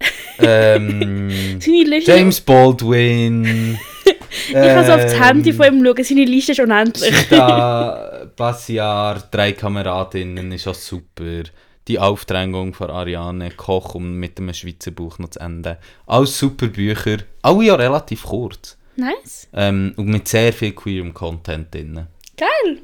ähm, 0.39 1.59
James 1.61 2.41
Baldwin. 2.41 3.79
ich 4.05 4.53
kann 4.53 4.87
so 4.87 4.93
auf 4.93 5.03
das 5.03 5.21
Handy 5.21 5.53
von 5.53 5.67
ihm 5.67 5.85
schauen, 5.85 6.05
seine 6.05 6.25
Liste 6.25 6.53
ist 6.53 6.61
unendlich. 6.61 7.29
Da 7.29 8.31
Bassiar, 8.37 9.23
drei 9.31 9.53
Kameradinnen, 9.53 10.53
ist 10.53 10.69
auch 10.69 10.75
super. 10.75 11.43
Die 11.89 11.99
Aufdrängung 11.99 12.73
von 12.73 12.91
Ariane 12.91 13.51
Koch, 13.51 13.95
um 13.95 14.15
mit 14.15 14.39
einem 14.39 14.55
Schweizer 14.55 14.93
Buch 14.93 15.19
noch 15.19 15.31
zu 15.31 15.41
enden. 15.41 15.77
Alles 16.07 16.39
super 16.39 16.69
Bücher, 16.69 17.19
alle 17.43 17.65
ja 17.65 17.75
relativ 17.75 18.23
kurz. 18.23 18.79
Nice. 18.97 19.49
Ähm, 19.53 19.95
und 19.97 20.07
mit 20.07 20.29
sehr 20.29 20.53
viel 20.53 20.73
queerem 20.73 21.13
Content 21.13 21.75
drin. 21.75 22.07
Geil. 22.37 22.79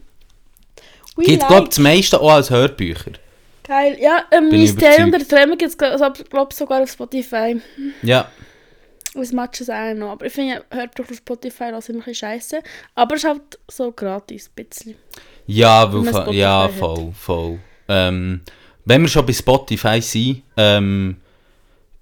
Gibt, 1.17 1.47
glaube 1.47 1.65
ich, 1.65 1.69
das 1.71 1.79
meiste 1.79 2.21
auch 2.21 2.33
als 2.33 2.51
Hörbücher. 2.51 3.13
Geil. 3.67 3.97
Ja, 4.01 4.25
ähm, 4.31 4.49
Mysterium 4.49 5.11
der. 5.11 5.27
Träume 5.27 5.57
gibt 5.57 5.71
es, 5.71 5.79
glaube 5.79 6.49
ich, 6.51 6.57
sogar 6.57 6.83
auf 6.83 6.91
Spotify. 6.91 7.61
Ja, 8.03 8.31
Das 9.15 9.33
Match 9.33 9.61
es 9.61 9.71
auch 9.71 9.95
noch. 9.95 10.11
Aber 10.11 10.27
ich 10.27 10.33
finde, 10.33 10.63
Hörbuch 10.71 11.11
auf 11.11 11.17
Spotify 11.17 11.71
das 11.71 11.89
ist 11.89 11.95
ein 11.95 11.99
bisschen 11.99 12.15
scheiße. 12.15 12.63
Aber 12.95 13.17
es 13.17 13.25
ist 13.25 13.29
halt 13.29 13.59
so 13.69 13.91
gratis, 13.91 14.49
ein 14.49 14.65
bisschen. 14.65 14.95
ja, 15.47 15.93
weil, 15.93 16.35
ja 16.35 16.65
hat. 16.65 16.73
voll, 16.73 17.13
voll. 17.19 17.59
Ähm, 17.89 18.43
wenn 18.85 19.03
wir 19.03 19.09
schon 19.09 19.27
bei 19.27 19.33
Spotify 19.33 20.01
sind, 20.01 20.43
ähm, 20.57 21.17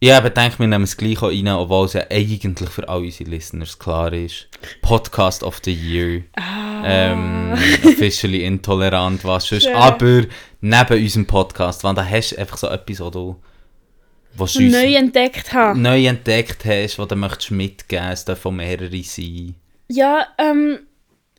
ja, 0.05 0.19
aber 0.19 0.29
denke, 0.29 0.59
wir 0.59 0.67
nehmen 0.67 0.85
es 0.85 0.97
gleich 0.97 1.23
auch 1.23 1.31
rein, 1.31 1.49
obwohl 1.49 1.87
es 1.87 1.95
ja 1.95 2.05
eigentlich 2.11 2.69
für 2.69 2.87
all 2.89 3.01
unsere 3.01 3.31
Listeners 3.31 3.79
klar 3.79 4.13
ist. 4.13 4.49
Podcast 4.83 5.43
of 5.43 5.63
the 5.65 5.73
Year. 5.73 6.25
Ah. 6.37 6.83
ähm, 6.85 7.53
officially 7.85 8.45
intolerant, 8.45 9.25
was 9.25 9.47
sonst. 9.47 9.65
Schön. 9.65 9.75
Aber 9.75 10.25
neben 10.61 11.03
unserem 11.03 11.27
Podcast, 11.27 11.85
wenn 11.85 11.95
da 11.95 12.05
hast 12.05 12.33
du 12.33 12.39
einfach 12.39 12.59
so 12.59 12.69
etwas, 12.69 13.01
wo 13.01 13.09
du 13.09 13.37
was 14.37 14.57
neu 14.57 14.95
entdeckt 14.95 15.55
habe. 15.55 15.79
neu 15.79 16.05
entdeckt 16.07 16.67
hast, 16.67 16.99
wo 16.99 17.07
du 17.07 17.17
möchtest 17.17 17.53
mitgeben, 17.53 18.11
es 18.11 18.27
dürfen 18.27 18.57
mehrere 18.57 19.03
sein. 19.03 19.55
Ja, 19.89 20.27
ähm, 20.37 20.81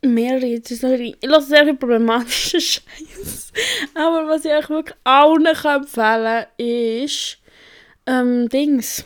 mehrere. 0.02 0.58
Das 0.58 0.72
ist 0.72 0.82
noch, 0.82 0.90
ich 0.90 1.16
lasse 1.22 1.48
sehr 1.48 1.64
viel 1.64 1.76
problematischen 1.76 2.60
Scheiß. 2.62 3.52
Aber 3.94 4.26
was 4.26 4.44
ich 4.44 4.50
euch 4.50 4.68
wirklich 4.68 4.96
allen 5.04 5.54
kann 5.54 5.82
empfehlen 5.82 6.46
ist, 7.04 7.38
ähm, 8.06 8.48
Dings. 8.48 9.04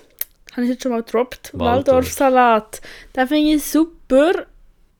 Habe 0.52 0.64
ich 0.64 0.70
jetzt 0.70 0.82
schon 0.82 0.92
mal 0.92 1.02
gedroppt? 1.02 1.50
Waldorf. 1.54 1.86
Waldorf-Salat. 1.86 2.80
Den 3.14 3.28
finde 3.28 3.54
ich 3.54 3.64
super. 3.64 4.46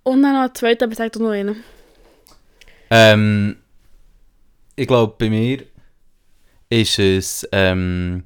Und 0.03 0.22
dann 0.22 0.34
noch 0.34 0.42
einen 0.42 0.55
zweiten, 0.55 0.84
aber 0.84 0.94
sag 0.94 1.12
doch 1.12 1.20
noch 1.20 1.30
einen. 1.30 1.62
Ähm, 2.90 3.57
ich 4.76 4.86
glaube, 4.86 5.14
bei 5.18 5.28
mir 5.28 5.62
ist 6.68 6.98
es, 6.98 7.48
ähm, 7.53 8.24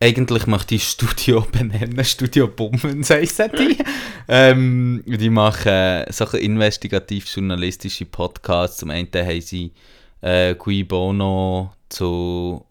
eigentlich 0.00 0.46
möchte 0.46 0.74
ich 0.74 0.88
Studio 0.88 1.46
benennen, 1.52 2.04
Studio 2.04 2.48
Bummen, 2.48 3.04
heisst 3.08 3.38
die. 3.38 3.76
ähm, 4.28 5.02
die 5.06 5.30
machen 5.30 6.04
so 6.10 6.26
ein 6.26 6.40
investigativ-journalistische 6.40 8.06
Podcasts. 8.06 8.78
Zum 8.78 8.90
einen 8.90 9.08
haben 9.14 9.40
sie 9.40 9.72
äh, 10.22 10.54
Cui 10.54 10.84
Bono 10.84 11.74
zu 11.88 12.64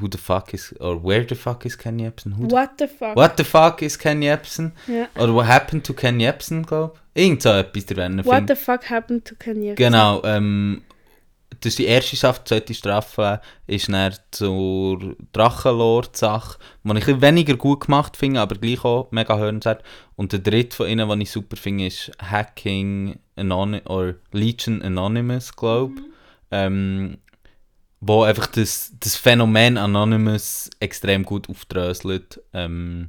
who 0.00 0.08
the 0.10 0.18
fuck 0.18 0.54
is, 0.54 0.74
or 0.80 1.02
Where 1.02 1.24
the 1.26 1.34
fuck 1.34 1.64
is 1.64 1.76
Ken 1.76 1.98
Jebsen? 1.98 2.34
Who 2.36 2.48
What 2.48 2.78
the 2.78 2.88
fuck? 2.88 3.16
what 3.16 3.36
the 3.36 3.44
fuck 3.44 3.82
is 3.82 3.98
Ken 3.98 4.22
Jebsen? 4.22 4.72
Ja. 4.86 5.08
Oder 5.16 5.34
What 5.34 5.46
happened 5.46 5.84
to 5.86 5.94
Ken 5.94 6.20
Jebsen, 6.20 6.64
glaube 6.64 6.94
ich? 6.94 7.00
Irgend 7.14 7.42
so 7.42 7.50
etwas, 7.50 7.86
der 7.86 7.96
werden 7.96 8.24
What 8.24 8.48
the 8.48 8.56
fuck 8.56 8.90
happened 8.90 9.24
to 9.24 9.36
Kanye? 9.36 9.74
Genau, 9.74 10.22
ähm, 10.24 10.82
das 11.60 11.72
ist 11.72 11.78
die 11.78 11.86
erste 11.86 12.16
Staffel, 12.16 12.42
die 12.42 12.48
zweite 12.48 12.74
Staffel 12.74 13.40
ist 13.66 13.88
dann 13.88 14.14
zur 14.32 15.16
Drachenlord-Sache, 15.32 16.58
die 16.82 16.88
ich 16.88 16.90
ein 16.90 16.94
bisschen 16.94 17.22
weniger 17.22 17.56
gut 17.56 17.86
gemacht 17.86 18.16
finde, 18.16 18.40
aber 18.40 18.56
gleich 18.56 18.84
auch 18.84 19.10
mega 19.12 19.38
hörenswert. 19.38 19.82
Und 20.16 20.32
der 20.32 20.40
dritte 20.40 20.76
von 20.76 20.88
ihnen, 20.88 21.08
den 21.08 21.20
ich 21.20 21.30
super 21.30 21.56
finde, 21.56 21.86
ist 21.86 22.10
Hacking 22.20 23.18
Anonymous, 23.36 23.86
oder 23.86 24.14
Legion 24.32 24.82
Anonymous, 24.82 25.54
glaube 25.54 25.94
ich. 25.96 26.04
Ähm, 26.50 27.18
wo 28.06 28.22
einfach 28.22 28.46
das, 28.48 28.92
das 29.00 29.16
Phänomen 29.16 29.78
Anonymous 29.78 30.68
extrem 30.78 31.24
gut 31.24 31.48
aufdröselt. 31.48 32.40
Ähm, 32.52 33.08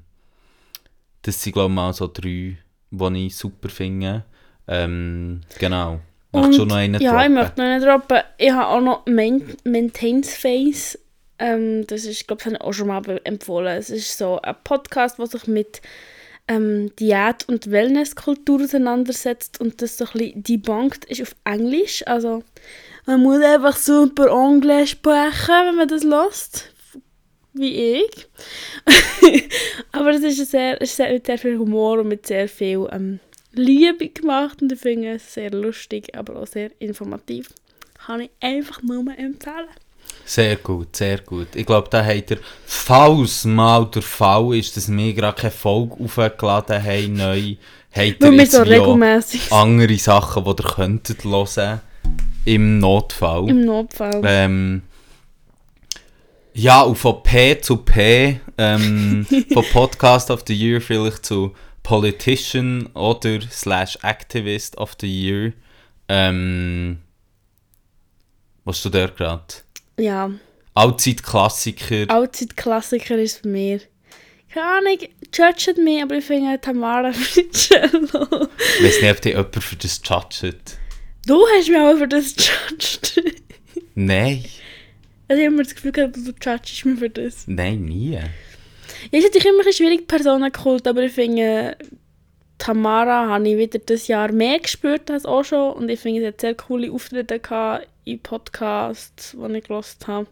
das 1.22 1.42
sind, 1.42 1.54
glaube 1.54 1.72
ich, 1.72 1.76
mal 1.76 1.94
so 1.94 2.08
drei, 2.12 2.58
die 2.92 3.28
ich 3.28 3.36
super 3.36 3.68
finde. 3.70 4.24
Ähm, 4.68 5.42
genau. 5.60 6.00
Möchtest 6.32 6.60
du 6.60 6.66
noch 6.66 6.76
einen 6.76 7.02
Ja, 7.02 7.12
ich 7.12 7.28
droppen? 7.28 7.34
möchte 7.34 7.62
noch 7.62 7.68
einen 7.68 7.84
droppen. 7.84 8.20
Ich 8.38 8.52
habe 8.52 8.68
auch 8.68 8.82
noch 8.82 9.06
Main 9.06 9.44
Maintains 9.66 10.34
Face. 10.36 10.98
Ähm, 11.40 11.86
das 11.88 12.06
ist, 12.06 12.28
glaube 12.28 12.42
ich, 12.42 12.46
habe 12.46 12.56
ich 12.56 12.62
auch 12.62 12.74
schon 12.74 12.88
mal 12.88 13.22
empfohlen. 13.26 13.78
Es 13.78 13.90
ist 13.90 14.18
so 14.18 14.42
ein 14.42 14.56
Podcast, 14.64 15.20
der 15.20 15.28
sich 15.28 15.48
mit 15.48 15.82
ähm, 16.48 16.92
Diät- 16.98 17.48
und 17.48 17.70
Wellnesskultur 17.70 18.64
auseinandersetzt 18.64 19.60
und 19.60 19.82
das 19.82 19.98
so 19.98 20.06
ein 20.06 20.12
bisschen 20.14 20.44
debunked 20.44 21.06
ist 21.06 21.22
auf 21.22 21.36
Englisch. 21.44 22.06
Also 22.08 22.44
man 23.06 23.22
muss 23.22 23.42
einfach 23.42 23.78
super 23.78 24.28
Englisch 24.28 24.92
sprechen, 24.92 25.66
wenn 25.66 25.76
man 25.76 25.88
das 25.88 26.04
lässt. 26.04 26.72
Wie 27.54 28.02
ich. 28.02 28.28
Aber 29.92 30.10
es 30.12 30.22
ist, 30.22 30.52
sehr, 30.52 30.82
es 30.82 30.92
ist 30.92 31.00
mit 31.00 31.26
sehr 31.26 31.38
viel 31.38 31.58
Humor 31.58 32.00
und 32.00 32.10
mit 32.10 32.28
sehr 32.28 32.50
viel 32.50 32.88
ähm, 32.92 33.20
Liebe 33.54 34.10
gemacht 34.10 34.62
und 34.62 34.72
ich 34.72 34.80
finde 34.80 35.14
es 35.14 35.34
sehr 35.34 35.52
lustig, 35.52 36.10
aber 36.14 36.36
auch 36.36 36.48
sehr 36.48 36.70
informativ. 36.80 37.54
Kann 38.06 38.22
ich 38.22 38.30
einfach 38.42 38.82
nur 38.82 39.06
empfehlen. 39.18 39.70
Sehr 40.26 40.58
gut, 40.58 40.96
sehr 40.96 41.20
gut. 41.20 41.48
Ich 41.56 41.66
glaube, 41.66 41.88
da 41.90 42.04
habt 42.04 42.32
ihr, 42.32 42.40
falls 42.66 43.46
mal 43.46 43.86
der 43.86 44.02
Fall 44.02 44.56
ist, 44.56 44.76
dass 44.76 44.92
wir 44.92 45.14
gerade 45.14 45.40
keine 45.40 45.52
Folge 45.52 45.96
aufgeladen 46.04 46.84
haben, 46.84 47.14
neu, 47.14 47.56
habt 47.92 48.22
ihr 48.24 48.32
wir 48.32 48.34
jetzt 48.34 48.52
so 48.52 48.64
regelmäßig 48.64 49.52
andere 49.52 49.98
Sachen, 49.98 50.44
die 50.44 50.50
ihr 50.50 50.68
könntet 50.76 51.24
hören 51.24 51.82
im 52.46 52.80
Notfall. 52.80 53.50
im 53.50 53.66
Notfall. 53.66 54.22
Ähm, 54.24 54.84
ja, 56.54 56.82
und 56.84 56.96
von 56.96 57.22
P 57.22 57.60
zu 57.60 57.78
P, 57.78 58.40
ähm, 58.58 59.26
von 59.54 59.66
Podcast 59.74 60.32
of 60.32 60.44
the 60.48 60.54
Year 60.54 60.80
vielleicht 60.80 61.26
zu 61.26 61.54
Politician 61.84 62.88
oder 62.94 63.42
slash 63.52 63.98
Activist 64.02 64.78
of 64.78 64.96
the 65.02 65.08
Year. 65.08 65.54
Ähm, 66.08 67.00
was 68.64 68.82
du 68.82 68.90
da 68.90 69.08
gerade? 69.08 69.44
Ja, 70.00 70.32
Allzeit-Klassiker. 70.76 72.10
Allzeit-Klassiker 72.10 73.18
ist 73.18 73.44
bei 73.44 73.50
mir. 73.50 73.82
Keine 74.54 74.66
Ahnung, 74.66 74.98
judget 75.34 75.78
mich, 75.78 76.02
aber 76.02 76.16
ich 76.16 76.26
finde 76.26 76.60
Tamara 76.62 77.12
Fricello. 77.14 78.48
Ich 78.80 78.86
weiß 78.86 79.02
nicht, 79.02 79.12
ob 79.12 79.22
dich 79.22 79.34
jemand 79.34 79.64
für 79.64 79.76
das 79.76 80.02
judget. 80.04 80.78
Du 81.26 81.42
hast 81.56 81.70
mich 81.70 81.78
auch 81.78 81.98
für 81.98 82.08
das 82.08 82.36
judged. 82.36 83.34
Nein, 83.96 84.44
Also 85.28 85.42
ich 85.42 85.46
habe 85.48 85.56
immer 85.56 85.64
das 85.64 85.74
Gefühl 85.76 85.92
gehabt, 85.92 86.18
du 86.18 86.22
judgest 86.22 86.86
mich 86.86 87.00
für 87.00 87.10
das. 87.10 87.48
nein, 87.48 87.86
nie. 87.86 88.12
Ja, 88.12 89.20
ist 89.20 89.24
natürlich 89.24 89.46
immer 89.46 89.60
ein 89.60 89.66
bisschen 89.66 89.88
schwierig, 89.88 90.08
Personenkult, 90.08 90.88
aber 90.88 91.04
ich 91.04 91.14
finde, 91.14 91.78
Tamara 92.58 93.28
habe 93.28 93.50
ich 93.50 93.58
wieder 93.58 93.80
das 93.80 94.08
Jahr 94.08 94.32
mehr 94.32 94.60
gespürt 94.60 95.10
als 95.12 95.26
auch 95.26 95.44
schon 95.44 95.74
und 95.74 95.90
ich 95.90 96.00
finde, 96.00 96.22
sie 96.22 96.28
hat 96.28 96.42
sehr 96.42 96.56
coole 96.56 96.92
Auftritte 96.92 97.40
gehabt 97.40 97.88
in 98.04 98.20
Podcasts, 98.20 99.36
die 99.38 99.58
ich 99.58 99.64
gehört 99.64 99.98
habe. 100.08 100.28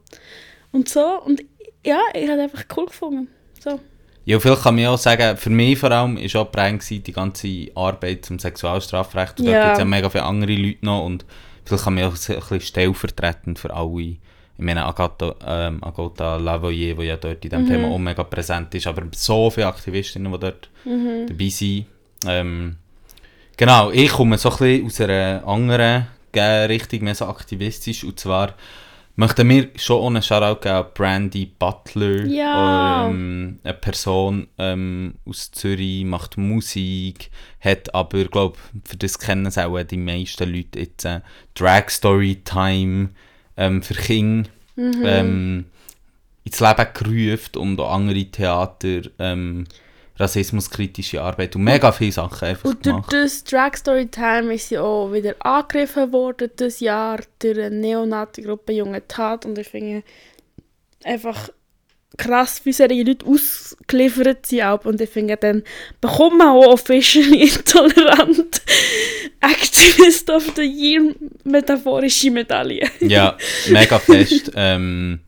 Und 0.71 0.89
so, 0.89 1.21
und 1.23 1.43
ja, 1.85 1.99
ich 2.13 2.29
habe 2.29 2.41
einfach 2.41 2.65
cool 2.77 2.85
gefunden. 2.85 3.27
So. 3.59 3.79
Ja, 4.25 4.39
viel 4.39 4.55
kann 4.55 4.75
man 4.75 4.85
auch 4.87 4.97
sagen, 4.97 5.35
für 5.37 5.49
mich 5.49 5.77
vor 5.77 5.91
allem 5.91 6.15
ist 6.17 6.35
auch 6.35 6.49
prägend 6.51 6.89
die 6.89 7.11
ganze 7.11 7.67
Arbeit 7.75 8.25
zum 8.25 8.39
Sexualstrafrecht. 8.39 9.39
Und 9.39 9.47
Ja. 9.47 9.53
da 9.53 9.61
gibt 9.61 9.73
es 9.73 9.79
ja 9.79 9.85
mega 9.85 10.09
viele 10.09 10.23
andere 10.23 10.53
Leute 10.55 10.85
noch 10.85 11.05
und 11.05 11.25
vielleicht 11.65 11.83
kann 11.83 11.95
man 11.95 12.05
auch 12.05 12.11
ein 12.11 12.35
bisschen 12.35 12.61
stellvertretend 12.61 13.59
für 13.59 13.73
alle. 13.73 14.01
Ich 14.55 14.63
meine, 14.65 14.85
Agatha, 14.85 15.35
ähm, 15.45 15.83
Agota 15.83 16.37
Lavoyer, 16.37 16.93
die 16.95 17.03
ja 17.03 17.17
dort 17.17 17.43
in 17.43 17.49
diesem 17.49 17.67
Thema 17.67 17.87
auch 17.89 17.97
mega 17.97 18.23
präsent 18.23 18.73
ist, 18.75 18.87
aber 18.87 19.03
so 19.11 19.49
viele 19.49 19.67
Aktivistinnen, 19.67 20.31
die 20.31 20.39
dort 20.39 20.69
dabei 21.27 21.49
sind. 21.49 21.85
Ähm, 22.25 22.77
genau, 23.57 23.91
ich 23.91 24.11
komme 24.11 24.37
so 24.37 24.51
ein 24.51 24.57
bisschen 24.57 24.85
aus 24.85 25.01
einer 25.01 25.45
anderen 25.45 26.07
Richtung, 26.69 27.03
mehr 27.03 27.15
so 27.15 27.25
aktivistisch, 27.25 28.03
und 28.03 28.19
zwar 28.19 28.53
möchten 29.15 29.47
wir 29.49 29.69
schon 29.75 30.15
einen 30.15 30.23
Shoutout 30.23 30.61
geben 30.61 30.75
an 30.75 30.85
Brandy 30.93 31.45
Butler, 31.45 32.25
Ja. 32.25 33.07
ähm, 33.07 33.59
eine 33.63 33.73
Person 33.73 34.47
ähm, 34.57 35.15
aus 35.25 35.51
Zürich, 35.51 36.03
macht 36.05 36.37
Musik, 36.37 37.29
hat 37.59 37.93
aber, 37.93 38.25
glaube 38.25 38.57
für 38.85 38.97
das 38.97 39.19
kennen 39.19 39.45
es 39.45 39.57
auch 39.57 39.81
die 39.83 39.97
meisten 39.97 40.51
Leute 40.53 40.79
jetzt, 40.79 41.05
äh, 41.05 41.21
Drag 41.55 41.89
Story 41.89 42.41
Time 42.43 43.09
ähm, 43.57 43.81
für 43.83 43.93
Kinder. 43.95 44.49
Ähm, 44.75 45.65
ins 46.45 46.59
Leben 46.59 46.87
gerufen 46.93 47.57
und 47.57 47.79
auch 47.79 47.93
andere 47.93 48.25
Theater, 48.25 49.01
ähm, 49.19 49.65
rassismuskritische 50.17 51.21
Arbeit 51.21 51.55
und 51.55 51.63
mega 51.63 51.91
viele 51.91 52.11
Sachen 52.11 52.47
einfach 52.47 52.65
Und 52.69 52.85
durch 52.85 52.95
gemacht. 52.95 53.13
das 53.13 53.43
Drag 53.43 53.75
Story 53.75 54.07
Time 54.07 54.53
ist 54.53 54.69
sie 54.69 54.77
auch 54.77 55.11
wieder 55.11 55.35
angegriffen 55.39 56.11
worden, 56.11 56.51
das 56.55 56.79
Jahr, 56.79 57.19
durch 57.39 57.57
eine 57.59 57.75
Neonazi-Gruppe 57.75 58.73
Junge 58.73 59.07
Tat. 59.07 59.45
Und 59.45 59.57
ich 59.57 59.69
finde 59.69 60.03
einfach 61.03 61.49
krass, 62.17 62.61
wie 62.63 62.73
solche 62.73 63.01
Leute 63.01 63.25
ausgeliefert 63.25 64.45
sind. 64.45 64.61
auch. 64.63 64.85
Und 64.85 65.01
ich 65.01 65.09
finde, 65.09 65.35
dann 65.35 65.63
bekommt 65.99 66.37
man 66.37 66.49
auch 66.49 66.73
officially 66.73 67.41
intolerant 67.49 68.61
Activist 69.41 70.29
of 70.29 70.45
the 70.55 70.61
Year 70.61 71.15
metaphorische 71.43 72.29
Medaille. 72.29 72.87
Ja, 72.99 73.35
mega 73.69 73.97
fest. 73.99 74.51
ähm, 74.55 75.21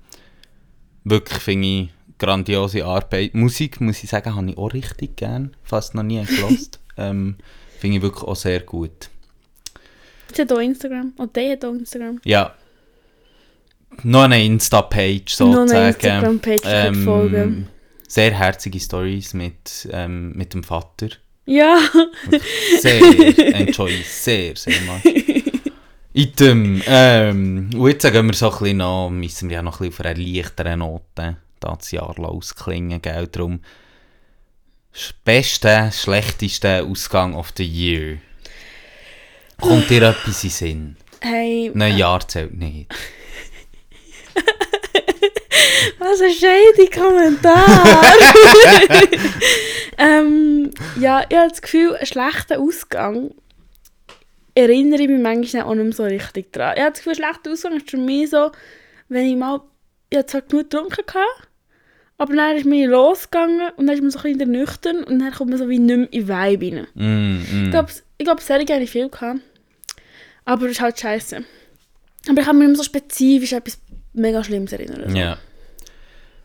wirklich 1.03 1.39
finde 1.39 1.67
ich 1.67 1.89
grandiose 2.17 2.85
Arbeit. 2.85 3.33
Musik, 3.33 3.81
muss 3.81 4.03
ich 4.03 4.09
sagen, 4.09 4.35
habe 4.35 4.49
ich 4.49 4.57
auch 4.57 4.73
richtig 4.73 5.17
gern. 5.17 5.55
Fast 5.63 5.95
noch 5.95 6.03
nie 6.03 6.23
gelost. 6.23 6.79
ähm, 6.97 7.35
finde 7.79 7.97
ich 7.97 8.03
wirklich 8.03 8.23
auch 8.23 8.35
sehr 8.35 8.61
gut. 8.61 9.09
Sie 10.33 10.41
hat 10.41 10.51
auch 10.51 10.59
Instagram. 10.59 11.13
Und 11.17 11.35
der 11.35 11.51
hat 11.51 11.65
auch 11.65 11.73
Instagram. 11.73 12.19
Ja. 12.23 12.53
Noch 14.03 14.23
eine 14.23 14.43
Insta-Page 14.43 15.39
Noch 15.39 15.53
sozusagen. 15.53 15.71
eine 15.71 15.87
Instagram-Page 15.89 16.61
ähm, 16.65 17.03
folgen. 17.03 17.67
Sehr 18.07 18.33
herzige 18.33 18.79
Stories 18.79 19.33
mit, 19.33 19.87
ähm, 19.91 20.33
mit 20.33 20.53
dem 20.53 20.63
Vater. 20.63 21.09
Ja. 21.45 21.77
Sehr, 22.79 23.01
enjoy 23.55 23.93
sehr, 24.03 24.55
sehr 24.55 24.81
much. 24.81 25.03
Item, 26.13 26.81
ähm, 26.87 27.69
und 27.75 27.87
jetzt 27.89 28.09
gehen 28.09 28.25
wir 28.25 28.33
so 28.33 28.49
ein 28.49 28.57
bisschen 28.57 28.77
noch, 28.77 29.09
müssen 29.09 29.49
wir 29.49 29.55
ja 29.55 29.61
noch 29.61 29.81
ein 29.81 29.89
bisschen 29.89 30.05
auf 30.05 30.11
einer 30.11 30.17
leichteren 30.17 30.79
Note 30.79 31.37
das 31.65 31.91
Jahr 31.91 32.17
ausklingen, 32.19 33.01
gell, 33.01 33.27
darum 33.27 33.61
beste, 35.23 35.89
schlechteste 35.91 36.83
Ausgang 36.83 37.35
of 37.35 37.51
the 37.57 37.65
Year. 37.65 38.17
Kommt 39.59 39.89
dir 39.89 40.03
etwas 40.03 40.43
in 40.43 40.49
Sinn? 40.49 40.97
Hey, 41.21 41.71
Nein, 41.73 41.97
Jahr 41.97 42.27
zählt 42.27 42.53
nicht. 42.53 42.93
Was 45.99 46.21
ein 46.21 46.31
shady 46.31 46.89
Kommentar! 46.89 48.03
ähm, 49.97 50.71
ja, 50.99 51.25
ich 51.27 51.37
habe 51.37 51.49
das 51.49 51.61
Gefühl, 51.61 51.95
einen 51.95 52.05
schlechten 52.05 52.59
Ausgang 52.59 53.31
erinnere 54.53 55.01
ich 55.01 55.09
mich 55.09 55.21
manchmal 55.21 55.63
auch 55.63 55.75
nicht 55.75 55.83
mehr 55.83 55.93
so 55.93 56.03
richtig 56.03 56.53
dran. 56.53 56.73
Ich 56.75 56.81
habe 56.81 56.91
das 56.91 56.99
Gefühl, 56.99 57.13
ein 57.13 57.15
schlechter 57.15 57.51
Ausgang 57.51 57.77
ist 57.77 57.89
für 57.89 57.97
mich 57.97 58.29
so, 58.29 58.51
wenn 59.09 59.25
ich 59.25 59.35
mal, 59.35 59.61
ich 60.09 60.17
hatte 60.17 60.27
zwar 60.27 60.41
genug 60.41 60.69
getrunken, 60.69 61.05
gehabt, 61.05 61.44
aber 62.17 62.35
dann 62.35 62.55
ist 62.55 62.65
mir 62.65 62.87
losgegangen 62.87 63.71
und 63.75 63.87
dann 63.87 63.95
ist 63.95 64.01
man 64.01 64.11
so 64.11 64.19
ein 64.19 64.37
bisschen 64.37 64.51
nüchtern 64.51 65.03
und 65.03 65.19
dann 65.19 65.33
kommt 65.33 65.49
man 65.49 65.59
so 65.59 65.69
wie 65.69 65.79
nicht 65.79 65.97
mehr 65.97 66.13
in 66.13 66.27
den 66.27 66.27
Vibe 66.27 66.75
rein. 66.77 66.87
Mm, 66.93 67.41
Ich 67.43 67.53
mm. 67.53 67.71
glaube, 67.71 67.91
ich 68.17 68.25
glaub, 68.25 68.39
Serie 68.39 68.65
habe 68.69 68.83
ich 68.83 68.89
viel 68.89 69.09
gehabt. 69.09 69.39
Aber 70.45 70.61
das 70.63 70.73
ist 70.73 70.81
halt 70.81 70.99
scheiße. 70.99 71.43
Aber 72.29 72.39
ich 72.39 72.45
kann 72.45 72.57
mich 72.57 72.67
nicht 72.67 72.77
mehr 72.77 72.77
so 72.77 72.83
spezifisch 72.83 73.53
etwas 73.53 73.79
mega 74.13 74.43
Schlimmes 74.43 74.71
erinnern. 74.71 75.01
oder 75.01 75.09
so. 75.09 75.17
Ja. 75.17 75.37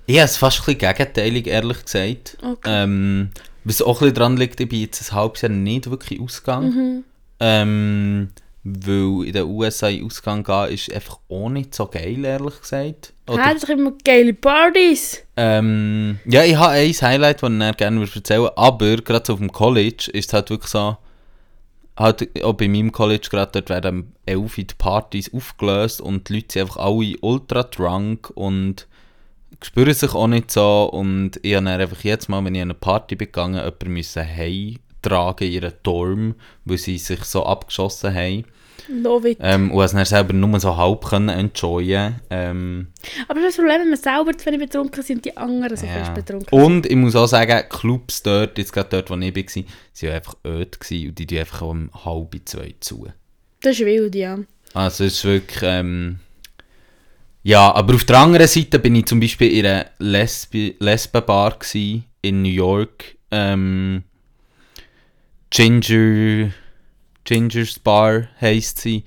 Ich 0.07 0.17
habe 0.17 0.25
es 0.25 0.37
fast 0.37 0.61
ein 0.61 0.75
bisschen 0.75 0.79
gegenteilig, 0.97 1.47
ehrlich 1.47 1.85
gesagt. 1.85 2.37
Okay. 2.43 2.69
Ähm, 2.69 3.31
was 3.65 3.81
auch 3.83 4.01
ein 4.01 4.07
bisschen 4.07 4.15
dran 4.15 4.37
liegt, 4.37 4.59
ich 4.59 4.69
bin 4.69 4.81
jetzt 4.81 5.13
ein 5.13 5.15
halbes 5.17 5.43
Jahr 5.43 5.53
nicht 5.53 5.89
wirklich 5.89 6.21
ausgegangen. 6.21 6.75
Mhm. 6.75 7.05
Ähm, 7.39 8.29
weil 8.63 9.27
in 9.27 9.33
den 9.33 9.45
USA 9.45 9.89
in 9.89 10.05
Ausgang 10.05 10.45
gehen 10.45 10.69
ist 10.69 10.93
einfach 10.93 11.19
auch 11.29 11.49
nicht 11.49 11.75
so 11.75 11.87
geil, 11.87 12.25
ehrlich 12.25 12.61
gesagt. 12.61 13.15
Oder, 13.27 13.55
das 13.55 13.63
sind 13.63 13.79
immer 13.79 13.93
geile 14.05 14.35
Partys. 14.35 15.23
ähm, 15.37 16.19
ja, 16.27 16.45
ich 16.45 16.57
habe 16.57 16.73
ein 16.73 16.93
Highlight, 16.93 17.43
das 17.43 17.51
ich 17.51 17.59
dann 17.59 17.77
gerne 17.77 18.01
erzählen 18.03 18.43
würde, 18.43 18.59
aber 18.59 18.97
gerade 18.97 19.25
so 19.27 19.33
auf 19.35 19.39
dem 19.39 19.53
College 19.53 20.11
ist 20.13 20.29
es 20.29 20.33
halt 20.33 20.51
wirklich 20.51 20.71
so, 20.71 20.97
halt 21.97 22.45
auch 22.45 22.55
bei 22.55 22.69
meinem 22.69 22.93
College 22.93 23.29
gerade, 23.31 23.53
dort 23.53 23.71
werden 23.71 24.13
11 24.27 24.59
Uhr 24.59 24.65
die 24.65 24.75
Partys 24.77 25.33
aufgelöst 25.33 26.01
und 26.01 26.29
die 26.29 26.35
Leute 26.35 26.47
sind 26.53 26.63
einfach 26.63 26.77
alle 26.79 27.17
ultra 27.21 27.63
drunk 27.63 28.31
und 28.35 28.87
spüren 29.63 29.95
sich 29.95 30.15
auch 30.15 30.27
nicht 30.27 30.51
so 30.51 30.91
und 30.93 31.39
ich 31.43 31.55
habe 31.55 31.69
einfach 31.69 32.03
jetzt 32.05 32.29
mal, 32.29 32.45
wenn 32.45 32.55
ich 32.55 32.63
an 32.63 32.71
eine 32.71 32.79
Party 32.79 33.17
bin 33.17 33.29
gegangen, 33.29 33.57
jemanden 33.57 33.93
müssen 33.93 34.23
heimtragen 35.01 35.47
in 35.47 35.55
ihren 35.55 35.73
Dorm, 35.83 36.35
weil 36.65 36.79
sie 36.79 36.99
sich 36.99 37.25
so 37.25 37.45
abgeschossen 37.45 38.15
haben. 38.15 38.45
Love 38.89 39.31
it. 39.31 39.39
Ähm, 39.41 39.71
und 39.71 39.85
es 39.85 39.93
dann 39.93 40.05
selber 40.05 40.33
nur 40.33 40.59
so 40.59 40.77
halb 40.77 41.05
können 41.05 41.29
enjoyen 41.29 42.17
ähm, 42.31 42.89
Aber 43.29 43.41
das 43.41 43.55
Problem, 43.55 43.83
wenn 43.83 43.91
wir 43.91 43.97
selber 43.97 44.37
zu 44.37 44.47
wenig 44.47 44.61
betrunken 44.61 45.03
sind 45.03 45.25
die 45.25 45.37
anderen 45.37 45.77
so 45.77 45.87
fest 45.87 46.15
betrunken 46.15 46.61
Und 46.61 46.87
ich 46.87 46.97
muss 46.97 47.15
auch 47.15 47.27
sagen, 47.27 47.69
Clubs 47.69 48.23
dort, 48.23 48.59
jetzt 48.59 48.73
gerade 48.73 48.89
dort, 48.91 49.11
wo 49.11 49.15
ich 49.17 49.37
war, 49.37 49.43
waren 49.45 49.67
ja 50.01 50.15
einfach 50.15 50.35
öd 50.45 50.79
und 50.91 51.19
die 51.19 51.27
tun 51.27 51.39
einfach 51.39 51.63
um 51.63 51.91
halb 52.05 52.35
zwei 52.47 52.75
zu. 52.81 53.07
Das 53.61 53.79
ist 53.79 53.87
wild, 53.87 54.15
ja. 54.15 54.39
Also 54.75 55.05
es 55.05 55.15
ist 55.15 55.25
wirklich, 55.25 55.63
ähm, 55.63 56.19
ja, 57.43 57.73
aber 57.73 57.95
auf 57.95 58.05
der 58.05 58.19
anderen 58.19 58.49
Seite 58.49 58.79
bin 58.79 58.97
ich 58.97 59.07
zum 59.07 59.21
Beispiel 59.21 59.53
in 59.53 59.67
einer 59.67 59.87
Lesbi 59.99 60.77
Lesbenbar 60.81 61.59
in 62.23 62.43
New 62.43 62.49
York, 62.49 63.17
ähm, 63.31 64.05
Ginger, 65.51 66.53
Ginger's 67.25 67.79
Bar 67.79 68.29
heisst 68.41 68.79
sie. 68.79 69.05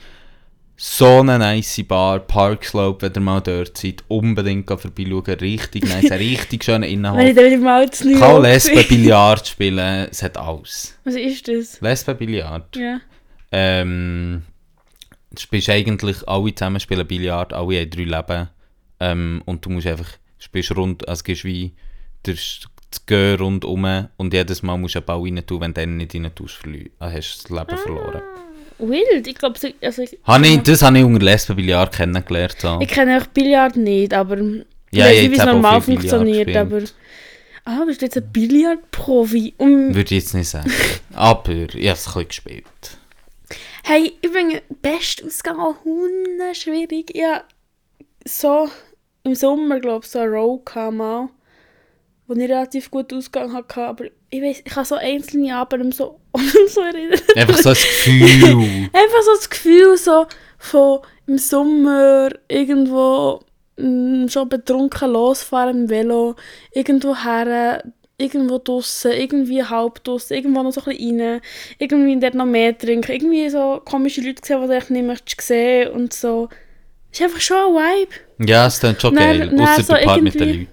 So 0.75 1.21
eine 1.21 1.39
nice 1.39 1.81
Bar, 1.87 2.19
Park 2.19 2.65
Slope, 2.65 3.03
wenn 3.05 3.13
ihr 3.13 3.21
mal 3.21 3.39
dort 3.39 3.77
seid, 3.77 4.03
unbedingt 4.09 4.67
vorbeischauen, 4.67 5.39
richtig 5.39 5.85
nice, 5.85 6.11
ein 6.11 6.17
richtig 6.17 6.63
schöner 6.65 6.81
Wenn 6.81 6.89
ich 6.89 6.93
Innenhof. 6.93 7.35
dann 7.35 7.45
wieder 7.45 7.57
mal 7.57 7.89
zu 7.89 8.09
New 8.09 8.19
Kann 8.19 8.41
Lesben. 8.41 8.83
Billard 8.89 9.47
spielen, 9.47 10.07
es 10.11 10.21
hat 10.21 10.37
alles. 10.37 10.97
Was 11.05 11.15
ist 11.15 11.47
das? 11.47 11.79
Lesben 11.79 12.17
Billard. 12.17 12.75
Ja. 12.75 12.99
Ähm, 13.51 14.43
du 15.31 15.39
spielst 15.41 15.69
eigentlich, 15.69 16.27
alle 16.27 16.53
zusammen 16.53 16.81
spielen 16.81 17.07
Billard, 17.07 17.53
alle 17.53 17.79
haben 17.79 17.89
drei 17.89 18.03
Leben. 18.03 18.49
Ähm, 18.99 19.41
und 19.45 19.63
du 19.65 19.69
musst 19.69 19.87
einfach, 19.87 20.09
spielst 20.39 20.75
rund, 20.75 21.07
also 21.07 21.23
gehst 21.23 21.45
wie 21.45 21.73
das 22.23 22.67
Gehen 23.05 23.37
rundum 23.37 24.07
und 24.17 24.33
jedes 24.33 24.63
Mal 24.63 24.77
musst 24.77 24.95
du 24.95 24.99
einen 24.99 25.05
Ball 25.05 25.21
rein 25.21 25.45
tun, 25.45 25.61
wenn 25.61 25.73
du 25.73 25.81
den 25.81 25.97
nicht 25.97 26.15
rein 26.15 26.31
tust, 26.33 26.59
äh, 26.65 26.89
hast 26.99 27.49
du 27.49 27.55
das 27.55 27.67
Leben 27.67 27.77
verloren. 27.77 28.21
Wild. 28.79 29.27
Ich 29.27 29.35
glaube, 29.35 29.59
also, 29.81 30.01
ich, 30.01 30.17
Habe 30.23 30.47
ich, 30.47 30.61
das 30.61 30.81
habe 30.81 30.97
ich 30.97 31.03
unter 31.03 31.23
Lesben 31.23 31.55
Billard 31.55 31.95
kennengelernt. 31.95 32.55
So. 32.59 32.79
ich 32.81 32.87
kenne 32.89 33.21
auch 33.21 33.27
Billard 33.27 33.75
nicht, 33.75 34.13
aber 34.13 34.37
ich 34.37 34.65
Ja, 34.91 35.05
weiß 35.05 35.15
ich 35.15 35.21
nicht, 35.21 35.31
wie 35.31 35.39
es 35.39 35.45
normal 35.45 35.81
funktioniert. 35.81 36.55
Aber 36.55 36.81
ah, 37.65 37.83
bist 37.85 38.01
du 38.01 38.05
jetzt 38.05 38.17
ein 38.17 38.31
Billard-Profi? 38.31 39.53
Und 39.57 39.95
Würde 39.95 40.15
ich 40.15 40.23
jetzt 40.23 40.33
nicht 40.33 40.49
sagen. 40.49 40.71
Aber 41.13 41.51
ich 41.51 41.61
habe 41.61 41.75
es 41.75 42.07
ein 42.07 42.13
bisschen 42.13 42.27
gespielt. 42.27 42.97
Hey, 43.83 44.13
ich 44.21 44.31
bin 44.31 44.59
best 44.81 45.23
ausgegangen, 45.23 45.61
auch 45.61 46.55
schwierig. 46.55 47.15
Ja, 47.15 47.43
so 48.25 48.69
im 49.23 49.35
Sommer, 49.35 49.79
glaube 49.79 50.05
ich, 50.05 50.11
so 50.11 50.19
eine 50.19 50.31
Row 50.31 50.63
kam 50.63 50.97
mal, 50.97 51.29
wo 52.27 52.33
ich 52.33 52.41
relativ 52.41 52.89
gut 52.89 53.13
ausgegangen 53.13 53.53
hatte, 53.53 53.81
aber 53.81 54.05
ich 54.29 54.41
weiß, 54.41 54.61
ich 54.65 54.71
kann 54.71 54.85
so 54.85 54.95
einzelne 54.95 55.55
Abende 55.55 55.85
mehr 55.85 55.93
so, 55.93 56.19
mehr 56.37 56.67
so 56.67 56.81
erinnern. 56.81 57.19
Einfach 57.35 57.57
so 57.57 57.69
ein 57.69 57.75
Gefühl. 57.75 58.89
Einfach 58.93 59.21
so 59.23 59.31
das 59.35 59.49
Gefühl 59.49 59.97
so 59.97 60.25
von 60.57 60.99
im 61.27 61.37
Sommer 61.37 62.29
irgendwo 62.47 63.41
mm, 63.77 64.27
schon 64.27 64.49
betrunken 64.49 65.11
losfahren 65.11 65.83
im 65.83 65.89
Velo, 65.89 66.35
irgendwo 66.71 67.15
her, 67.15 67.83
irgendwo 68.17 68.57
draussen, 68.57 69.11
irgendwie 69.11 69.63
halb 69.63 70.03
draussen, 70.03 70.35
irgendwo 70.35 70.63
noch 70.63 70.71
so 70.71 70.81
ein 70.81 70.97
bisschen 70.97 71.21
rein, 71.21 71.41
irgendwie 71.79 72.19
dort 72.19 72.35
noch 72.35 72.45
mehr 72.45 72.77
trinken, 72.77 73.11
irgendwie 73.11 73.49
so 73.49 73.81
komische 73.83 74.21
Leute 74.21 74.41
gesehen, 74.41 74.67
die 74.67 74.73
echt 74.73 74.89
nicht 74.89 75.05
möchtest 75.05 75.41
sehen 75.41 75.91
und 75.91 76.13
so. 76.13 76.49
Es 77.11 77.19
ist 77.19 77.25
einfach 77.25 77.41
schon 77.41 77.57
ein 77.57 77.73
Vibe. 77.73 78.15
Ja, 78.39 78.67
es 78.67 78.79
klingt 78.79 79.01
schon 79.01 79.15
geil. 79.15 79.53
Ausser 79.59 79.83
so 79.83 79.93
der 79.93 80.01
Part 80.03 80.21
mit 80.21 80.39
den 80.39 80.47
Leuten. 80.47 80.67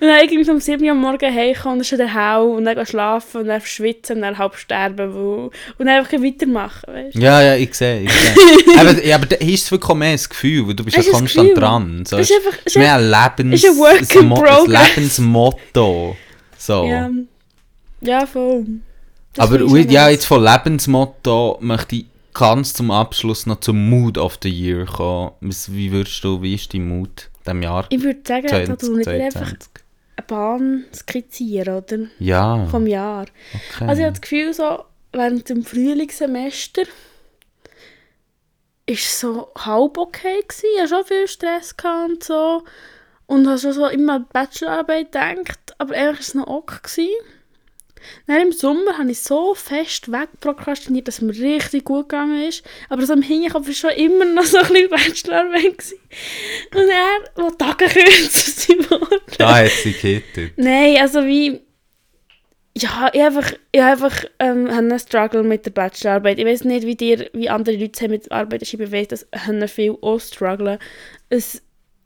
Und 0.00 0.08
dann 0.08 0.20
irgendwie 0.22 0.50
um 0.50 0.60
7 0.60 0.82
Uhr 0.84 0.90
am 0.90 1.00
Morgen 1.00 1.34
heimkommen 1.34 1.78
dann 1.78 1.80
ist 1.80 1.92
der 1.92 2.14
Hau 2.14 2.52
und 2.52 2.64
dann 2.64 2.86
schlafen 2.86 3.42
und 3.42 3.46
dann 3.48 3.60
schwitzen 3.60 4.16
und 4.16 4.22
dann 4.22 4.38
halb 4.38 4.56
sterben 4.56 5.14
weil, 5.14 5.50
und 5.50 5.52
dann 5.78 5.88
einfach 5.88 6.12
weitermachen, 6.12 6.92
weißt 6.92 7.16
du? 7.16 7.20
Ja, 7.20 7.42
ja, 7.42 7.56
ich 7.56 7.74
sehe, 7.74 8.02
ich 8.02 8.12
sehe. 8.12 8.34
aber, 8.78 9.04
ja, 9.04 9.16
aber 9.16 9.26
da 9.26 9.36
ist 9.36 9.64
es 9.64 9.70
wirklich 9.70 9.96
mehr 9.96 10.10
ein 10.10 10.20
Gefühl, 10.28 10.68
weil 10.68 10.74
du 10.74 10.84
bist 10.84 10.96
ja 10.96 11.02
konstant 11.04 11.56
dran. 11.56 12.04
So, 12.06 12.18
Es 12.18 12.30
ist 12.30 12.36
einfach, 12.36 12.58
ist 12.64 12.76
mehr 12.76 12.94
ein 12.96 13.10
Lebens... 13.10 13.64
ist 13.64 14.16
ein. 14.16 14.32
Ein 14.32 14.66
Lebensmotto. 14.66 16.16
So. 16.58 16.84
Ja, 16.84 17.10
ja 18.00 18.26
voll. 18.26 18.66
Das 19.34 19.50
aber 19.50 19.78
ja, 19.78 20.08
jetzt 20.08 20.26
von 20.26 20.42
Lebensmotto 20.42 21.58
möchte 21.60 21.96
ich 21.96 22.06
ganz 22.34 22.74
zum 22.74 22.90
Abschluss 22.90 23.46
noch 23.46 23.60
zum 23.60 23.88
Mood 23.88 24.18
of 24.18 24.38
the 24.42 24.50
Year 24.50 24.86
kommen. 24.86 25.32
Wie 25.40 25.92
würdest 25.92 26.22
du, 26.24 26.42
wie 26.42 26.54
ist 26.54 26.72
dein 26.74 26.88
Mood 26.88 27.30
diesem 27.44 27.62
Jahr 27.62 27.86
Ich 27.90 28.02
würde 28.02 28.20
sagen, 28.26 28.46
da 28.48 28.76
tue 28.76 29.00
ich 29.00 29.06
dir 29.06 29.24
einfach 29.24 29.40
2022? 29.40 29.68
eine 30.16 30.26
Bahn 30.26 30.84
skizzieren, 30.94 31.76
oder? 31.76 31.98
Ja, 32.18 32.66
Vom 32.66 32.86
Jahr. 32.86 33.26
okay. 33.54 33.86
Also 33.86 34.00
ich 34.00 34.06
habe 34.06 34.12
das 34.12 34.20
Gefühl, 34.20 34.52
so, 34.52 34.84
während 35.12 35.48
dem 35.48 35.64
Frühlingssemester 35.64 36.82
war 36.82 36.88
es 38.86 39.20
so 39.20 39.48
halb 39.58 39.98
okay. 39.98 40.42
Gewesen. 40.46 40.66
Ich 40.74 40.80
hatte 40.80 40.88
schon 40.88 41.04
viel 41.04 41.28
Stress 41.28 41.76
gehabt 41.76 42.10
und 42.10 42.24
so. 42.24 42.64
Und 43.26 43.46
habe 43.46 43.58
schon 43.58 43.72
so 43.72 43.86
immer 43.86 44.14
an 44.16 44.26
die 44.28 44.32
Bachelorarbeit 44.32 45.12
gedacht, 45.12 45.74
aber 45.78 45.94
eigentlich 45.94 46.18
war 46.18 46.20
es 46.20 46.34
noch 46.34 46.46
okay. 46.48 46.78
Gewesen. 46.82 47.08
Dann 48.26 48.40
im 48.40 48.52
Sommer 48.52 48.98
habe 48.98 49.10
ich 49.10 49.20
so 49.20 49.54
fest 49.54 50.10
wegprokrastiniert, 50.10 51.08
dass 51.08 51.16
es 51.16 51.20
mir 51.22 51.32
richtig 51.32 51.84
gut 51.84 52.08
gegangen 52.08 52.42
ist. 52.42 52.64
Aber 52.88 53.04
so 53.06 53.12
im 53.12 53.22
Hinterkopf 53.22 53.66
war 53.66 53.74
schon 53.74 53.90
immer 53.90 54.24
noch 54.24 54.44
so 54.44 54.58
ein 54.58 54.68
bisschen 54.68 54.90
Bachelorarbeit. 54.90 55.94
Und 56.74 56.88
er, 56.88 57.42
wo 57.42 57.50
die 57.50 57.58
Tage 57.58 57.86
kürzer 57.86 58.50
sind 58.50 58.90
worden. 58.90 59.20
da 59.38 59.56
hat 59.58 59.70
sie 59.70 59.92
gehittet. 59.92 60.52
Nein, 60.56 60.96
also 61.00 61.24
wie. 61.24 61.60
Ja, 62.74 63.10
ich 63.12 63.20
habe 63.20 63.38
einfach, 63.38 63.52
ich 63.70 63.82
einfach 63.82 64.24
ähm, 64.38 64.66
einen 64.70 64.98
Struggle 64.98 65.42
mit 65.42 65.66
der 65.66 65.72
Bachelorarbeit. 65.72 66.38
Ich 66.38 66.46
weiß 66.46 66.64
nicht, 66.64 66.86
wie, 66.86 66.96
dir, 66.96 67.28
wie 67.34 67.50
andere 67.50 67.76
Leute 67.76 68.02
haben 68.02 68.12
mit 68.12 68.32
Arbeit 68.32 68.66
schreiben, 68.66 68.84
ich 68.84 68.92
weiss, 68.92 69.08
dass 69.08 69.26
haben 69.36 69.68
viel 69.68 69.94
auch 70.00 70.18
strugglen. 70.18 70.78
Es, 71.28 71.60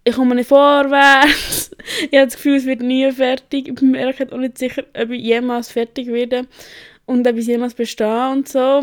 ich 0.07 0.15
komme 0.15 0.37
nicht 0.37 0.49
vorwärts. 0.49 1.73
ich 2.11 2.17
habe 2.17 2.27
das 2.27 2.37
Gefühl, 2.37 2.57
es 2.57 2.65
wird 2.65 2.81
nie 2.81 3.11
fertig. 3.11 3.69
Ich 3.69 3.75
bin 3.75 3.91
mir 3.91 4.09
auch 4.09 4.39
nicht 4.39 4.57
sicher, 4.57 4.85
ob 4.97 5.11
ich 5.11 5.23
jemals 5.23 5.73
fertig 5.73 6.07
werde 6.07 6.47
und 7.07 7.27
ob 7.27 7.37
ich 7.37 7.47
jemals 7.47 7.75
bestehe 7.75 8.31
und 8.31 8.49
so. 8.49 8.83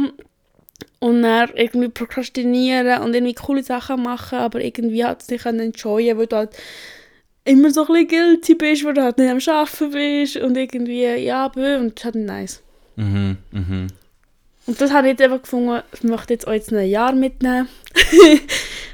Und 0.99 1.21
dann 1.21 1.49
irgendwie 1.55 1.87
prokrastinieren 1.87 3.03
und 3.03 3.13
irgendwie 3.13 3.35
coole 3.35 3.63
Sachen 3.63 4.03
machen, 4.03 4.39
aber 4.39 4.61
irgendwie 4.61 5.05
halt 5.05 5.21
es 5.21 5.29
nicht 5.29 5.43
können 5.43 5.61
enjoyen, 5.61 6.17
weil 6.17 6.27
du 6.27 6.35
halt 6.35 6.57
immer 7.45 7.71
so 7.71 7.85
ein 7.85 7.87
bisschen 7.87 8.07
guilty 8.07 8.55
bist, 8.55 8.83
weil 8.83 8.93
du 8.93 9.03
halt 9.03 9.17
nicht 9.17 9.29
am 9.29 9.55
Arbeiten 9.55 9.91
bist 9.91 10.37
und 10.37 10.57
irgendwie, 10.57 11.05
ja, 11.05 11.47
bö, 11.47 11.77
und 11.77 11.95
das 11.95 12.01
ist 12.01 12.05
halt 12.05 12.15
nicht 12.15 12.27
nice. 12.27 12.63
Mhm, 12.97 13.37
mhm. 13.51 13.87
Und 14.65 14.81
das 14.81 14.91
habe 14.91 15.07
ich 15.07 15.11
jetzt 15.11 15.21
einfach 15.21 15.41
gefunden, 15.41 15.83
ich 15.93 16.03
möchte 16.03 16.33
jetzt 16.33 16.47
auch 16.47 16.53
jetzt 16.53 16.73
ein 16.73 16.85
Jahr 16.87 17.13
mitnehmen. 17.13 17.69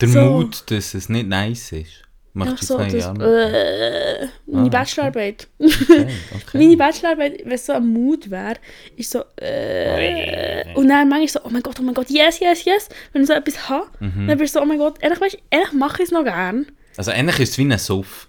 Der 0.00 0.08
So. 0.08 0.20
Mut, 0.20 0.64
dass 0.70 0.94
es 0.94 1.08
nicht 1.08 1.28
nice 1.28 1.72
ist. 1.72 2.02
Macht 2.32 2.50
jetzt 2.50 2.66
so, 2.68 2.78
das, 2.78 2.94
äh, 2.94 4.28
meine 4.46 4.66
Ah, 4.66 4.68
Bachelorarbeit. 4.68 5.48
Okay, 5.58 6.06
okay. 6.34 6.58
Meine 6.58 6.76
Bachelorarbeit, 6.76 7.40
wenn 7.44 7.52
es 7.52 7.66
so 7.66 7.72
ein 7.72 7.86
Mut 7.92 8.30
wäre, 8.30 8.54
ist 8.96 9.10
so, 9.10 9.24
äh, 9.36 10.72
und 10.74 10.88
dann 10.88 11.08
manchmal 11.08 11.26
so, 11.28 11.40
oh 11.44 11.48
mein 11.50 11.60
Gott, 11.62 11.74
oh 11.80 11.82
mein 11.82 11.94
Gott, 11.94 12.08
yes, 12.08 12.38
yes, 12.38 12.64
yes, 12.64 12.88
wenn 13.12 13.22
ich 13.22 13.28
so 13.28 13.34
etwas 13.34 13.68
habe, 13.68 13.86
Mhm. 13.98 14.28
dann 14.28 14.38
bist 14.38 14.54
du 14.54 14.58
so, 14.60 14.62
oh 14.62 14.66
mein 14.66 14.78
Gott, 14.78 14.94
ehrlich, 15.00 15.20
weißt, 15.20 15.38
ehrlich 15.50 15.72
mache 15.72 16.02
ich 16.02 16.08
es 16.08 16.12
noch 16.12 16.22
gern. 16.22 16.66
Also 16.96 17.10
eigentlich 17.10 17.40
ist 17.40 17.50
es 17.50 17.58
wie 17.58 17.64
ein 17.64 17.76
Suff. 17.78 18.28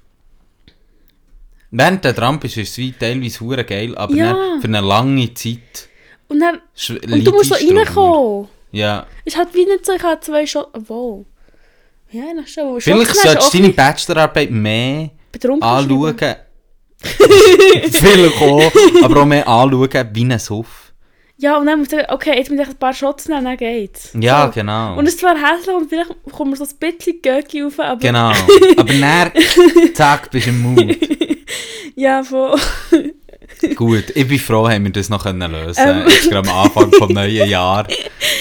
Während 1.70 2.04
du 2.04 2.12
dran 2.14 2.40
bist, 2.40 2.58
ist 2.58 2.70
es 2.72 2.78
wie 2.80 2.92
teilweise 2.92 3.40
hure 3.40 3.64
geil, 3.64 3.96
aber 3.96 4.14
Ja. 4.16 4.58
für 4.60 4.68
eine 4.68 4.82
lange 4.82 5.34
Zeit 5.36 5.88
Und 6.28 6.40
dann, 6.40 6.60
und 7.14 7.24
du 7.26 7.32
musst 7.32 7.50
so 7.50 7.56
reinkommen. 7.56 8.48
Ja. 8.72 9.06
Es 9.26 9.36
hat 9.38 9.54
wie 9.54 9.66
nicht 9.66 9.86
so, 9.86 9.94
ich 9.94 10.02
habe 10.04 10.20
zwei 10.22 10.46
schon, 10.48 10.66
wow. 10.74 11.26
Ja, 12.12 12.24
na 12.36 12.46
schon. 12.46 12.82
Vielleicht 12.82 13.16
solltest 13.16 13.54
du 13.54 13.58
deine 13.60 13.74
Bachelorarbeit 13.74 14.52
mehr 14.52 15.10
betrunken 15.32 15.64
anschauen. 15.64 16.16
Vielleicht 17.92 18.42
auch, 18.42 18.72
aber 19.04 19.22
auch 19.22 19.26
mehr 19.26 19.48
anschauen 19.48 20.10
wie 20.14 20.26
ein 20.26 20.38
Suff. 20.40 20.92
Ja, 21.38 21.58
und 21.58 21.66
dann 21.66 21.80
muss 21.80 21.92
ich 21.92 22.10
okay, 22.10 22.38
jetzt 22.38 22.52
muss 22.52 22.60
ich 22.60 22.68
ein 22.68 22.76
paar 22.76 22.94
Shots 22.94 23.28
nehmen, 23.28 23.46
dann 23.46 23.58
geht's. 23.58 24.12
Ja, 24.20 24.46
So. 24.46 24.52
genau. 24.52 24.96
Und 24.98 25.08
es 25.08 25.14
ist 25.16 25.22
zwar 25.22 25.36
hässlich 25.36 25.76
und 25.76 25.90
vielleicht 25.90 26.12
kommt 26.32 26.52
mir 26.52 26.58
so 26.58 26.66
ein 26.66 26.70
bisschen 26.80 27.20
Göcki 27.22 27.62
rauf, 27.64 27.80
aber 27.80 28.00
Genau. 28.00 28.32
Aber 28.78 28.94
dann, 28.94 29.32
zack, 29.96 30.30
bist 30.30 30.46
du 30.46 30.50
im 30.52 30.62
Mut. 30.62 30.98
ja, 31.96 32.24
voll. 32.24 32.60
Gut, 33.76 34.06
ich 34.16 34.28
bin 34.28 34.38
froh, 34.40 34.70
haben 34.70 34.84
wir 34.84 34.92
das 34.92 35.10
noch 35.10 35.24
können 35.24 35.52
lösen 35.52 35.84
Ähm. 35.84 36.04
Jetzt 36.08 36.30
gerade 36.30 36.48
am 36.48 36.56
Anfang 36.66 36.92
des 36.92 37.00
neuen 37.10 37.50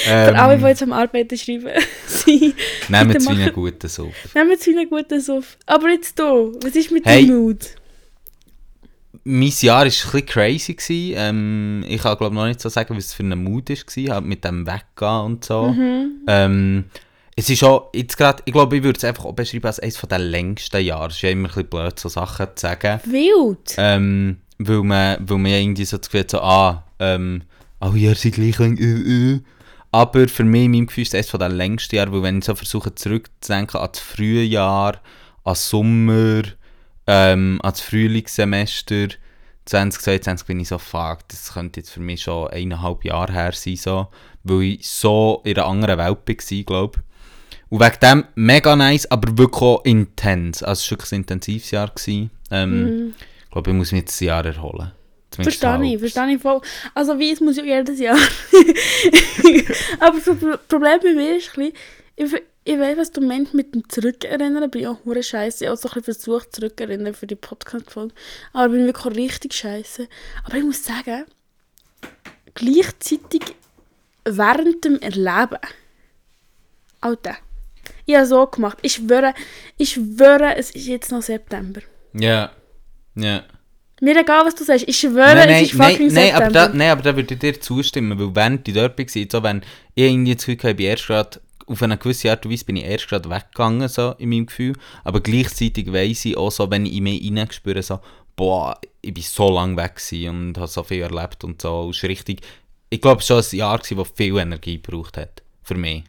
Jahres. 0.06 0.28
Für 0.28 0.38
alle, 0.38 0.56
die 0.56 0.62
Ähm, 0.62 0.68
jetzt 0.68 0.82
am 0.82 0.92
Arbeiten 0.92 1.36
schreiben, 1.36 1.68
sie 2.06 2.54
nehmen 2.88 3.12
machen. 3.24 3.40
einen 3.40 3.52
guten 3.52 3.88
Suff. 3.88 4.14
nehmen 4.34 4.52
es 4.52 4.66
wie 4.66 4.76
einen 4.78 4.88
guten 4.88 5.20
Suff. 5.20 5.56
Aber 5.66 5.88
jetzt 5.90 6.18
du, 6.18 6.52
was 6.62 6.74
ist 6.76 6.90
mit 6.90 7.04
Hey. 7.06 7.26
deinem 7.26 7.38
Mood? 7.42 7.66
Mein 9.24 9.52
Jahr 9.60 9.76
war 9.76 9.82
ein 9.82 9.88
bisschen 9.88 10.26
crazy. 10.26 10.74
Gewesen. 10.74 11.14
Ähm, 11.16 11.84
ich 11.86 12.00
kann 12.02 12.16
glaube 12.16 12.34
noch 12.34 12.46
nicht 12.46 12.60
so 12.60 12.68
sagen, 12.68 12.96
was 12.96 13.06
es 13.06 13.14
für 13.14 13.22
ein 13.22 13.42
Mut 13.44 13.68
war, 13.68 14.14
halt 14.14 14.24
mit 14.24 14.44
dem 14.44 14.66
Weggehen 14.66 15.20
und 15.24 15.44
so. 15.44 15.68
Mhm. 15.68 16.20
Ähm, 16.26 16.84
es 17.36 17.48
ist 17.50 17.62
auch, 17.62 17.90
jetzt 17.94 18.16
gerade, 18.16 18.42
ich 18.46 18.52
glaube, 18.52 18.76
ich 18.76 18.82
würde 18.82 18.96
es 18.98 19.04
einfach 19.04 19.24
auch 19.26 19.32
beschreiben 19.32 19.66
als 19.66 19.80
eines 19.80 20.00
der 20.00 20.18
längsten 20.18 20.82
Jahre. 20.84 21.08
Es 21.08 21.16
ist 21.16 21.22
ja 21.22 21.30
immer 21.30 21.48
ein 21.48 21.54
bisschen 21.54 21.68
blöd, 21.68 21.98
so 21.98 22.08
Sachen 22.08 22.46
zu 22.54 22.60
sagen. 22.62 23.00
Wild. 23.04 23.74
Ähm, 23.76 24.38
weil, 24.58 24.82
man, 24.82 25.16
weil 25.20 25.38
man 25.38 25.50
ja 25.52 25.58
irgendwie 25.58 25.84
so 25.84 25.96
das 25.98 26.08
Gefühl 26.08 26.20
hat, 26.20 26.30
so, 26.30 26.40
ah, 26.40 26.84
ähm, 26.98 27.42
oh 27.80 27.92
ja, 27.94 28.14
sie 28.14 28.30
gleich 28.30 28.58
lang, 28.58 28.76
äh, 28.78 29.34
äh. 29.34 29.40
Aber 29.92 30.28
für 30.28 30.44
mich, 30.44 30.64
in 30.64 30.70
meinem 30.70 30.86
Gefühl, 30.86 31.02
ist 31.02 31.14
es 31.14 31.34
eines 31.34 31.38
der 31.38 31.48
längsten 31.48 31.96
Jahre, 31.96 32.12
weil 32.12 32.22
wenn 32.22 32.38
ich 32.38 32.44
so 32.44 32.54
versuche 32.54 32.94
zurückzudenken 32.94 33.80
an 33.80 33.88
das 33.92 34.00
frühe 34.00 34.42
Jahr, 34.42 35.00
an 35.44 35.54
Sommer, 35.54 36.42
ähm, 37.06 37.58
an 37.62 37.70
das 37.72 37.80
Frühlingssemester 37.80 39.08
2022 39.64 40.46
bin 40.46 40.60
ich 40.60 40.68
so, 40.68 40.78
fuck, 40.78 41.28
das 41.28 41.52
könnte 41.52 41.80
jetzt 41.80 41.90
für 41.90 42.00
mich 42.00 42.22
schon 42.22 42.48
eineinhalb 42.48 43.04
Jahre 43.04 43.32
her 43.32 43.52
sein, 43.52 43.76
so, 43.76 44.08
weil 44.42 44.62
ich 44.62 44.88
so 44.88 45.42
in 45.44 45.56
einer 45.56 45.66
anderen 45.66 45.98
Welt 45.98 46.18
war, 46.26 46.62
glaube 46.64 47.00
Und 47.68 47.80
wegen 47.80 48.00
dem 48.02 48.24
mega 48.34 48.74
nice, 48.74 49.10
aber 49.10 49.36
wirklich 49.38 49.62
auch 49.62 49.84
intens. 49.84 50.62
Also 50.62 50.80
es 50.80 50.90
war 50.90 50.98
wirklich 50.98 51.12
ein 51.12 51.20
intensives 51.20 51.70
Jahr. 51.70 51.88
Gewesen. 51.88 52.30
Ähm, 52.50 52.84
Mhm. 52.84 53.14
Ich 53.44 53.52
glaube, 53.52 53.70
ich 53.70 53.76
muss 53.76 53.92
mich 53.92 54.02
jetzt 54.02 54.20
ein 54.20 54.26
Jahr 54.26 54.44
erholen. 54.44 54.92
Verstehe 55.34 55.94
ich, 55.94 55.98
verstehe 56.00 56.34
ich 56.34 56.42
voll. 56.42 56.60
Also 56.94 57.18
wie, 57.18 57.30
es 57.32 57.40
muss 57.40 57.56
ja 57.56 57.62
jedes 57.64 57.98
Jahr. 58.00 58.16
Aber 60.00 60.18
das 60.18 60.36
Pro- 60.38 60.56
Problem 60.68 60.98
bei 61.02 61.12
mir 61.14 61.36
ist 61.36 61.56
ein 61.56 61.70
bisschen, 61.70 61.72
ich, 62.16 62.42
ich 62.64 62.78
weiß, 62.78 62.96
was 62.98 63.10
du 63.12 63.20
meinst 63.20 63.54
mit 63.54 63.74
dem 63.74 63.88
Zurückerinnern, 63.88 64.70
bin 64.70 64.82
ich 64.82 64.86
auch 64.88 65.04
hure 65.04 65.22
scheiße. 65.22 65.64
Ich 65.64 65.68
habe 65.70 65.78
auch 65.78 65.80
so 65.82 65.88
ein 65.88 65.94
bisschen 65.94 66.14
versucht, 66.14 66.54
zurückerinnern 66.54 67.14
für 67.14 67.26
die 67.26 67.36
Podcast-Folge. 67.36 68.14
Aber 68.52 68.66
ich 68.66 68.72
bin 68.72 68.86
wirklich 68.86 69.16
richtig 69.16 69.54
scheiße. 69.54 70.08
Aber 70.44 70.56
ich 70.56 70.64
muss 70.64 70.84
sagen, 70.84 71.24
gleichzeitig 72.54 73.42
während 74.24 74.84
dem 74.84 74.98
Erleben. 75.00 75.58
Alter. 77.00 77.36
Ich 78.04 78.14
habe 78.14 78.26
so 78.26 78.46
gemacht. 78.46 78.78
Ich 78.82 78.94
schwöre, 78.94 79.32
ich 79.78 79.90
schwöre, 79.92 80.56
es 80.56 80.70
ist 80.72 80.86
jetzt 80.86 81.10
noch 81.12 81.22
September. 81.22 81.80
Ja. 82.12 82.52
Ja. 83.14 83.44
Mir 84.00 84.16
egal, 84.16 84.46
was 84.46 84.54
du 84.54 84.64
sagst. 84.64 84.88
Ich 84.88 84.98
schwöre, 84.98 85.34
Nein, 85.34 85.38
es 85.38 85.46
nein, 85.46 85.64
ist 85.64 85.72
fucking 85.72 86.06
nein, 86.06 86.14
nein, 86.14 86.34
aber 86.34 86.44
September. 86.46 86.68
da, 86.68 86.74
nein, 86.74 86.90
aber 86.90 87.02
da 87.02 87.16
würde 87.16 87.34
ich 87.34 87.40
dir 87.40 87.60
zustimmen, 87.60 88.18
weil 88.18 88.34
während 88.34 88.66
ich 88.66 88.74
dort 88.74 88.98
war, 88.98 89.06
so, 89.08 89.42
wenn 89.42 89.62
ich 89.94 90.04
irgendwie 90.04 90.34
das 90.34 90.46
Gefühl 90.46 90.74
bin 90.74 90.86
erst 90.86 91.06
gerade, 91.06 91.40
auf 91.66 91.82
eine 91.82 91.98
gewisse 91.98 92.30
Art 92.30 92.44
und 92.44 92.52
Weise 92.52 92.64
bin 92.64 92.76
ich 92.76 92.84
erst 92.84 93.08
gerade 93.08 93.30
weggegangen, 93.30 93.88
so, 93.88 94.12
in 94.18 94.30
meinem 94.30 94.46
Gefühl, 94.46 94.74
aber 95.04 95.20
gleichzeitig 95.20 95.92
weiss 95.92 96.24
ich 96.24 96.36
auch 96.36 96.50
so, 96.50 96.70
wenn 96.70 96.86
ich 96.86 96.94
in 96.94 97.04
mich 97.04 97.20
hineinspüre, 97.20 97.82
so, 97.82 98.00
boah, 98.34 98.78
ich 99.02 99.14
bin 99.14 99.22
so 99.22 99.50
lange 99.50 99.76
weg 99.76 100.00
und 100.28 100.56
habe 100.56 100.66
so 100.66 100.82
viel 100.82 101.02
erlebt 101.02 101.44
und 101.44 101.60
so, 101.60 101.90
es 101.90 101.98
ist 101.98 102.04
richtig, 102.04 102.40
ich 102.88 103.00
glaube, 103.00 103.20
es 103.20 103.30
war 103.30 103.42
schon 103.42 103.52
ein 103.52 103.58
Jahr, 103.58 103.78
gewesen, 103.78 103.98
das 103.98 104.08
viel 104.16 104.38
Energie 104.38 104.80
gebraucht 104.80 105.16
hat, 105.18 105.42
für 105.62 105.74
mich. 105.74 106.04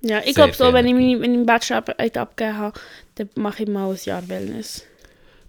Ja, 0.00 0.20
ich 0.24 0.34
glaube 0.34 0.54
so, 0.54 0.72
wenn 0.72 0.86
ich 0.86 0.92
Energie. 0.92 1.16
meine, 1.16 1.22
wenn 1.22 1.30
ich 1.32 1.36
meine 1.38 1.44
Bachelorarbeit 1.46 2.16
abgegeben 2.16 2.56
habe, 2.58 2.80
dann 3.16 3.28
mache 3.34 3.64
ich 3.64 3.68
mal 3.68 3.90
ein 3.90 3.98
Jahr 4.04 4.28
Wellness. 4.28 4.84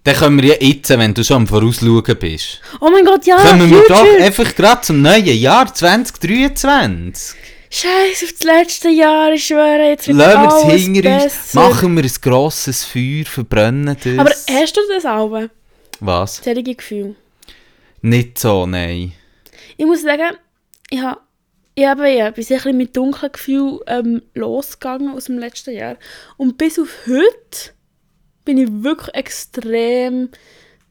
Dann 0.08 0.16
können 0.16 0.42
wir 0.42 0.52
ja 0.52 0.56
jetzt, 0.62 0.88
wenn 0.88 1.14
du 1.14 1.22
schon 1.22 1.36
am 1.36 1.48
Vorausschauen 1.48 2.18
bist, 2.18 2.62
Oh 2.80 2.90
mein 2.90 3.04
Gott, 3.04 3.26
ja, 3.26 3.36
kommen 3.36 3.70
wir 3.70 3.84
doch 3.90 4.06
einfach 4.22 4.56
gerade 4.56 4.80
zum 4.80 5.02
neuen 5.02 5.38
Jahr 5.38 5.74
2023. 5.74 7.38
Scheiße, 7.70 8.24
auf 8.24 8.32
das 8.32 8.44
letzte 8.44 8.88
Jahr, 8.88 9.34
ich 9.34 9.48
schwöre, 9.48 9.90
jetzt 9.90 10.08
wird 10.08 10.16
Lassen 10.16 10.70
wir 10.70 10.76
es 10.76 10.82
hinter 10.82 11.24
uns, 11.26 11.54
machen 11.54 11.98
wir 11.98 12.06
ein 12.06 12.12
grosses 12.22 12.86
Feuer, 12.86 13.26
verbrennen 13.26 13.98
das. 14.02 14.18
Aber 14.18 14.30
hast 14.30 14.78
du 14.78 14.82
das 14.88 15.04
Album? 15.04 15.50
Was? 16.00 16.38
Solche 16.38 16.64
Gefühle. 16.64 17.16
Nicht 18.02 18.40
so, 18.40 18.66
nein. 18.66 19.12
Ich 19.76 19.86
muss 19.86 20.04
sagen, 20.04 20.38
ich 20.90 21.02
habe 21.02 21.20
ich 21.76 21.86
habe 21.86 22.10
ja, 22.10 22.32
bin 22.32 22.46
sicher 22.46 22.72
mit 22.72 22.96
dunklen 22.96 23.34
Gefühlen 23.34 23.80
ähm, 23.88 24.22
losgegangen 24.36 25.10
aus 25.14 25.26
dem 25.26 25.38
letzten 25.38 25.76
Jahr. 25.76 25.98
Und 26.38 26.58
bis 26.58 26.80
auf 26.80 26.88
heute 27.08 27.77
bin 28.48 28.58
ich 28.58 28.70
wirklich 28.72 29.14
extrem 29.14 30.30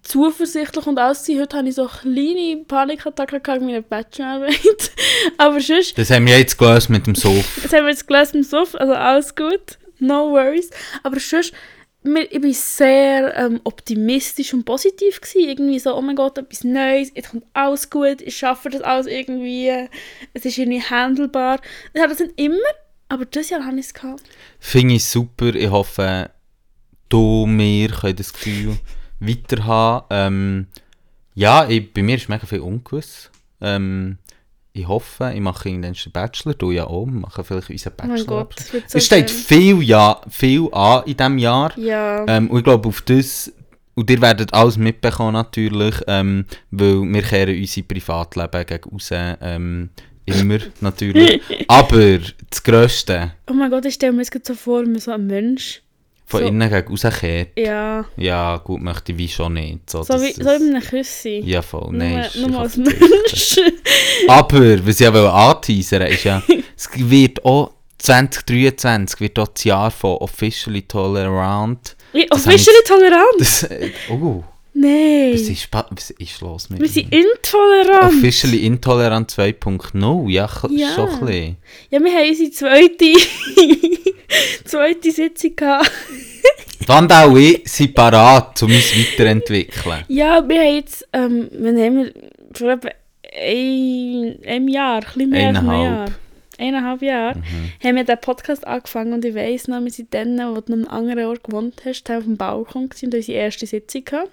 zuversichtlich 0.03 0.87
und 0.87 0.99
alles. 0.99 1.27
Heute 1.27 1.57
habe 1.57 1.69
ich 1.69 1.75
so 1.75 1.87
kleine 1.87 2.63
Panikattacken 2.69 3.55
mit 3.55 3.67
meiner 3.67 3.81
Bachelorarbeit. 3.81 4.93
Aber 5.39 5.59
sonst, 5.61 5.97
Das 5.97 6.11
haben 6.11 6.27
wir 6.27 6.39
jetzt 6.39 6.59
gelöst 6.59 6.91
mit 6.91 7.07
dem 7.07 7.15
Sof. 7.15 7.61
das 7.63 7.73
haben 7.73 7.85
wir 7.85 7.91
jetzt 7.93 8.07
gelesen 8.07 8.37
im 8.37 8.43
Sof, 8.43 8.75
also 8.75 8.93
alles 8.93 9.35
gut. 9.35 9.79
No 9.99 10.33
worries. 10.33 10.69
Aber 11.03 11.19
sonst, 11.19 11.55
ich 12.05 12.43
war 12.43 12.53
sehr 12.53 13.37
ähm, 13.39 13.61
optimistisch 13.65 14.53
und 14.53 14.67
positiv. 14.67 15.23
Gewesen. 15.23 15.49
Irgendwie 15.49 15.79
so, 15.79 15.97
oh 15.97 16.03
mein 16.03 16.15
Gott, 16.15 16.37
etwas 16.37 16.63
Neues, 16.63 17.11
jetzt 17.15 17.31
kommt 17.31 17.47
alles 17.55 17.89
gut, 17.89 18.21
ich 18.21 18.37
schaffe 18.37 18.69
das 18.69 18.83
alles 18.83 19.07
irgendwie, 19.07 19.89
es 20.35 20.45
ist 20.45 20.59
irgendwie 20.59 20.83
handelbar. 20.83 21.59
Ich 21.95 22.03
habe 22.03 22.11
das 22.11 22.21
nicht 22.21 22.39
immer, 22.39 22.59
aber 23.09 23.25
dieses 23.25 23.49
Jahr 23.49 23.65
habe 23.65 23.81
ich 23.81 23.87
es 23.87 23.95
gehabt. 23.95 24.23
Finde 24.61 24.95
ich 24.97 25.07
super. 25.07 25.55
Ich 25.55 25.71
hoffe, 25.71 26.31
du, 27.09 27.47
wir 27.47 27.89
können 27.89 28.17
das 28.17 28.33
Gefühl 28.33 28.77
weiter 29.21 29.65
haben. 29.65 30.07
Ähm, 30.11 30.67
ja, 31.35 31.69
ich, 31.69 31.93
bei 31.93 32.03
mir 32.03 32.17
ist 32.17 32.29
mega 32.29 32.47
viel 32.47 32.61
ungewiss. 32.61 33.31
Ähm, 33.61 34.19
ich 34.73 34.87
hoffe, 34.87 35.33
ich 35.35 35.41
mache 35.41 35.69
irgendwann 35.69 35.95
den 35.95 36.13
Bachelor, 36.13 36.55
du 36.55 36.71
ja 36.71 36.87
auch, 36.87 37.07
wir 37.07 37.13
machen 37.13 37.45
vielleicht 37.45 37.71
unseren 37.71 37.93
Oh 37.93 38.07
Bachelor. 38.07 38.27
Gott, 38.27 38.55
das 38.57 38.73
wird 38.73 38.91
so 38.91 38.99
es 38.99 39.07
steht 39.07 39.31
viel, 39.31 39.83
ja, 39.83 40.21
viel 40.29 40.69
an 40.73 41.03
in 41.07 41.17
diesem 41.17 41.39
Jahr. 41.39 41.79
Ja, 41.79 42.27
Ähm, 42.29 42.51
und 42.51 42.59
ich 42.59 42.65
glaube, 42.65 42.89
auf 42.89 43.01
das, 43.03 43.53
und 43.95 44.11
ihr 44.11 44.21
werdet 44.21 44.53
alles 44.53 44.77
mitbekommen 44.77 45.33
natürlich, 45.33 45.95
ähm, 46.07 46.45
weil 46.71 47.03
wir 47.03 47.23
kehren 47.23 47.59
unser 47.59 47.83
Privatleben 47.83 48.67
gegen 48.67 48.91
raus, 48.91 49.09
ähm, 49.13 49.91
immer 50.27 50.59
natürlich. 50.81 51.41
Aber 51.69 52.19
das 52.51 52.63
Grösste 52.63 53.33
oh 53.49 53.55
mein 53.55 53.71
Gott, 53.71 53.87
ich 53.87 53.95
stelle 53.95 54.13
mir 54.13 54.23
jetzt 54.23 54.47
so 54.47 54.55
vor, 54.55 54.85
wie 54.85 54.99
so 54.99 55.13
ein 55.13 55.27
Mensch. 55.27 55.83
Von 56.29 56.41
So. 56.41 56.47
innen 56.49 56.69
gegen 56.69 56.89
rauskehrt, 56.89 57.51
Ja, 57.57 58.05
ja 58.17 58.57
gut, 58.59 58.81
möchte 58.83 59.13
ich 59.13 59.19
wie 59.19 59.29
schon 59.29 59.53
nicht. 59.55 59.89
So, 59.89 60.03
so 60.03 60.15
wie, 60.21 60.33
so 60.33 60.45
wie 60.45 60.49
einem 60.75 60.83
Küssi. 60.83 61.41
Ja 61.45 61.63
voll, 61.63 61.89
nein. 61.93 62.27
nur, 62.37 62.49
nur 62.49 62.61
als. 62.61 62.77
Mensch. 62.77 63.57
Aber, 64.29 64.87
was 64.87 65.01
ich 65.01 65.07
auch 65.09 65.15
anteasern 65.51 66.03
ist 66.03 66.25
ja, 66.25 66.43
es 66.77 66.89
wird 66.95 67.45
auch 67.45 67.73
2023 67.99 69.21
wird 69.21 69.39
auch 69.39 69.49
das 69.49 69.65
Jahr 69.65 69.91
von 69.91 70.17
Officially 70.19 70.83
Tolerant. 70.83 71.97
Wie, 72.13 72.27
Das 72.27 72.47
officially 72.47 72.77
tolerant? 72.87 73.35
Das, 73.39 73.63
äh, 73.65 73.91
oh, 74.11 74.43
Nein. 74.75 75.33
was 75.35 75.41
ist, 75.43 75.69
was 75.71 76.11
ist 76.11 76.41
los 76.41 76.71
mit 76.71 76.81
Wir 76.81 76.89
sind 76.89 77.13
intolerant. 77.13 78.15
Officially 78.15 78.67
Intolerant 78.67 79.31
2.0, 79.31 80.29
ja, 80.31 80.49
Ja. 80.71 80.95
schon 80.95 81.09
ein 81.09 81.21
bisschen. 81.21 81.57
Ja, 81.91 82.01
wir 82.03 82.13
haben 82.13 82.29
unsere 82.29 82.51
zweite, 82.51 83.05
zweite 84.65 85.11
Sitzung 85.11 85.57
gehabt. 85.57 85.91
Wanda 86.87 87.25
und 87.25 87.39
ich 87.39 87.63
sind 87.69 87.95
parat, 87.95 88.63
um 88.63 88.71
uns 88.71 88.93
weiterentwickeln. 88.97 90.05
Ja, 90.09 90.47
wir 90.47 90.61
haben 90.61 90.75
jetzt, 90.75 91.09
ähm, 91.13 91.49
wann 91.53 91.79
haben 91.79 91.97
wir, 91.97 92.13
vor 92.53 92.71
etwa 92.71 92.91
ein, 93.37 94.39
einem 94.47 94.69
Jahr, 94.69 94.97
ein 94.97 95.01
bisschen 95.03 95.31
mehr 95.31 95.49
als 95.49 95.59
einem. 95.59 95.71
Jahr, 95.71 96.07
eineinhalb 96.59 97.03
Jahre, 97.03 97.43
haben 97.83 97.97
wir 97.97 98.05
den 98.05 98.21
Podcast 98.21 98.67
angefangen 98.67 99.15
und 99.15 99.25
ich 99.25 99.35
weiss 99.35 99.69
noch, 99.69 99.83
wir 99.83 99.91
sind 99.91 100.15
dann, 100.15 100.39
wo 100.55 100.61
du 100.61 100.73
an 100.73 100.81
einem 100.81 100.89
anderen 100.89 101.25
Ort 101.27 101.45
gewohnt 101.45 101.83
hast, 101.85 102.11
auf 102.11 102.25
dem 102.25 102.37
Balkon 102.37 102.89
gewesen 102.89 103.07
und 103.07 103.15
unsere 103.15 103.39
erste 103.39 103.67
Sitzung 103.67 104.05
gehabt. 104.05 104.31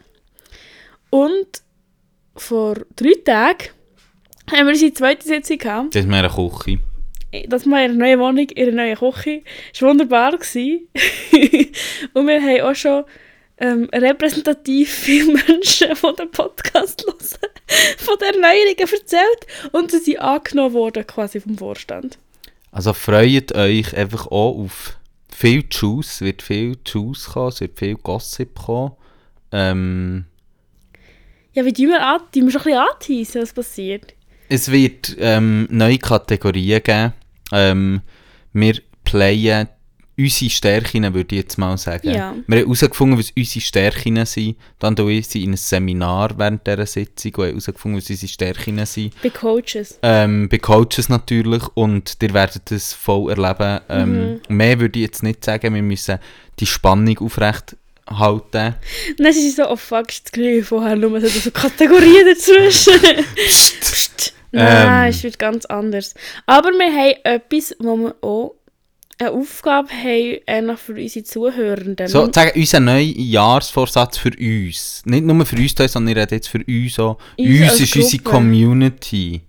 Und 1.09 1.47
vor 2.35 2.75
drei 2.95 3.13
Tagen 3.25 3.69
haben 4.51 4.67
wir 4.67 4.73
unsere 4.73 4.93
zweite 4.93 5.27
Sitzung 5.27 5.57
gehabt. 5.57 5.95
Das 5.95 6.03
ist 6.03 6.09
mir 6.09 6.17
eine 6.17 6.29
Küche. 6.29 6.79
Das 7.47 7.65
mal 7.65 7.85
in 7.85 7.91
einer 7.91 7.99
neuen 7.99 8.19
Wohnung, 8.19 8.49
in 8.49 8.67
einer 8.67 8.83
neuen 8.83 8.97
Küche. 8.97 9.41
Es 9.73 9.81
war 9.81 9.89
wunderbar. 9.89 10.33
und 10.33 12.27
wir 12.27 12.41
haben 12.41 12.61
auch 12.61 12.75
schon 12.75 13.03
ähm, 13.57 13.89
repräsentativ 13.93 14.91
viele 14.91 15.33
Menschen, 15.33 15.89
die 15.89 16.15
den 16.15 16.31
Podcast 16.31 17.03
hören, 17.07 17.49
von 17.97 18.17
der 18.19 18.29
Erneuerungen 18.29 18.77
erzählt. 18.77 19.47
Und 19.71 19.91
sie 19.91 19.99
sind 19.99 20.19
angenommen 20.19 20.73
worden 20.73 21.05
quasi 21.07 21.39
vom 21.39 21.57
Vorstand. 21.57 22.17
Also 22.71 22.93
freut 22.93 23.53
euch 23.53 23.95
einfach 23.95 24.27
auch 24.27 24.57
auf 24.57 24.97
viel 25.29 25.63
Juice, 25.69 26.15
es 26.15 26.21
wird 26.21 26.41
viel 26.41 26.77
Juice 26.85 27.25
kommen, 27.25 27.49
es 27.49 27.61
wird 27.61 27.77
viel 27.77 27.95
Gossip 27.95 28.55
kommen. 28.55 28.93
Ähm, 29.51 30.25
Ja, 31.53 31.65
wie 31.65 31.73
tun 31.73 31.89
wir, 31.89 32.03
an, 32.03 32.21
tun 32.33 32.45
wir 32.45 32.51
schon 32.51 32.61
ein 32.61 32.65
bisschen 32.65 32.77
anteasen, 32.79 33.41
was 33.41 33.53
passiert? 33.53 34.13
es 34.53 34.71
wird 34.71 35.15
ähm, 35.19 35.67
neue 35.71 35.97
Kategorien 35.97 36.83
geben. 36.83 37.13
Ähm, 37.53 38.01
wir 38.51 38.79
playen 39.03 39.67
unsere 40.17 40.49
Stärken, 40.49 41.13
würde 41.13 41.35
ich 41.35 41.41
jetzt 41.41 41.57
mal 41.57 41.77
sagen. 41.77 42.09
Ja. 42.09 42.35
Wir 42.47 42.59
haben 42.59 42.67
herausgefunden, 42.67 43.17
was 43.17 43.31
unsere 43.35 43.61
Stärken 43.61 44.25
sind. 44.25 44.57
Dann 44.79 44.95
tun 44.95 45.07
wir 45.07 45.23
sie 45.23 45.43
in 45.43 45.51
ein 45.51 45.57
Seminar 45.57 46.37
während 46.37 46.67
dieser 46.67 46.85
Sitzung 46.85 47.31
und 47.35 47.43
haben 47.43 47.49
herausgefunden, 47.49 47.97
was 47.99 48.09
unsere 48.09 48.27
Stärken 48.31 48.85
sind. 48.85 49.13
Bei 49.21 49.29
Coaches. 49.29 49.97
Ähm, 50.03 50.49
bei 50.49 50.59
Coaches 50.59 51.09
natürlich 51.09 51.63
und 51.73 52.17
ihr 52.21 52.33
werdet 52.33 52.69
das 52.69 52.93
voll 52.93 53.31
erleben. 53.31 53.81
Ähm, 53.89 54.41
Mehr 54.49 54.79
würde 54.79 54.99
ich 54.99 55.05
jetzt 55.05 55.23
nicht 55.23 55.43
sagen, 55.43 55.73
wir 55.73 55.81
müssen 55.81 56.19
die 56.59 56.65
Spannung 56.67 57.17
aufrecht 57.19 57.75
halten. 58.07 58.75
Dann 59.17 59.33
sind 59.33 59.41
sie 59.41 59.49
so, 59.49 59.67
oh 59.69 59.77
fuck, 59.77 60.09
ist 60.09 60.25
das 60.25 60.31
gleiche 60.31 60.63
vorher, 60.63 60.95
nur 60.95 61.19
so 61.21 61.27
so 61.27 61.51
Kategorien 61.51 62.27
dazwischen. 62.27 62.93
Psst. 63.35 64.33
Nein, 64.53 65.05
Ähm. 65.05 65.09
es 65.09 65.23
wird 65.23 65.39
ganz 65.39 65.65
anders. 65.65 66.13
Aber 66.45 66.69
wir 66.69 66.91
haben 66.93 67.15
etwas, 67.23 67.75
wo 67.79 67.97
wir 67.97 68.15
auch 68.21 68.55
eine 69.19 69.31
Aufgabe 69.31 69.89
haben, 69.89 70.39
ähnlich 70.47 70.79
für 70.79 70.93
unsere 70.93 71.23
Zuhörenden. 71.25 72.07
So, 72.07 72.31
sagen, 72.31 72.51
unser 72.55 72.79
neuer 72.79 72.99
Jahresvorsatz 72.99 74.17
für 74.17 74.31
uns. 74.39 75.01
Nicht 75.05 75.23
nur 75.23 75.45
für 75.45 75.55
uns, 75.55 75.73
sondern 75.91 76.15
ich 76.15 76.21
rede 76.21 76.35
jetzt 76.35 76.47
für 76.47 76.63
uns 76.65 76.99
auch. 76.99 77.17
Uns 77.37 77.61
Uns 77.71 77.79
ist 77.79 77.95
unsere 77.95 78.23
Gruppe. 78.23 78.37
Community. 78.37 79.41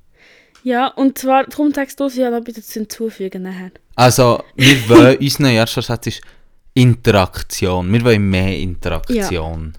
Ja, 0.63 0.87
und 0.89 1.19
zwar, 1.19 1.45
darum 1.45 1.73
sagst 1.73 2.01
du 2.01 2.05
es 2.05 2.17
ja 2.17 2.31
noch 2.31 2.43
bitte 2.43 2.63
zu 2.63 2.81
hinzufügen 2.81 3.43
nachher. 3.43 3.71
Also, 3.97 4.43
wir 4.57 4.77
wollen, 4.89 5.19
unser 5.19 5.51
Jahresvorsatz 5.51 6.07
ist 6.07 6.21
Interaktion. 6.73 7.93
Wir 7.93 8.05
wollen 8.05 8.31
mehr 8.31 8.57
Interaktion. 8.59 9.75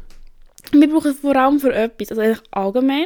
Wir 0.71 0.89
brauchen 0.89 1.13
vor 1.13 1.35
allem 1.35 1.59
für 1.59 1.73
etwas, 1.73 2.09
also 2.09 2.21
eigentlich 2.21 2.41
allgemein, 2.51 3.05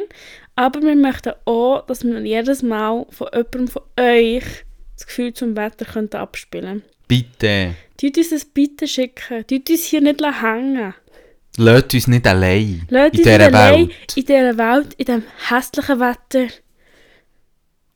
aber 0.56 0.82
wir 0.82 0.96
möchten 0.96 1.32
auch, 1.44 1.86
dass 1.86 2.04
wir 2.04 2.20
jedes 2.20 2.62
Mal 2.62 3.06
von 3.10 3.28
jemandem 3.32 3.68
von 3.68 3.82
euch 3.98 4.44
das 4.96 5.06
Gefühl 5.06 5.32
zum 5.32 5.56
Wetter 5.56 5.84
könnten 5.86 6.16
abspielen 6.16 6.82
Bitte, 7.08 7.74
Tut 7.96 8.16
uns 8.16 8.30
das 8.30 8.44
bitte 8.44 8.86
schicken. 8.86 9.44
Tut 9.46 9.68
uns 9.68 9.84
hier 9.84 10.00
nicht 10.00 10.20
hängen. 10.22 10.94
lasst 11.58 11.92
uns 11.94 12.06
nicht 12.06 12.26
allein 12.26 12.86
Lasst 12.88 13.14
in 13.14 13.22
dieser 13.22 13.52
Welt. 13.52 13.90
in 14.16 14.24
dieser 14.24 14.56
Welt, 14.58 14.94
in 14.94 15.04
diesem 15.04 15.22
hässlichen 15.48 16.00
Wetter. 16.00 16.46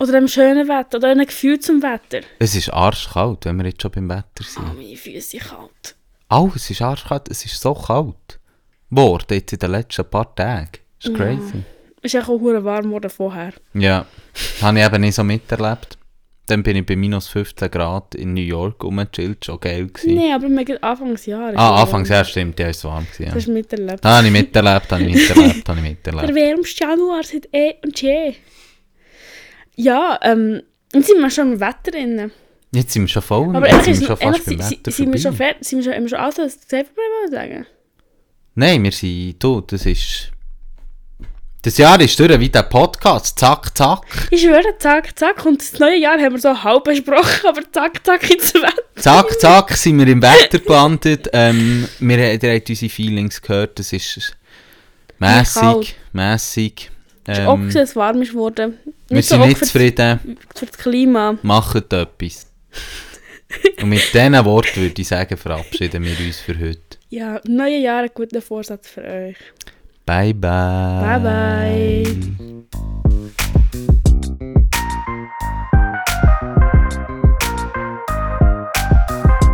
Oder 0.00 0.12
dem 0.12 0.28
schönen 0.28 0.68
Wetter. 0.68 0.98
Oder 0.98 1.10
einem 1.10 1.26
Gefühl 1.26 1.60
zum 1.60 1.82
Wetter. 1.82 2.20
Es 2.38 2.54
ist 2.56 2.70
arschkalt, 2.72 3.44
wenn 3.44 3.56
wir 3.58 3.66
jetzt 3.66 3.80
schon 3.82 3.92
beim 3.92 4.08
Wetter 4.10 4.24
Oh, 4.40 4.44
sind. 4.44 4.76
meine 4.76 4.96
Füße 4.96 5.20
sind 5.20 5.44
kalt. 5.44 5.96
Oh, 6.30 6.50
es 6.54 6.68
ist 6.68 6.82
arschkalt, 6.82 7.28
es 7.30 7.44
ist 7.44 7.60
so 7.60 7.74
kalt. 7.74 8.40
Worden 8.90 9.26
jetzt 9.36 9.52
in 9.52 9.58
den 9.60 9.70
letzten 9.70 10.04
paar 10.10 10.34
Tagen. 10.34 10.70
Das 11.00 11.10
ist 11.10 11.16
Ja. 11.18 11.24
crazy. 11.24 11.58
Es 11.58 11.73
ist 12.04 12.16
auch 12.16 12.28
hure 12.28 12.62
warm 12.64 12.84
geworden 12.86 13.10
vorher. 13.10 13.52
Ja, 13.74 14.06
habe 14.62 14.78
ich 14.78 14.84
eben 14.86 15.00
nicht 15.00 15.14
so 15.14 15.24
miterlebt. 15.24 15.98
Dann 16.46 16.62
bin 16.62 16.76
ich 16.76 16.84
bei 16.84 16.94
minus 16.94 17.28
15 17.28 17.70
Grad 17.70 18.14
in 18.14 18.34
New 18.34 18.42
York 18.42 18.84
rumgechillt, 18.84 19.42
schon 19.46 19.58
geil 19.60 19.86
gewesen. 19.86 20.14
Nein, 20.14 20.32
aber 20.34 20.64
gehen 20.64 20.82
Anfangsjahr. 20.82 21.54
Ah, 21.56 21.80
Anfangsjahr 21.82 22.24
stimmt, 22.26 22.60
ja, 22.60 22.68
ist 22.68 22.84
warm 22.84 23.04
gewesen. 23.06 23.24
Das 23.24 23.32
Ja. 23.32 23.34
hast 23.36 23.46
du 23.48 23.52
miterlebt. 23.52 24.04
Da 24.04 24.18
habe 24.18 24.26
ich 24.26 24.32
miterlebt, 24.32 24.92
habe 24.92 25.02
ich 25.04 25.14
miterlebt, 25.14 25.68
habe 25.68 25.78
ich 25.80 25.84
Der 26.04 26.12
miterlebt. 26.12 26.34
wärmste 26.34 26.84
Januar 26.84 27.22
seit 27.22 27.48
eh 27.52 27.74
und 27.82 28.00
je. 28.02 28.34
Ja, 29.76 30.18
ähm, 30.22 30.60
jetzt 30.92 31.06
sind 31.08 31.20
wir 31.20 31.30
schon 31.30 31.54
im 31.54 31.60
Wetter 31.60 31.90
drin. 31.92 32.30
Jetzt 32.72 32.92
sind 32.92 33.02
wir 33.02 33.08
schon 33.08 33.22
voll, 33.22 33.56
Aber 33.56 33.66
jetzt 33.70 33.84
sind 33.86 34.00
wir 34.00 34.06
schon 34.08 34.16
fast 34.18 34.44
beim 34.46 34.58
Wetter 34.58 34.90
sind 34.90 35.12
wir 35.12 35.18
schon 35.20 35.32
fertig? 35.34 35.66
Sind 35.66 35.78
wir 35.78 35.84
schon, 35.84 35.94
haben 35.94 36.02
wir 36.02 36.08
schon 36.10 36.18
alles 36.18 36.36
gesagt, 36.36 36.90
was 36.94 37.30
wir 37.30 37.38
sagen? 37.38 37.66
Nein, 38.54 38.82
wir 38.84 38.92
sind, 38.92 39.42
du, 39.42 39.60
das 39.62 39.86
ist... 39.86 40.30
Das 41.64 41.78
Jahr 41.78 41.98
ist 41.98 42.18
durch 42.20 42.38
wie 42.40 42.50
der 42.50 42.64
Podcast, 42.64 43.38
zack, 43.38 43.74
zack. 43.76 44.00
Ich 44.30 44.42
schwöre, 44.42 44.76
zack, 44.78 45.18
zack. 45.18 45.46
Und 45.46 45.62
das 45.62 45.78
neue 45.80 45.96
Jahr 45.96 46.18
haben 46.20 46.34
wir 46.34 46.38
so 46.40 46.62
halb 46.62 46.84
besprochen, 46.84 47.48
aber 47.48 47.62
zack, 47.72 48.04
zack 48.04 48.30
ins 48.30 48.52
Wetter. 48.52 48.82
Zack, 48.96 49.40
zack, 49.40 49.72
sind 49.72 49.98
wir 49.98 50.06
im 50.08 50.20
Wetter 50.20 50.58
gelandet. 50.58 51.30
Ähm, 51.32 51.88
wir 52.00 52.16
haben, 52.18 52.38
ihr 52.42 52.54
habt 52.54 52.68
unsere 52.68 52.90
Feelings 52.90 53.40
gehört, 53.40 53.78
das 53.78 53.94
ist 53.94 54.36
mässig, 55.18 55.96
mässig. 56.12 56.90
Es 57.26 57.38
ist 57.38 57.46
auch 57.46 57.54
Ähm, 57.56 57.66
dass 57.72 57.76
es 57.90 57.96
warm 57.96 58.20
ist 58.20 58.34
worden. 58.34 58.74
wir 59.08 59.16
Nicht 59.16 59.28
so 59.30 59.36
sind 59.36 59.42
auch 59.44 59.46
nicht 59.46 59.64
zufrieden. 59.64 60.36
für 60.54 60.66
das 60.66 60.76
Klima. 60.76 61.38
macht 61.42 61.76
etwas. 61.94 62.46
Und 63.80 63.88
mit 63.88 64.02
diesen 64.12 64.44
Worten 64.44 64.82
würde 64.82 65.00
ich 65.00 65.08
sagen, 65.08 65.38
verabschieden 65.38 66.04
wir 66.04 66.18
uns 66.26 66.40
für 66.40 66.58
heute. 66.58 66.80
Ja, 67.08 67.40
neue 67.46 67.78
Jahr, 67.78 68.02
ein 68.02 68.10
guter 68.12 68.42
Vorsatz 68.42 68.88
für 68.90 69.02
euch. 69.02 69.36
Bye, 70.06 70.34
bye. 70.34 71.00
Bye, 71.00 71.18
bye. 71.18 72.04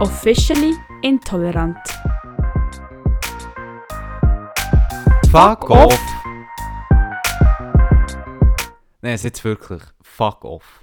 Officially 0.01 0.74
intolerant. 1.03 1.76
Fuck 5.30 5.70
off. 5.70 5.98
Nein, 9.03 9.16
jetzt 9.22 9.44
wirklich. 9.44 9.82
Fuck 10.03 10.44
off. 10.44 10.78